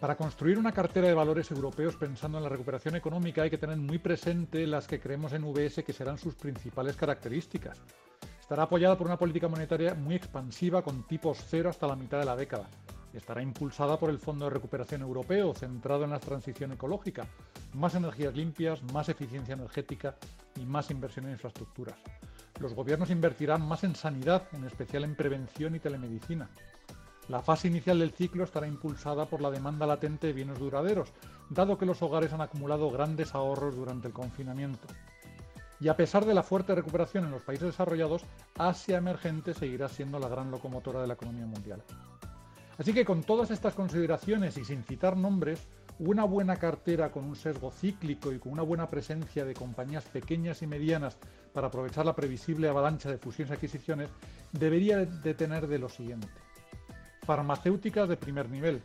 Para 0.00 0.16
construir 0.16 0.58
una 0.58 0.72
cartera 0.72 1.06
de 1.06 1.14
valores 1.14 1.50
europeos 1.52 1.94
pensando 1.94 2.38
en 2.38 2.42
la 2.42 2.50
recuperación 2.50 2.96
económica 2.96 3.42
hay 3.42 3.50
que 3.50 3.58
tener 3.58 3.76
muy 3.76 3.98
presente 3.98 4.66
las 4.66 4.88
que 4.88 4.98
creemos 4.98 5.32
en 5.32 5.44
VS 5.44 5.84
que 5.84 5.92
serán 5.92 6.18
sus 6.18 6.34
principales 6.34 6.96
características. 6.96 7.80
Estará 8.40 8.64
apoyada 8.64 8.98
por 8.98 9.06
una 9.06 9.16
política 9.16 9.46
monetaria 9.46 9.94
muy 9.94 10.16
expansiva 10.16 10.82
con 10.82 11.06
tipos 11.06 11.38
cero 11.48 11.70
hasta 11.70 11.86
la 11.86 11.94
mitad 11.94 12.18
de 12.18 12.24
la 12.24 12.34
década. 12.34 12.68
Estará 13.14 13.42
impulsada 13.42 13.96
por 13.98 14.10
el 14.10 14.18
Fondo 14.18 14.46
de 14.46 14.50
Recuperación 14.50 15.02
Europeo, 15.02 15.54
centrado 15.54 16.04
en 16.04 16.10
la 16.10 16.18
transición 16.18 16.72
ecológica, 16.72 17.26
más 17.74 17.94
energías 17.94 18.34
limpias, 18.34 18.82
más 18.92 19.08
eficiencia 19.08 19.54
energética 19.54 20.16
y 20.56 20.64
más 20.64 20.90
inversión 20.90 21.26
en 21.26 21.32
infraestructuras. 21.32 21.96
Los 22.62 22.74
gobiernos 22.74 23.10
invertirán 23.10 23.66
más 23.66 23.82
en 23.82 23.96
sanidad, 23.96 24.44
en 24.52 24.62
especial 24.62 25.02
en 25.02 25.16
prevención 25.16 25.74
y 25.74 25.80
telemedicina. 25.80 26.48
La 27.26 27.42
fase 27.42 27.66
inicial 27.66 27.98
del 27.98 28.12
ciclo 28.12 28.44
estará 28.44 28.68
impulsada 28.68 29.26
por 29.26 29.40
la 29.40 29.50
demanda 29.50 29.84
latente 29.84 30.28
de 30.28 30.32
bienes 30.32 30.60
duraderos, 30.60 31.12
dado 31.50 31.76
que 31.76 31.86
los 31.86 32.00
hogares 32.02 32.32
han 32.32 32.40
acumulado 32.40 32.88
grandes 32.92 33.34
ahorros 33.34 33.74
durante 33.74 34.06
el 34.06 34.14
confinamiento. 34.14 34.86
Y 35.80 35.88
a 35.88 35.96
pesar 35.96 36.24
de 36.24 36.34
la 36.34 36.44
fuerte 36.44 36.76
recuperación 36.76 37.24
en 37.24 37.32
los 37.32 37.42
países 37.42 37.66
desarrollados, 37.66 38.22
Asia 38.56 38.96
emergente 38.96 39.54
seguirá 39.54 39.88
siendo 39.88 40.20
la 40.20 40.28
gran 40.28 40.52
locomotora 40.52 41.00
de 41.00 41.08
la 41.08 41.14
economía 41.14 41.46
mundial. 41.46 41.82
Así 42.78 42.94
que 42.94 43.04
con 43.04 43.24
todas 43.24 43.50
estas 43.50 43.74
consideraciones 43.74 44.56
y 44.56 44.64
sin 44.64 44.84
citar 44.84 45.16
nombres, 45.16 45.66
una 45.98 46.24
buena 46.24 46.56
cartera 46.56 47.10
con 47.10 47.24
un 47.24 47.36
sesgo 47.36 47.70
cíclico 47.70 48.32
y 48.32 48.38
con 48.38 48.52
una 48.52 48.62
buena 48.62 48.88
presencia 48.88 49.44
de 49.44 49.54
compañías 49.54 50.04
pequeñas 50.04 50.62
y 50.62 50.66
medianas 50.66 51.16
para 51.52 51.68
aprovechar 51.68 52.06
la 52.06 52.16
previsible 52.16 52.68
avalancha 52.68 53.10
de 53.10 53.18
fusiones 53.18 53.50
y 53.50 53.54
adquisiciones 53.54 54.10
debería 54.52 54.98
de 54.98 55.34
tener 55.34 55.66
de 55.66 55.78
lo 55.78 55.88
siguiente. 55.88 56.28
Farmacéuticas 57.24 58.08
de 58.08 58.16
primer 58.16 58.50
nivel, 58.50 58.82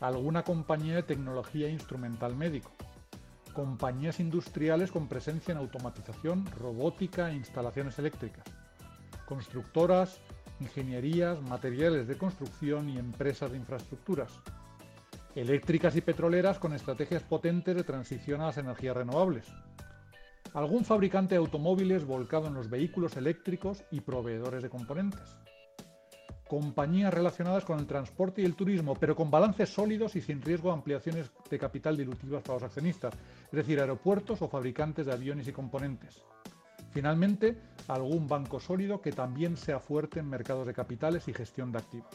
alguna 0.00 0.42
compañía 0.42 0.96
de 0.96 1.02
tecnología 1.02 1.68
instrumental 1.68 2.34
médico, 2.34 2.72
compañías 3.52 4.20
industriales 4.20 4.90
con 4.90 5.08
presencia 5.08 5.52
en 5.52 5.58
automatización, 5.58 6.46
robótica 6.58 7.30
e 7.30 7.36
instalaciones 7.36 7.98
eléctricas, 7.98 8.44
constructoras, 9.26 10.20
ingenierías, 10.60 11.40
materiales 11.42 12.08
de 12.08 12.18
construcción 12.18 12.88
y 12.88 12.98
empresas 12.98 13.50
de 13.50 13.58
infraestructuras, 13.58 14.32
eléctricas 15.36 15.94
y 15.96 16.00
petroleras 16.00 16.58
con 16.58 16.72
estrategias 16.72 17.22
potentes 17.22 17.76
de 17.76 17.84
transición 17.84 18.40
a 18.40 18.46
las 18.46 18.56
energías 18.56 18.96
renovables, 18.96 19.46
algún 20.54 20.86
fabricante 20.86 21.34
de 21.34 21.38
automóviles 21.38 22.06
volcado 22.06 22.46
en 22.46 22.54
los 22.54 22.70
vehículos 22.70 23.18
eléctricos 23.18 23.84
y 23.90 24.00
proveedores 24.00 24.62
de 24.62 24.70
componentes, 24.70 25.36
compañías 26.48 27.12
relacionadas 27.12 27.66
con 27.66 27.78
el 27.78 27.86
transporte 27.86 28.40
y 28.40 28.46
el 28.46 28.54
turismo, 28.54 28.94
pero 28.94 29.14
con 29.14 29.30
balances 29.30 29.68
sólidos 29.68 30.16
y 30.16 30.22
sin 30.22 30.40
riesgo 30.40 30.70
de 30.70 30.76
ampliaciones 30.76 31.30
de 31.50 31.58
capital 31.58 31.98
dilutivas 31.98 32.42
para 32.42 32.54
los 32.54 32.62
accionistas, 32.62 33.12
es 33.44 33.52
decir, 33.52 33.78
aeropuertos 33.78 34.40
o 34.40 34.48
fabricantes 34.48 35.04
de 35.04 35.12
aviones 35.12 35.46
y 35.46 35.52
componentes. 35.52 36.22
Finalmente, 36.92 37.60
algún 37.88 38.26
banco 38.26 38.58
sólido 38.58 39.02
que 39.02 39.12
también 39.12 39.58
sea 39.58 39.80
fuerte 39.80 40.20
en 40.20 40.30
mercados 40.30 40.66
de 40.66 40.72
capitales 40.72 41.28
y 41.28 41.34
gestión 41.34 41.72
de 41.72 41.78
activos. 41.78 42.14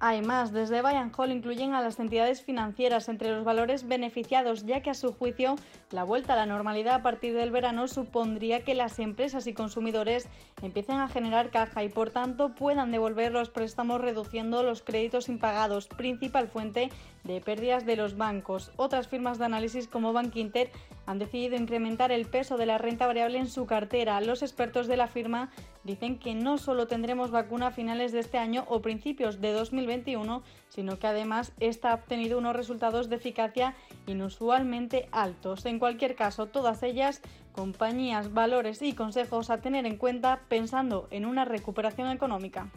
Hay 0.00 0.22
más, 0.22 0.52
desde 0.52 0.80
Bayern 0.80 1.10
Hall 1.16 1.32
incluyen 1.32 1.74
a 1.74 1.82
las 1.82 1.98
entidades 1.98 2.40
financieras 2.40 3.08
entre 3.08 3.32
los 3.32 3.44
valores 3.44 3.88
beneficiados, 3.88 4.64
ya 4.64 4.80
que 4.80 4.90
a 4.90 4.94
su 4.94 5.12
juicio 5.12 5.56
la 5.90 6.04
vuelta 6.04 6.34
a 6.34 6.36
la 6.36 6.46
normalidad 6.46 6.94
a 6.94 7.02
partir 7.02 7.34
del 7.34 7.50
verano 7.50 7.88
supondría 7.88 8.62
que 8.62 8.76
las 8.76 9.00
empresas 9.00 9.48
y 9.48 9.54
consumidores 9.54 10.28
empiecen 10.62 10.98
a 11.00 11.08
generar 11.08 11.50
caja 11.50 11.82
y 11.82 11.88
por 11.88 12.10
tanto 12.10 12.54
puedan 12.54 12.92
devolver 12.92 13.32
los 13.32 13.50
préstamos 13.50 14.00
reduciendo 14.00 14.62
los 14.62 14.82
créditos 14.82 15.28
impagados, 15.28 15.88
principal 15.88 16.46
fuente 16.46 16.90
de 17.24 17.40
pérdidas 17.40 17.84
de 17.84 17.96
los 17.96 18.16
bancos. 18.16 18.70
Otras 18.76 19.08
firmas 19.08 19.38
de 19.38 19.46
análisis 19.46 19.88
como 19.88 20.12
Bank 20.12 20.36
Inter 20.36 20.70
han 21.06 21.18
decidido 21.18 21.56
incrementar 21.56 22.12
el 22.12 22.26
peso 22.26 22.56
de 22.56 22.66
la 22.66 22.78
renta 22.78 23.08
variable 23.08 23.38
en 23.38 23.48
su 23.48 23.66
cartera. 23.66 24.20
Los 24.20 24.42
expertos 24.42 24.86
de 24.86 24.96
la 24.96 25.08
firma 25.08 25.50
dicen 25.84 26.18
que 26.18 26.34
no 26.34 26.58
solo 26.58 26.86
tendremos 26.86 27.30
vacuna 27.30 27.68
a 27.68 27.70
finales 27.70 28.12
de 28.12 28.20
este 28.20 28.38
año 28.38 28.64
o 28.68 28.82
principios 28.82 29.40
de 29.40 29.52
2021, 29.52 30.42
sino 30.68 30.98
que 30.98 31.06
además 31.06 31.52
esta 31.60 31.90
ha 31.90 31.94
obtenido 31.94 32.38
unos 32.38 32.56
resultados 32.56 33.08
de 33.08 33.16
eficacia 33.16 33.74
inusualmente 34.06 35.08
altos. 35.12 35.64
En 35.66 35.78
cualquier 35.78 36.14
caso, 36.14 36.46
todas 36.46 36.82
ellas 36.82 37.22
compañías, 37.52 38.32
valores 38.32 38.82
y 38.82 38.92
consejos 38.92 39.50
a 39.50 39.60
tener 39.60 39.86
en 39.86 39.96
cuenta 39.96 40.40
pensando 40.48 41.08
en 41.10 41.26
una 41.26 41.44
recuperación 41.44 42.10
económica. 42.10 42.70